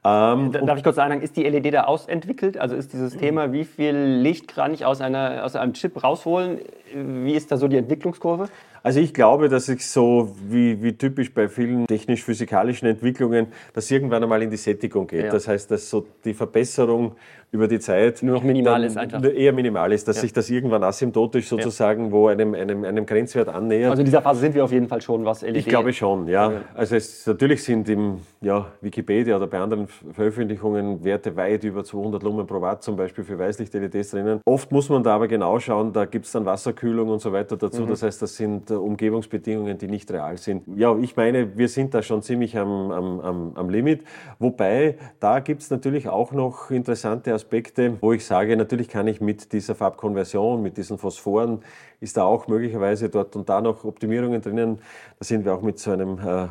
Ähm, 0.03 0.51
Darf 0.51 0.77
ich 0.77 0.83
kurz 0.83 0.95
sagen, 0.95 1.21
ist 1.21 1.35
die 1.35 1.43
LED 1.43 1.73
da 1.73 1.83
ausentwickelt? 1.83 2.57
Also 2.57 2.75
ist 2.75 2.93
dieses 2.93 3.17
Thema, 3.17 3.51
wie 3.51 3.65
viel 3.65 3.95
Licht 3.95 4.47
kann 4.47 4.73
ich 4.73 4.85
aus, 4.85 5.01
einer, 5.01 5.43
aus 5.43 5.55
einem 5.55 5.73
Chip 5.73 6.01
rausholen? 6.01 6.59
Wie 6.93 7.33
ist 7.33 7.51
da 7.51 7.57
so 7.57 7.67
die 7.67 7.77
Entwicklungskurve? 7.77 8.47
Also 8.83 8.99
ich 8.99 9.13
glaube, 9.13 9.49
dass 9.49 9.67
ich 9.67 9.85
so 9.85 10.33
wie, 10.47 10.81
wie 10.81 10.93
typisch 10.93 11.33
bei 11.33 11.49
vielen 11.49 11.87
technisch-physikalischen 11.87 12.87
Entwicklungen, 12.87 13.47
dass 13.73 13.91
irgendwann 13.91 14.23
einmal 14.23 14.41
in 14.41 14.49
die 14.49 14.57
Sättigung 14.57 15.07
geht. 15.07 15.25
Ja. 15.25 15.31
Das 15.31 15.47
heißt, 15.47 15.69
dass 15.71 15.89
so 15.89 16.05
die 16.23 16.33
Verbesserung 16.33 17.15
über 17.51 17.67
die 17.67 17.79
Zeit 17.79 18.21
nur 18.23 18.35
noch 18.35 18.43
minimal 18.43 18.83
ist 18.83 18.97
einfach. 18.97 19.23
Eher 19.23 19.53
minimal 19.53 19.93
ist, 19.93 20.07
dass 20.07 20.17
ja. 20.17 20.21
sich 20.23 20.33
das 20.33 20.49
irgendwann 20.49 20.83
asymptotisch 20.83 21.47
sozusagen 21.47 22.05
ja. 22.05 22.11
wo 22.11 22.27
einem, 22.27 22.53
einem, 22.53 22.83
einem 22.83 23.05
Grenzwert 23.05 23.47
annähert. 23.47 23.91
Also 23.91 24.01
in 24.01 24.05
dieser 24.05 24.21
Phase 24.21 24.41
sind 24.41 24.53
wir 24.53 24.65
auf 24.65 24.71
jeden 24.71 24.87
Fall 24.87 25.01
schon, 25.01 25.23
was 25.23 25.43
LED... 25.43 25.57
Ich 25.57 25.65
glaube 25.65 25.93
schon, 25.93 26.27
ja. 26.27 26.51
Also 26.73 26.97
es, 26.97 27.25
natürlich 27.25 27.63
sind 27.63 27.87
im 27.87 28.19
ja, 28.41 28.67
Wikipedia 28.81 29.37
oder 29.37 29.47
bei 29.47 29.59
anderen 29.59 29.87
Veröffentlichungen 29.87 31.03
Werte 31.05 31.35
weit 31.37 31.63
über 31.63 31.85
200 31.85 32.21
Lumen 32.21 32.45
pro 32.45 32.59
Watt 32.59 32.83
zum 32.83 32.97
Beispiel 32.97 33.23
für 33.23 33.39
Weißlicht-LEDs 33.39 34.11
drinnen. 34.11 34.41
Oft 34.45 34.71
muss 34.71 34.89
man 34.89 35.03
da 35.03 35.15
aber 35.15 35.29
genau 35.29 35.57
schauen, 35.59 35.93
da 35.93 36.03
gibt 36.03 36.25
es 36.25 36.33
dann 36.33 36.45
Wasserkühlung 36.77 37.09
und 37.09 37.19
so 37.19 37.33
weiter 37.33 37.57
dazu. 37.57 37.83
Mhm. 37.83 37.89
Das 37.89 38.03
heißt, 38.03 38.21
das 38.21 38.35
sind 38.35 38.69
äh, 38.69 38.75
Umgebungsbedingungen, 38.75 39.77
die 39.77 39.87
nicht 39.87 40.11
real 40.11 40.37
sind. 40.37 40.63
Ja, 40.75 40.95
ich 40.97 41.15
meine, 41.15 41.57
wir 41.57 41.67
sind 41.67 41.93
da 41.93 42.01
schon 42.01 42.21
ziemlich 42.21 42.57
am, 42.57 42.91
am, 42.91 43.19
am, 43.19 43.51
am 43.55 43.69
Limit. 43.69 44.03
Wobei, 44.39 44.97
da 45.19 45.39
gibt 45.39 45.61
es 45.61 45.69
natürlich 45.69 46.07
auch 46.07 46.31
noch 46.31 46.71
interessante 46.71 47.33
Aspekte, 47.33 47.97
wo 48.01 48.13
ich 48.13 48.25
sage, 48.25 48.55
natürlich 48.55 48.89
kann 48.89 49.07
ich 49.07 49.21
mit 49.21 49.53
dieser 49.53 49.75
Farbkonversion, 49.75 50.61
mit 50.61 50.77
diesen 50.77 50.97
Phosphoren, 50.97 51.61
ist 51.99 52.17
da 52.17 52.23
auch 52.23 52.47
möglicherweise 52.47 53.09
dort 53.09 53.35
und 53.35 53.49
da 53.49 53.61
noch 53.61 53.83
Optimierungen 53.83 54.41
drinnen. 54.41 54.79
Da 55.19 55.25
sind 55.25 55.45
wir 55.45 55.53
auch 55.53 55.61
mit 55.61 55.79
so 55.79 55.91
einem 55.91 56.19
äh, 56.19 56.43
äh, 56.43 56.47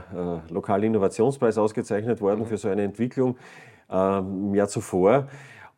lokalen 0.50 0.84
Innovationspreis 0.84 1.56
ausgezeichnet 1.56 2.20
worden 2.20 2.40
mhm. 2.40 2.46
für 2.46 2.56
so 2.56 2.68
eine 2.68 2.82
Entwicklung 2.82 3.36
äh, 3.90 4.18
im 4.18 4.54
Jahr 4.54 4.68
zuvor. 4.68 5.28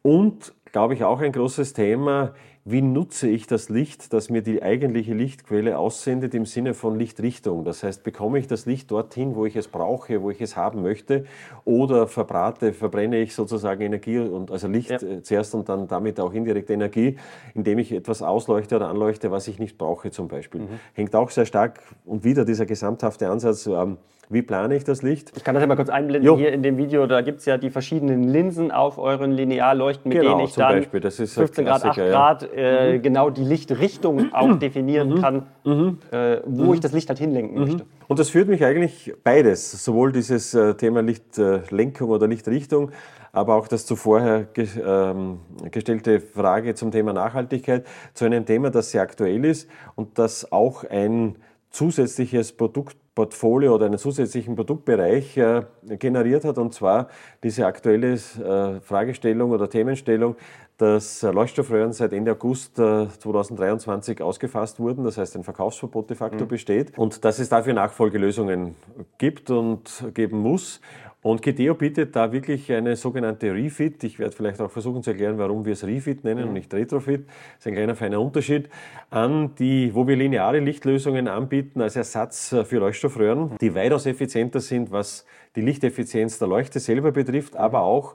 Und, 0.00 0.54
glaube 0.72 0.94
ich, 0.94 1.04
auch 1.04 1.20
ein 1.20 1.32
großes 1.32 1.74
Thema, 1.74 2.32
wie 2.70 2.82
nutze 2.82 3.28
ich 3.28 3.46
das 3.46 3.70
Licht, 3.70 4.12
das 4.12 4.28
mir 4.28 4.42
die 4.42 4.62
eigentliche 4.62 5.14
Lichtquelle 5.14 5.78
aussendet 5.78 6.34
im 6.34 6.44
Sinne 6.44 6.74
von 6.74 6.98
Lichtrichtung. 6.98 7.64
Das 7.64 7.82
heißt, 7.82 8.02
bekomme 8.02 8.38
ich 8.38 8.46
das 8.46 8.66
Licht 8.66 8.90
dorthin, 8.90 9.34
wo 9.34 9.46
ich 9.46 9.56
es 9.56 9.68
brauche, 9.68 10.22
wo 10.22 10.30
ich 10.30 10.40
es 10.40 10.56
haben 10.56 10.82
möchte, 10.82 11.24
oder 11.64 12.06
verbrate, 12.06 12.74
verbrenne 12.74 13.18
ich 13.20 13.34
sozusagen 13.34 13.80
Energie 13.80 14.18
und 14.18 14.50
also 14.50 14.68
Licht 14.68 14.90
ja. 14.90 14.96
Äh, 15.00 15.22
zuerst 15.22 15.54
und 15.54 15.68
dann 15.68 15.88
damit 15.88 16.20
auch 16.20 16.34
indirekte 16.34 16.74
Energie, 16.74 17.16
indem 17.54 17.78
ich 17.78 17.90
etwas 17.90 18.20
ausleuchte 18.22 18.76
oder 18.76 18.88
anleuchte, 18.88 19.30
was 19.30 19.48
ich 19.48 19.58
nicht 19.58 19.78
brauche 19.78 20.10
zum 20.10 20.28
Beispiel. 20.28 20.62
Mhm. 20.62 20.80
Hängt 20.92 21.14
auch 21.16 21.30
sehr 21.30 21.46
stark 21.46 21.80
und 22.04 22.24
wieder 22.24 22.44
dieser 22.44 22.66
gesamthafte 22.66 23.30
Ansatz. 23.30 23.66
Ähm, 23.66 23.96
wie 24.30 24.42
plane 24.42 24.76
ich 24.76 24.84
das 24.84 25.02
Licht? 25.02 25.32
Ich 25.36 25.44
kann 25.44 25.54
das 25.54 25.62
ja 25.62 25.66
mal 25.66 25.76
kurz 25.76 25.88
einblenden 25.88 26.26
jo. 26.26 26.36
hier 26.36 26.52
in 26.52 26.62
dem 26.62 26.76
Video. 26.76 27.06
Da 27.06 27.22
gibt 27.22 27.40
es 27.40 27.46
ja 27.46 27.56
die 27.56 27.70
verschiedenen 27.70 28.24
Linsen 28.24 28.70
auf 28.70 28.98
euren 28.98 29.32
Linearleuchten, 29.32 30.10
mit 30.10 30.20
genau, 30.20 30.36
denen 30.36 30.48
ich 30.48 30.54
dann 30.54 30.74
Beispiel. 30.74 31.00
Das 31.00 31.18
ist 31.18 31.34
15 31.34 31.64
Grad, 31.64 31.84
8 31.84 31.96
Grad 31.96 32.48
äh, 32.54 32.98
mhm. 32.98 33.02
genau 33.02 33.30
die 33.30 33.44
Lichtrichtung 33.44 34.32
auch 34.32 34.58
definieren 34.58 35.10
mhm. 35.10 35.20
kann, 35.22 35.46
mhm. 35.64 35.98
äh, 36.10 36.40
wo 36.44 36.64
mhm. 36.64 36.74
ich 36.74 36.80
das 36.80 36.92
Licht 36.92 37.08
halt 37.08 37.18
hinlenken 37.18 37.58
mhm. 37.58 37.64
möchte. 37.64 37.86
Und 38.06 38.18
das 38.18 38.28
führt 38.28 38.48
mich 38.48 38.64
eigentlich 38.64 39.14
beides, 39.24 39.84
sowohl 39.84 40.12
dieses 40.12 40.52
äh, 40.52 40.74
Thema 40.74 41.00
Lichtlenkung 41.00 42.10
oder 42.10 42.26
Lichtrichtung, 42.26 42.90
aber 43.32 43.54
auch 43.54 43.68
das 43.68 43.86
zuvor 43.86 44.46
ähm, 44.56 45.38
gestellte 45.70 46.20
Frage 46.20 46.74
zum 46.74 46.90
Thema 46.90 47.12
Nachhaltigkeit 47.14 47.86
zu 48.12 48.26
einem 48.26 48.44
Thema, 48.44 48.70
das 48.70 48.90
sehr 48.90 49.02
aktuell 49.02 49.44
ist 49.44 49.68
und 49.94 50.18
das 50.18 50.52
auch 50.52 50.84
ein 50.84 51.36
zusätzliches 51.70 52.52
Produkt 52.52 52.96
Portfolio 53.18 53.74
oder 53.74 53.86
einen 53.86 53.98
zusätzlichen 53.98 54.54
Produktbereich 54.54 55.36
äh, 55.38 55.64
generiert 55.98 56.44
hat, 56.44 56.56
und 56.56 56.72
zwar 56.72 57.08
diese 57.42 57.66
aktuelle 57.66 58.12
äh, 58.12 58.80
Fragestellung 58.80 59.50
oder 59.50 59.68
Themenstellung, 59.68 60.36
dass 60.76 61.22
Leuchtstoffröhren 61.22 61.92
seit 61.92 62.12
Ende 62.12 62.30
August 62.30 62.78
äh, 62.78 63.08
2023 63.08 64.22
ausgefasst 64.22 64.78
wurden, 64.78 65.02
das 65.02 65.18
heißt 65.18 65.34
ein 65.34 65.42
Verkaufsverbot 65.42 66.08
de 66.10 66.16
facto 66.16 66.44
mhm. 66.44 66.48
besteht 66.48 66.96
und 66.96 67.24
dass 67.24 67.40
es 67.40 67.48
dafür 67.48 67.72
Nachfolgelösungen 67.72 68.76
gibt 69.18 69.50
und 69.50 70.04
geben 70.14 70.38
muss. 70.38 70.80
Und 71.28 71.42
Gideo 71.42 71.74
bietet 71.74 72.16
da 72.16 72.32
wirklich 72.32 72.72
eine 72.72 72.96
sogenannte 72.96 73.52
Refit. 73.52 74.02
Ich 74.02 74.18
werde 74.18 74.34
vielleicht 74.34 74.62
auch 74.62 74.70
versuchen 74.70 75.02
zu 75.02 75.10
erklären, 75.10 75.36
warum 75.36 75.62
wir 75.66 75.74
es 75.74 75.84
Refit 75.84 76.24
nennen 76.24 76.40
mhm. 76.40 76.48
und 76.48 76.52
nicht 76.54 76.72
Retrofit. 76.72 77.26
Das 77.28 77.58
ist 77.58 77.66
ein 77.66 77.74
kleiner 77.74 77.94
feiner 77.94 78.18
Unterschied. 78.18 78.70
An 79.10 79.54
die, 79.56 79.94
wo 79.94 80.08
wir 80.08 80.16
lineare 80.16 80.58
Lichtlösungen 80.60 81.28
anbieten 81.28 81.82
als 81.82 81.96
Ersatz 81.96 82.56
für 82.64 82.78
Leuchtstoffröhren, 82.78 83.58
die 83.60 83.74
weitaus 83.74 84.06
effizienter 84.06 84.60
sind, 84.60 84.90
was 84.90 85.26
die 85.54 85.60
Lichteffizienz 85.60 86.38
der 86.38 86.48
Leuchte 86.48 86.80
selber 86.80 87.12
betrifft, 87.12 87.56
aber 87.56 87.82
auch, 87.82 88.14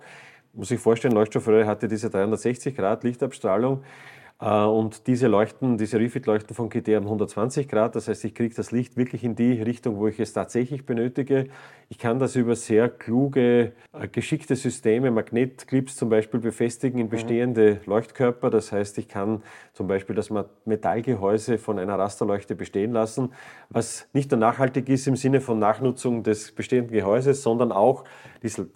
muss 0.53 0.71
ich 0.71 0.79
vorstellen, 0.79 1.13
Leuchtstoffröhre 1.13 1.67
hatte 1.67 1.87
diese 1.87 2.09
360 2.09 2.75
Grad 2.75 3.03
Lichtabstrahlung. 3.03 3.83
Äh, 4.43 4.65
und 4.65 5.07
diese 5.07 5.27
Leuchten, 5.27 5.77
diese 5.77 5.99
Refit-Leuchten 5.99 6.55
von 6.55 6.69
GT 6.69 6.95
haben 6.95 7.05
120 7.05 7.67
Grad, 7.69 7.95
das 7.95 8.07
heißt, 8.07 8.25
ich 8.25 8.35
kriege 8.35 8.53
das 8.53 8.71
Licht 8.71 8.97
wirklich 8.97 9.23
in 9.23 9.35
die 9.35 9.61
Richtung, 9.61 9.97
wo 9.97 10.07
ich 10.07 10.19
es 10.19 10.33
tatsächlich 10.33 10.85
benötige. 10.85 11.47
Ich 11.89 11.97
kann 11.97 12.19
das 12.19 12.35
über 12.35 12.55
sehr 12.55 12.89
kluge, 12.89 13.71
äh, 13.93 14.07
geschickte 14.11 14.55
Systeme, 14.55 15.11
Magnetclips 15.11 15.95
zum 15.95 16.09
Beispiel, 16.09 16.41
befestigen 16.41 16.99
in 16.99 17.05
mhm. 17.05 17.11
bestehende 17.11 17.79
Leuchtkörper. 17.85 18.49
Das 18.49 18.71
heißt, 18.71 18.97
ich 18.97 19.07
kann 19.07 19.43
zum 19.71 19.87
Beispiel 19.87 20.15
das 20.15 20.29
Metallgehäuse 20.65 21.57
von 21.57 21.79
einer 21.79 21.97
Rasterleuchte 21.97 22.55
bestehen 22.55 22.91
lassen, 22.91 23.29
was 23.69 24.07
nicht 24.11 24.31
nur 24.31 24.39
nachhaltig 24.39 24.89
ist 24.89 25.07
im 25.07 25.15
Sinne 25.15 25.39
von 25.39 25.59
Nachnutzung 25.59 26.23
des 26.23 26.51
bestehenden 26.51 26.91
Gehäuses, 26.91 27.43
sondern 27.43 27.71
auch 27.71 28.03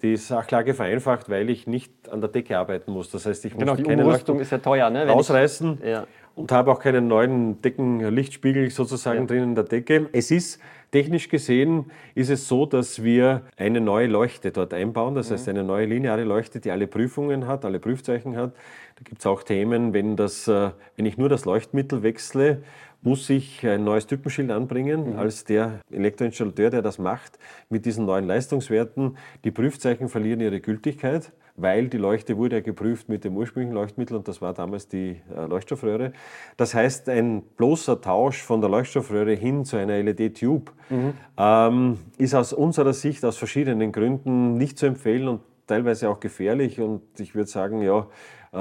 die, 0.02 0.18
Sachlage 0.18 0.74
vereinfacht, 0.74 1.30
weil 1.30 1.50
ich 1.50 1.68
nicht 1.68 1.92
an 2.10 2.22
der 2.22 2.30
Decke 2.30 2.58
arbeiten 2.58 2.92
muss. 2.92 3.10
Das 3.12 3.26
heißt, 3.26 3.46
ich 3.46 3.54
muss 3.54 3.60
genau, 3.60 3.76
die 3.76 3.84
keine 3.84 4.06
Umrüstung 4.06 4.40
ist 4.40 4.52
ja 4.52 4.58
teuer, 4.60 4.90
ne? 4.90 5.12
ausreißen 5.12 5.80
ich, 5.82 5.90
ja. 5.90 6.08
und 6.36 6.52
habe 6.52 6.72
auch 6.72 6.80
keinen 6.80 7.08
neuen 7.08 7.62
Deckenlichtspiegel 7.62 8.70
sozusagen 8.70 9.22
ja. 9.22 9.26
drin 9.26 9.44
in 9.44 9.56
der 9.56 9.66
Decke. 9.66 10.10
Es 10.14 10.32
ist 10.32 10.60
Technisch 10.92 11.28
gesehen 11.28 11.92
ist 12.16 12.30
es 12.30 12.48
so, 12.48 12.66
dass 12.66 13.04
wir 13.04 13.42
eine 13.58 13.82
neue 13.82 14.08
Leuchte 14.08 14.52
dort 14.52 14.74
einbauen, 14.74 15.16
das 15.16 15.32
heißt 15.32 15.48
mhm. 15.48 15.52
eine 15.52 15.64
neue 15.66 15.86
lineare 15.86 16.24
Leuchte, 16.24 16.62
die 16.62 16.72
alle 16.72 16.88
Prüfungen 16.88 17.46
hat, 17.46 17.66
alle 17.66 17.80
Prüfzeichen 17.80 18.38
hat. 18.38 18.54
Da 18.96 19.04
gibt 19.04 19.20
es 19.20 19.26
auch 19.26 19.44
Themen, 19.44 19.94
wenn, 19.94 20.16
das, 20.16 20.48
äh, 20.48 20.72
wenn 20.96 21.06
ich 21.06 21.18
nur 21.18 21.28
das 21.28 21.44
Leuchtmittel 21.44 22.04
wechsle, 22.04 22.64
muss 23.08 23.30
ich 23.30 23.66
ein 23.66 23.86
neues 23.86 24.06
Typenschild 24.06 24.52
anbringen 24.52 25.14
mhm. 25.14 25.20
als 25.20 25.46
der 25.46 25.80
Elektroinstallateur, 25.90 26.70
der 26.72 26.82
das 26.82 27.00
macht, 27.00 27.40
mit 27.70 27.86
diesen 27.86 28.06
neuen 28.06 28.26
Leistungswerten. 28.26 29.18
Die 29.46 29.52
Prüfzeichen 29.52 30.10
verlieren 30.10 30.42
ihre 30.42 30.60
Gültigkeit, 30.60 31.32
weil 31.56 31.88
die 31.88 31.98
Leuchte 31.98 32.36
wurde 32.36 32.58
ja 32.58 32.62
geprüft 32.62 33.08
mit 33.08 33.24
dem 33.24 33.38
ursprünglichen 33.38 33.76
Leuchtmittel 33.76 34.18
und 34.18 34.28
das 34.28 34.42
war 34.42 34.54
damals 34.54 34.90
die 34.90 35.22
äh, 35.34 35.46
Leuchtstoffröhre. 35.46 36.12
Das 36.58 36.74
heißt, 36.74 37.08
ein 37.08 37.44
bloßer 37.56 38.02
Tausch 38.02 38.42
von 38.42 38.60
der 38.60 38.70
Leuchtstoffröhre 38.70 39.36
hin 39.36 39.64
zu 39.64 39.78
einer 39.78 40.04
LED-Tube 40.04 40.74
mhm. 40.90 41.14
ähm, 41.38 42.00
ist 42.18 42.36
aus 42.36 42.52
unserer 42.52 42.92
Sicht 42.92 43.24
aus 43.24 43.38
verschiedenen 43.38 43.94
Gründen 43.94 44.58
nicht 44.58 44.78
zu 44.78 44.86
empfehlen 44.86 45.30
und 45.30 45.42
teilweise 45.68 46.10
auch 46.10 46.20
gefährlich 46.20 46.80
und 46.82 47.02
ich 47.20 47.36
würde 47.36 47.50
sagen, 47.50 47.82
ja, 47.82 48.08
äh, 48.54 48.58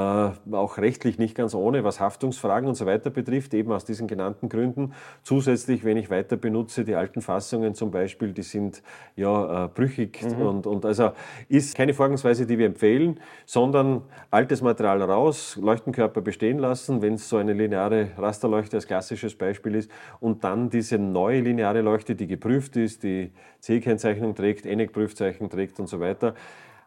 auch 0.52 0.78
rechtlich 0.78 1.18
nicht 1.18 1.34
ganz 1.34 1.54
ohne, 1.54 1.84
was 1.84 2.00
Haftungsfragen 2.00 2.68
und 2.68 2.74
so 2.74 2.86
weiter 2.86 3.10
betrifft, 3.10 3.54
eben 3.54 3.72
aus 3.72 3.84
diesen 3.84 4.08
genannten 4.08 4.48
Gründen. 4.48 4.92
Zusätzlich, 5.22 5.84
wenn 5.84 5.96
ich 5.96 6.10
weiter 6.10 6.36
benutze, 6.36 6.84
die 6.84 6.96
alten 6.96 7.20
Fassungen 7.20 7.74
zum 7.74 7.90
Beispiel, 7.90 8.32
die 8.32 8.42
sind 8.42 8.82
ja 9.14 9.64
äh, 9.64 9.68
brüchig 9.68 10.22
mhm. 10.22 10.42
und, 10.42 10.66
und 10.66 10.84
also 10.84 11.12
ist 11.48 11.76
keine 11.76 11.94
Vorgangsweise, 11.94 12.46
die 12.46 12.58
wir 12.58 12.66
empfehlen, 12.66 13.20
sondern 13.44 14.02
altes 14.30 14.60
Material 14.60 15.00
raus, 15.02 15.56
Leuchtenkörper 15.60 16.20
bestehen 16.20 16.58
lassen, 16.58 17.00
wenn 17.00 17.14
es 17.14 17.28
so 17.28 17.36
eine 17.36 17.52
lineare 17.52 18.08
Rasterleuchte 18.18 18.76
als 18.76 18.86
klassisches 18.86 19.36
Beispiel 19.36 19.76
ist 19.76 19.90
und 20.20 20.42
dann 20.42 20.68
diese 20.68 20.98
neue 20.98 21.40
lineare 21.40 21.80
Leuchte, 21.80 22.16
die 22.16 22.26
geprüft 22.26 22.76
ist, 22.76 23.04
die 23.04 23.30
C-Kennzeichnung 23.60 24.34
trägt, 24.34 24.66
ENIAC-Prüfzeichen 24.66 25.48
trägt 25.48 25.78
und 25.80 25.88
so 25.88 26.00
weiter, 26.00 26.34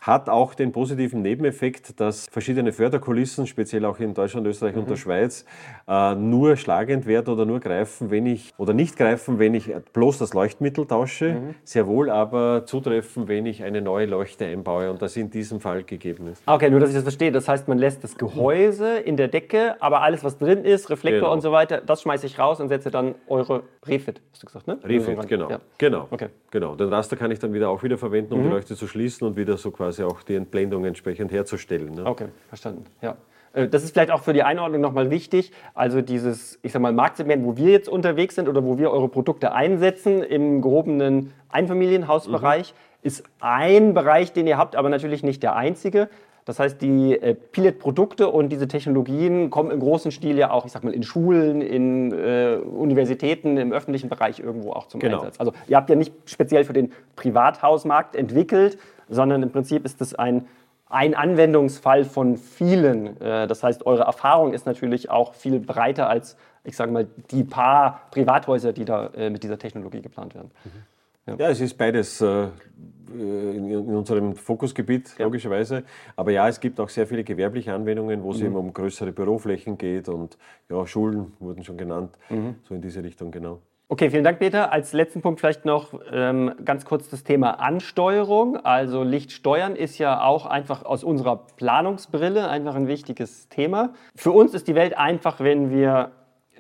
hat 0.02 0.30
auch 0.30 0.54
den 0.54 0.72
positiven 0.72 1.22
Nebeneffekt, 1.22 2.00
dass 2.00 2.28
verschiedene 2.28 2.72
Förderkulissen, 2.72 3.47
speziell 3.47 3.86
auch 3.86 4.00
in 4.00 4.14
Deutschland, 4.14 4.47
Österreich 4.47 4.76
mhm. 4.76 4.82
und 4.82 4.89
der 4.89 4.95
Schweiz, 4.95 5.45
äh, 5.88 6.16
nur 6.16 6.56
schlagend 6.56 7.06
werden 7.06 7.34
oder 7.34 7.45
nur 7.45 7.60
greifen, 7.60 8.10
wenn 8.10 8.26
ich, 8.26 8.54
oder 8.58 8.74
nicht 8.74 8.95
greifen, 8.97 9.39
wenn 9.39 9.54
ich 9.54 9.74
bloß 9.93 10.18
das 10.18 10.34
Leuchtmittel 10.34 10.86
tausche, 10.88 11.34
mhm. 11.34 11.56
sehr 11.64 11.88
wohl 11.88 12.10
aber 12.10 12.66
zutreffen, 12.66 13.28
wenn 13.28 13.45
ich 13.45 13.64
eine 13.64 13.82
neue 13.82 14.06
Leuchte 14.06 14.45
einbaue 14.45 14.89
und 14.89 15.02
das 15.02 15.18
in 15.18 15.30
diesem 15.30 15.60
Fall 15.60 15.84
gegeben 15.84 16.28
ist. 16.28 16.43
Okay, 16.45 16.70
nur 16.70 16.80
dass 16.80 16.89
ich 16.89 16.95
das 16.95 17.04
verstehe. 17.04 17.32
Das 17.32 17.47
heißt, 17.47 17.68
man 17.68 17.78
lässt 17.78 18.04
das 18.04 18.18
Gehäuse 18.18 18.97
in 19.00 19.18
der 19.18 19.28
Decke, 19.28 19.76
aber 19.82 20.02
alles, 20.02 20.24
was 20.24 20.38
drin 20.38 20.64
ist, 20.64 20.89
Reflektor 20.89 21.22
genau. 21.22 21.34
und 21.34 21.41
so 21.41 21.52
weiter, 21.52 21.82
das 21.82 22.04
schmeiße 22.04 22.26
ich 22.26 22.39
raus 22.39 22.62
und 22.62 22.70
setze 22.70 22.89
dann 22.89 23.16
eure 23.28 23.64
Refit, 23.86 24.22
hast 24.32 24.43
du 24.43 24.47
gesagt, 24.47 24.68
ne? 24.68 24.80
Refit, 24.84 25.28
genau. 25.28 25.50
Ja. 25.50 25.60
Genau. 25.78 26.08
Okay. 26.10 26.30
genau. 26.52 26.76
Den 26.76 26.89
Raster 26.89 27.18
kann 27.18 27.32
ich 27.32 27.39
dann 27.39 27.54
wieder 27.54 27.70
auch 27.70 27.84
wieder 27.84 27.97
verwenden, 27.97 28.34
um 28.34 28.39
mhm. 28.39 28.43
die 28.45 28.50
Leuchte 28.50 28.76
zu 28.76 28.88
schließen 28.88 29.28
und 29.28 29.36
wieder 29.36 29.58
so 29.58 29.72
quasi 29.72 29.88
quasi 29.89 30.03
auch 30.03 30.21
die 30.21 30.35
Entblendung 30.35 30.85
entsprechend 30.85 31.31
herzustellen. 31.31 31.95
Ne? 31.95 32.05
Okay, 32.05 32.27
verstanden. 32.47 32.85
Ja. 33.01 33.17
Äh, 33.53 33.67
das 33.67 33.83
ist 33.83 33.93
vielleicht 33.93 34.11
auch 34.11 34.21
für 34.21 34.33
die 34.33 34.43
Einordnung 34.43 34.81
nochmal 34.81 35.09
wichtig. 35.09 35.51
Also 35.73 36.01
dieses, 36.01 36.59
ich 36.61 36.71
sag 36.71 36.81
mal, 36.81 36.93
Marktsegment, 36.93 37.43
wo 37.43 37.57
wir 37.57 37.71
jetzt 37.71 37.89
unterwegs 37.89 38.35
sind 38.35 38.47
oder 38.47 38.63
wo 38.63 38.77
wir 38.77 38.91
eure 38.91 39.09
Produkte 39.09 39.51
einsetzen 39.51 40.21
im 40.21 40.61
gehobenen 40.61 41.33
Einfamilienhausbereich, 41.49 42.73
mhm. 42.73 43.07
ist 43.07 43.23
ein 43.39 43.95
Bereich, 43.95 44.31
den 44.31 44.45
ihr 44.45 44.59
habt, 44.59 44.75
aber 44.75 44.89
natürlich 44.89 45.23
nicht 45.23 45.41
der 45.41 45.55
einzige. 45.55 46.09
Das 46.45 46.59
heißt, 46.59 46.81
die 46.81 47.13
äh, 47.13 47.33
Pilot-Produkte 47.33 48.29
und 48.29 48.49
diese 48.49 48.67
Technologien 48.67 49.49
kommen 49.49 49.71
im 49.71 49.79
großen 49.79 50.11
Stil 50.11 50.37
ja 50.37 50.51
auch, 50.51 50.65
ich 50.65 50.71
sag 50.71 50.83
mal, 50.83 50.93
in 50.93 51.03
Schulen, 51.03 51.61
in 51.61 52.11
äh, 52.11 52.57
Universitäten, 52.57 53.57
im 53.57 53.71
öffentlichen 53.71 54.09
Bereich 54.09 54.39
irgendwo 54.39 54.71
auch 54.71 54.87
zum 54.87 54.99
genau. 54.99 55.17
Einsatz. 55.17 55.39
Also 55.39 55.53
ihr 55.67 55.77
habt 55.77 55.89
ja 55.89 55.95
nicht 55.95 56.13
speziell 56.25 56.63
für 56.63 56.73
den 56.73 56.91
Privathausmarkt 57.15 58.15
entwickelt, 58.15 58.77
sondern 59.10 59.43
im 59.43 59.51
Prinzip 59.51 59.86
ist 59.86 60.01
es 60.01 60.16
ein 60.16 60.47
ein 60.89 61.14
Anwendungsfall 61.14 62.03
von 62.03 62.38
vielen. 62.38 63.22
Äh, 63.22 63.47
das 63.47 63.64
heißt, 63.64 63.86
eure 63.86 64.03
Erfahrung 64.03 64.53
ist 64.53 64.66
natürlich 64.66 65.10
auch 65.10 65.36
viel 65.36 65.60
breiter 65.60 66.10
als, 66.10 66.36
ich 66.64 66.76
sage 66.76 66.91
mal, 66.91 67.07
die 67.32 67.43
paar 67.43 68.01
Privathäuser, 68.12 68.74
die 68.74 68.86
da 68.86 69.07
äh, 69.16 69.30
mit 69.30 69.43
dieser 69.43 69.60
Technologie 69.60 70.01
geplant 70.01 70.34
werden. 70.34 70.51
Ja. 71.28 71.36
ja, 71.36 71.49
es 71.49 71.62
ist 71.62 71.78
beides 71.78 72.22
äh, 72.22 72.47
in 73.14 73.95
unserem 73.95 74.36
Fokusgebiet, 74.36 75.16
ja. 75.18 75.26
logischerweise. 75.26 75.84
Aber 76.16 76.32
ja, 76.32 76.47
es 76.47 76.60
gibt 76.60 76.80
auch 76.80 76.89
sehr 76.89 77.05
viele 77.05 77.24
gewerbliche 77.24 77.74
Anwendungen, 77.74 78.24
wo 78.24 78.32
es 78.32 78.39
mhm. 78.39 78.47
eben 78.47 78.55
um 78.55 78.74
größere 78.74 79.12
Büroflächen 79.12 79.78
geht 79.78 80.10
und 80.10 80.38
ja, 80.70 80.86
Schulen 80.88 81.34
wurden 81.39 81.64
schon 81.64 81.78
genannt, 81.78 82.18
mhm. 82.30 82.55
so 82.68 82.74
in 82.74 82.82
diese 82.82 83.03
Richtung, 83.03 83.30
genau. 83.30 83.60
Okay, 83.91 84.11
vielen 84.11 84.23
Dank, 84.23 84.37
Peter. 84.37 84.71
Als 84.71 84.93
letzten 84.93 85.23
Punkt 85.23 85.39
vielleicht 85.39 85.65
noch 85.65 85.99
ähm, 86.11 86.53
ganz 86.63 86.85
kurz 86.85 87.09
das 87.09 87.23
Thema 87.23 87.59
Ansteuerung. 87.59 88.55
Also 88.57 89.01
Lichtsteuern 89.01 89.75
ist 89.75 89.97
ja 89.97 90.21
auch 90.21 90.45
einfach 90.45 90.85
aus 90.85 91.03
unserer 91.03 91.47
Planungsbrille 91.57 92.47
einfach 92.47 92.75
ein 92.75 92.87
wichtiges 92.87 93.49
Thema. 93.49 93.93
Für 94.15 94.29
uns 94.29 94.53
ist 94.53 94.67
die 94.67 94.75
Welt 94.75 94.95
einfach, 94.95 95.39
wenn 95.39 95.71
wir 95.71 96.11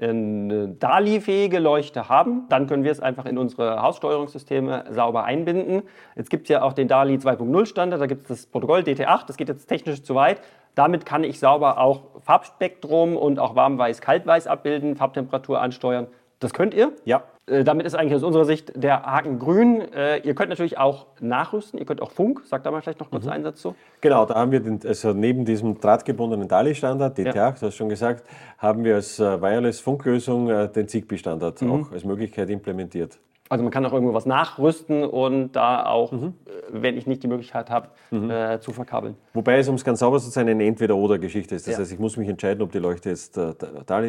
eine 0.01 0.69
DALI-fähige 0.69 1.59
Leuchte 1.59 2.09
haben, 2.09 2.47
dann 2.49 2.65
können 2.65 2.83
wir 2.83 2.91
es 2.91 2.99
einfach 2.99 3.25
in 3.25 3.37
unsere 3.37 3.79
Haussteuerungssysteme 3.79 4.85
sauber 4.89 5.25
einbinden. 5.25 5.83
Jetzt 6.15 6.31
gibt 6.31 6.43
es 6.43 6.49
ja 6.49 6.63
auch 6.63 6.73
den 6.73 6.87
DALI 6.87 7.17
2.0 7.17 7.65
Standard, 7.67 8.01
da 8.01 8.07
gibt 8.07 8.23
es 8.23 8.27
das 8.27 8.45
Protokoll 8.47 8.79
DT8, 8.79 9.27
das 9.27 9.37
geht 9.37 9.49
jetzt 9.49 9.67
technisch 9.67 10.01
zu 10.01 10.15
weit. 10.15 10.41
Damit 10.73 11.05
kann 11.05 11.23
ich 11.23 11.37
sauber 11.37 11.77
auch 11.77 12.21
Farbspektrum 12.21 13.17
und 13.17 13.37
auch 13.37 13.55
warm-weiß-kalt-weiß 13.55 14.47
abbilden, 14.47 14.95
Farbtemperatur 14.95 15.61
ansteuern. 15.61 16.07
Das 16.39 16.53
könnt 16.53 16.73
ihr? 16.73 16.93
Ja. 17.03 17.23
Äh, 17.47 17.63
damit 17.63 17.85
ist 17.85 17.95
eigentlich 17.95 18.15
aus 18.15 18.23
unserer 18.23 18.45
Sicht 18.45 18.71
der 18.75 19.03
Haken 19.03 19.39
grün. 19.39 19.81
Äh, 19.93 20.19
ihr 20.19 20.35
könnt 20.35 20.49
natürlich 20.49 20.77
auch 20.77 21.07
nachrüsten, 21.19 21.79
ihr 21.79 21.85
könnt 21.85 22.01
auch 22.01 22.11
Funk. 22.11 22.41
Sagt 22.45 22.65
da 22.65 22.71
mal 22.71 22.81
vielleicht 22.81 22.99
noch 23.01 23.09
kurz 23.09 23.25
mhm. 23.25 23.31
einen 23.31 23.43
Satz 23.43 23.61
zu. 23.61 23.75
Genau, 24.01 24.25
da 24.25 24.35
haben 24.35 24.51
wir 24.51 24.61
den, 24.61 24.79
also 24.85 25.11
neben 25.11 25.43
diesem 25.43 25.79
drahtgebundenen 25.79 26.47
DALI-Standard, 26.47 27.17
DT8, 27.17 27.35
ja. 27.35 27.51
du 27.51 27.65
hast 27.65 27.75
schon 27.75 27.89
gesagt, 27.89 28.23
haben 28.57 28.83
wir 28.83 28.95
als 28.95 29.19
äh, 29.19 29.41
Wireless-Funklösung 29.41 30.71
den 30.71 30.87
Zigbee-Standard 30.87 31.61
mhm. 31.61 31.71
auch 31.71 31.91
als 31.91 32.05
Möglichkeit 32.05 32.49
implementiert. 32.49 33.19
Also 33.51 33.63
man 33.63 33.71
kann 33.71 33.83
auch 33.83 33.93
irgendwo 33.93 34.13
was 34.13 34.27
nachrüsten 34.27 35.03
und 35.03 35.53
da 35.53 35.83
auch, 35.87 36.11
mhm. 36.11 36.35
wenn 36.71 36.95
ich 36.95 37.07
nicht 37.07 37.23
die 37.23 37.27
Möglichkeit 37.27 37.71
habe, 37.71 37.89
mhm. 38.11 38.29
äh, 38.29 38.59
zu 38.59 38.71
verkabeln. 38.71 39.15
Wobei 39.33 39.57
es, 39.57 39.67
um 39.67 39.73
es 39.73 39.83
ganz 39.83 39.99
sauber 39.99 40.19
zu 40.19 40.29
sein, 40.29 40.47
eine 40.47 40.65
Entweder-Oder-Geschichte 40.65 41.55
ist. 41.55 41.65
Das 41.67 41.73
ja. 41.73 41.79
heißt, 41.79 41.91
ich 41.91 41.97
muss 41.97 42.15
mich 42.15 42.29
entscheiden, 42.29 42.61
ob 42.61 42.71
die 42.71 42.77
Leuchte 42.77 43.09
jetzt 43.09 43.37
äh, 43.37 43.53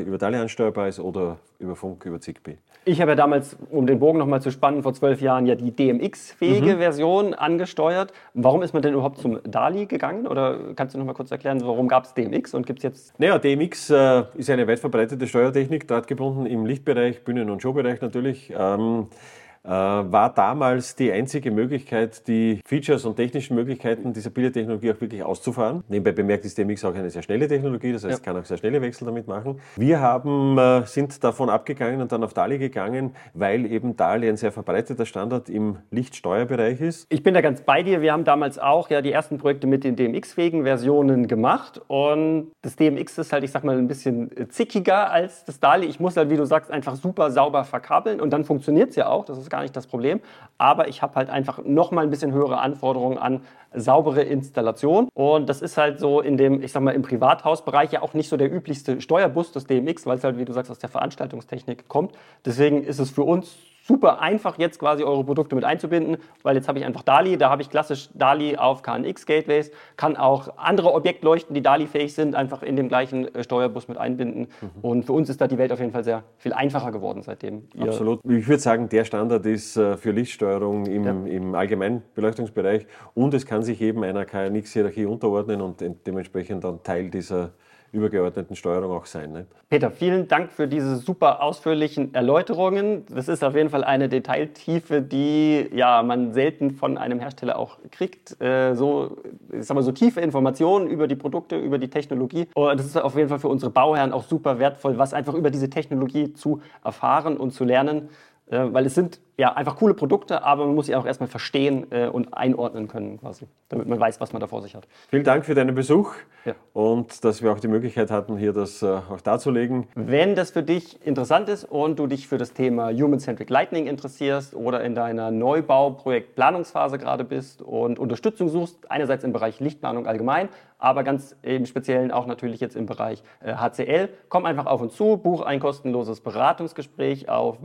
über 0.03 0.19
DALI 0.19 0.37
ansteuerbar 0.37 0.89
ist 0.89 1.01
oder 1.01 1.39
über 1.59 1.75
Funk, 1.75 2.05
über 2.05 2.21
Zigbee. 2.21 2.59
Ich 2.85 3.01
habe 3.01 3.13
ja 3.13 3.15
damals, 3.15 3.57
um 3.71 3.87
den 3.87 3.99
Bogen 3.99 4.19
nochmal 4.19 4.43
zu 4.43 4.51
spannen, 4.51 4.83
vor 4.83 4.95
zwölf 4.95 5.21
Jahren 5.21 5.47
ja 5.47 5.55
die 5.55 5.71
DMX-fähige 5.71 6.75
mhm. 6.75 6.79
Version 6.79 7.35
angesteuert. 7.35 8.13
Warum 8.35 8.63
ist 8.63 8.75
man 8.75 8.83
denn 8.83 8.95
überhaupt 8.95 9.19
zum 9.19 9.39
DALI 9.43 9.87
gegangen? 9.87 10.27
Oder 10.27 10.75
kannst 10.77 10.95
du 10.95 10.99
nochmal 10.99 11.15
kurz 11.15 11.31
erklären, 11.31 11.61
warum 11.63 11.89
gab 11.89 12.05
es 12.05 12.15
DMX 12.15 12.53
und 12.55 12.67
gibt 12.67 12.81
es 12.81 12.83
jetzt... 12.83 13.19
Naja, 13.21 13.39
DMX 13.39 13.91
äh, 13.91 14.25
ist 14.35 14.51
eine 14.51 14.67
weit 14.67 14.81
verbreitete 14.81 15.27
Steuertechnik, 15.27 15.89
drahtgebunden 15.89 16.47
im 16.47 16.67
Lichtbereich, 16.67 17.23
Bühnen- 17.23 17.51
und 17.51 17.61
Showbereich 17.61 18.01
natürlich. 18.01 18.53
Ähm, 18.59 19.09
äh, 19.11 19.30
war 19.69 20.33
damals 20.33 20.97
die 20.97 21.13
einzige 21.13 21.51
Möglichkeit, 21.51 22.27
die 22.27 22.61
Features 22.67 23.05
und 23.05 23.17
technischen 23.17 23.55
Möglichkeiten 23.55 24.13
dieser 24.13 24.31
Bildertechnologie 24.31 24.93
auch 24.93 25.01
wirklich 25.01 25.23
auszufahren. 25.23 25.85
Nebenbei 25.89 26.13
bemerkt 26.13 26.45
ist 26.45 26.57
DMX 26.57 26.85
auch 26.85 26.95
eine 26.95 27.11
sehr 27.11 27.23
schnelle 27.23 27.47
Technologie, 27.47 27.93
das 27.93 28.05
heißt, 28.05 28.25
ja. 28.25 28.33
kann 28.33 28.41
auch 28.41 28.47
sehr 28.47 28.57
schnelle 28.57 28.81
Wechsel 28.81 29.05
damit 29.05 29.29
machen. 29.29 29.61
Wir 29.77 30.01
haben, 30.01 30.57
äh, 30.57 30.87
sind 30.87 31.23
davon 31.23 31.51
abgegangen 31.51 32.01
und 32.01 32.11
dann 32.13 32.25
auf 32.25 32.33
DALI 32.33 32.59
gegangen, 32.59 33.15
weil 33.35 33.67
eben 33.67 33.97
DALI 33.97 34.29
ein 34.31 34.37
sehr 34.37 34.53
verbreiteter 34.53 35.05
Standard 35.05 35.51
im 35.51 35.79
Lichtsteuerbereich 35.91 36.81
ist. 36.81 37.07
Ich 37.11 37.23
bin 37.23 37.35
da 37.35 37.41
ganz 37.41 37.61
bei 37.61 37.83
dir. 37.83 38.01
Wir 38.01 38.13
haben 38.13 38.25
damals 38.25 38.59
auch 38.59 38.89
ja 38.89 39.03
die 39.03 39.13
ersten 39.13 39.39
Projekte 39.39 39.67
mit 39.67 39.85
den 39.85 39.97
DMX-fähigen 39.97 40.65
Versionen 40.65 41.29
gemacht 41.29 41.81
und 41.87 42.53
das 42.63 42.77
DMX 42.77 43.19
ist 43.19 43.33
halt, 43.33 43.45
ich 43.45 43.51
sag 43.51 43.65
mal, 43.65 43.77
ein 43.77 43.89
bisschen 43.89 44.31
zickiger 44.49 45.11
als 45.11 45.45
das 45.45 45.61
DALI. 45.61 45.87
Ich 45.87 46.01
muss 46.01 46.17
halt, 46.17 46.31
wie 46.31 46.37
du 46.37 46.47
sagst, 46.47 46.71
einfach 46.71 46.97
super 46.97 47.31
sauber 47.31 47.65
verkabeln 47.65 48.21
und 48.21 48.31
dann 48.31 48.45
funktioniert 48.45 48.91
es 48.91 48.97
ja 48.97 49.09
auch. 49.09 49.25
Das 49.27 49.37
ist 49.37 49.50
gar 49.51 49.63
nicht 49.63 49.77
das 49.77 49.87
Problem. 49.87 50.21
Aber 50.59 50.89
ich 50.89 51.03
habe 51.03 51.15
halt 51.17 51.31
einfach 51.31 51.61
noch 51.65 51.91
mal 51.91 52.03
ein 52.03 52.11
bisschen 52.11 52.33
höhere 52.33 52.61
Anforderungen 52.61 53.19
an 53.19 53.43
saubere 53.73 54.23
Installation. 54.23 55.09
Und 55.15 55.49
das 55.49 55.63
ist 55.63 55.77
halt 55.77 55.99
so 55.99 56.21
in 56.21 56.37
dem, 56.37 56.63
ich 56.63 56.73
sag 56.73 56.83
mal, 56.83 56.95
im 56.95 57.03
Privathausbereich 57.03 57.93
ja 57.93 58.03
auch 58.03 58.15
nicht 58.15 58.29
so 58.29 58.37
der 58.37 58.53
üblichste 58.53 59.01
Steuerbus 59.01 59.53
des 59.53 59.67
DMX, 59.67 60.07
weil 60.07 60.19
es 60.19 60.25
halt, 60.25 60.39
wie 60.39 60.45
du 60.45 60.53
sagst, 60.53 60.71
aus 60.71 60.79
der 60.79 60.89
Veranstaltungstechnik 60.89 61.89
kommt. 61.89 62.13
Deswegen 62.45 62.83
ist 62.83 62.99
es 62.99 63.11
für 63.11 63.23
uns 63.23 63.57
super 63.85 64.21
einfach, 64.21 64.59
jetzt 64.59 64.79
quasi 64.79 65.03
eure 65.03 65.25
Produkte 65.25 65.55
mit 65.55 65.65
einzubinden, 65.65 66.19
weil 66.43 66.57
jetzt 66.57 66.69
habe 66.69 66.79
ich 66.79 66.85
einfach 66.85 67.03
DALI, 67.03 67.37
da 67.37 67.51
habe 67.51 67.63
ich 67.63 67.71
klassisch 67.71 68.09
DALI 68.15 68.57
auf 68.57 68.83
KNX-Gateways, 68.83 69.71
kann 69.97 70.17
auch 70.17 70.57
andere 70.57 70.93
Objektleuchten, 70.93 71.55
die 71.55 71.63
DALI-fähig 71.63 72.15
sind, 72.15 72.35
einfach 72.35 72.63
in 72.63 72.77
dem 72.77 72.89
gleichen 72.89 73.35
äh, 73.35 73.43
Steuerbus 73.43 73.89
mit 73.89 73.99
einbinden. 73.99 74.49
Mhm. 74.61 74.71
Und 74.83 75.05
für 75.05 75.13
uns 75.13 75.29
ist 75.29 75.41
da 75.41 75.49
die 75.49 75.59
Welt 75.59 75.73
auf 75.73 75.81
jeden 75.81 75.93
Fall 75.93 76.05
sehr 76.05 76.23
viel 76.39 76.53
einfacher 76.53 76.93
geworden 76.93 77.23
seitdem. 77.23 77.69
Absolut. 77.79 78.21
Ich 78.25 78.49
würde 78.49 78.61
sagen, 78.61 78.89
der 78.89 79.05
Standard 79.05 79.45
ist 79.47 79.77
äh, 79.77 79.97
für 79.97 80.13
Lichtsteuerung 80.13 80.87
im, 80.87 81.05
ja. 81.05 81.11
im 81.11 81.55
allgemeinen 81.55 82.03
Beleuchtungsbereich 82.15 82.87
und 83.15 83.35
es 83.35 83.47
kann 83.47 83.63
sich 83.63 83.81
eben 83.81 84.05
einer 84.05 84.25
KNX-Hierarchie 84.25 85.07
unterordnen 85.07 85.61
und 85.61 85.83
dementsprechend 86.07 86.65
dann 86.65 86.83
Teil 86.83 87.11
dieser 87.11 87.53
übergeordneten 87.93 88.57
Steuerung 88.57 88.93
auch 88.93 89.07
sein. 89.07 89.33
Ne? 89.33 89.47
Peter, 89.69 89.91
vielen 89.91 90.29
Dank 90.29 90.53
für 90.53 90.69
diese 90.69 90.97
super 90.97 91.43
ausführlichen 91.43 92.15
Erläuterungen. 92.15 93.05
Das 93.07 93.29
ist 93.29 93.43
auf 93.43 93.55
jeden 93.55 93.71
Fall 93.71 93.85
eine 93.85 94.09
Detailtiefe, 94.09 95.03
die 95.03 95.69
ja, 95.73 96.03
man 96.03 96.33
selten 96.33 96.71
von 96.73 96.99
einem 96.99 97.19
Hersteller 97.19 97.59
auch 97.59 97.79
kriegt. 97.91 98.41
Äh, 98.41 98.75
so, 98.75 99.19
ich 99.53 99.67
sag 99.67 99.75
mal, 99.75 99.83
so 99.83 99.93
tiefe 99.93 100.21
Informationen 100.21 100.89
über 100.89 101.09
die 101.09 101.17
Produkte, 101.17 101.59
über 101.59 101.79
die 101.79 101.89
Technologie. 101.89 102.47
Und 102.55 102.79
das 102.79 102.87
ist 102.87 102.97
auf 102.97 103.17
jeden 103.17 103.29
Fall 103.29 103.41
für 103.41 103.49
unsere 103.49 103.71
Bauherren 103.71 104.13
auch 104.13 104.25
super 104.25 104.59
wertvoll, 104.59 104.99
was 104.99 105.13
einfach 105.13 105.35
über 105.35 105.51
diese 105.51 105.69
Technologie 105.69 106.33
zu 106.33 106.63
erfahren 106.85 107.37
und 107.37 107.53
zu 107.53 107.65
lernen. 107.65 108.09
Äh, 108.51 108.73
weil 108.73 108.87
es 108.87 108.95
sind 108.95 109.21
ja 109.37 109.55
einfach 109.55 109.77
coole 109.77 109.95
Produkte, 109.95 110.43
aber 110.43 110.67
man 110.67 110.75
muss 110.75 110.87
sie 110.87 110.97
auch 110.97 111.07
erstmal 111.07 111.29
verstehen 111.29 111.87
äh, 111.91 112.09
und 112.09 112.35
einordnen 112.35 112.89
können, 112.89 113.19
quasi, 113.19 113.47
damit 113.69 113.89
man 113.89 113.99
weiß, 113.99 114.21
was 114.21 114.33
man 114.33 114.41
da 114.41 114.47
vor 114.47 114.63
sich 114.63 114.75
hat. 114.75 114.87
Vielen 115.09 115.25
Dank 115.25 115.45
für 115.45 115.55
deinen 115.55 115.75
Besuch 115.75 116.13
ja. 116.45 116.55
und 116.73 117.25
dass 117.25 117.43
wir 117.43 117.53
auch 117.53 117.61
die 117.61 117.69
Möglichkeit 117.69 118.11
hatten, 118.11 118.37
hier 118.37 118.53
das 118.53 118.83
äh, 118.83 118.87
auch 118.87 119.21
darzulegen. 119.21 119.87
Wenn 119.95 120.35
das 120.35 120.51
für 120.51 120.63
dich 120.63 121.05
interessant 121.07 121.49
ist 121.49 121.65
und 121.65 121.99
du 121.99 122.07
dich 122.07 122.29
für 122.29 122.39
das 122.39 122.53
Thema 122.53 122.91
Human-Centric 122.91 123.51
Lightning 123.51 123.87
interessierst 123.87 124.55
oder 124.55 124.83
in 124.85 124.95
deiner 124.95 125.31
Neubau-Projekt-Planungsphase 125.31 126.99
gerade 126.99 127.25
bist 127.25 127.63
und 127.63 127.99
Unterstützung 127.99 128.49
suchst, 128.49 128.91
einerseits 128.91 129.25
im 129.25 129.33
Bereich 129.33 129.61
Lichtplanung 129.61 130.07
allgemein, 130.07 130.49
aber 130.79 131.05
ganz 131.05 131.37
im 131.43 131.67
Speziellen 131.67 132.11
auch 132.11 132.27
natürlich 132.27 132.61
jetzt 132.61 132.75
im 132.75 132.87
Bereich 132.87 133.23
HCL, 133.45 134.09
komm 134.29 134.47
einfach 134.47 134.67
auf 134.67 134.81
uns 134.81 134.95
zu, 134.95 135.19
buch 135.19 135.43
ein 135.43 135.61
kostenloses 135.61 136.21
Beratungsgespräch 136.21 137.29
auf 137.29 137.63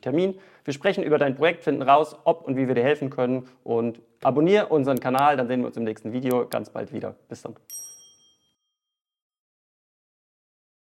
www.casayo.de 0.00 0.10
Termin. 0.10 0.34
Wir 0.64 0.74
sprechen 0.74 1.04
über 1.04 1.18
dein 1.18 1.34
Projekt, 1.34 1.64
finden 1.64 1.82
raus, 1.82 2.16
ob 2.24 2.46
und 2.46 2.56
wie 2.56 2.68
wir 2.68 2.74
dir 2.74 2.82
helfen 2.82 3.10
können 3.10 3.48
und 3.64 4.00
abonniere 4.22 4.66
unseren 4.66 5.00
Kanal, 5.00 5.36
dann 5.36 5.48
sehen 5.48 5.60
wir 5.60 5.66
uns 5.66 5.76
im 5.76 5.84
nächsten 5.84 6.12
Video 6.12 6.46
ganz 6.48 6.70
bald 6.70 6.92
wieder. 6.92 7.14
Bis 7.28 7.42
dann. 7.42 7.54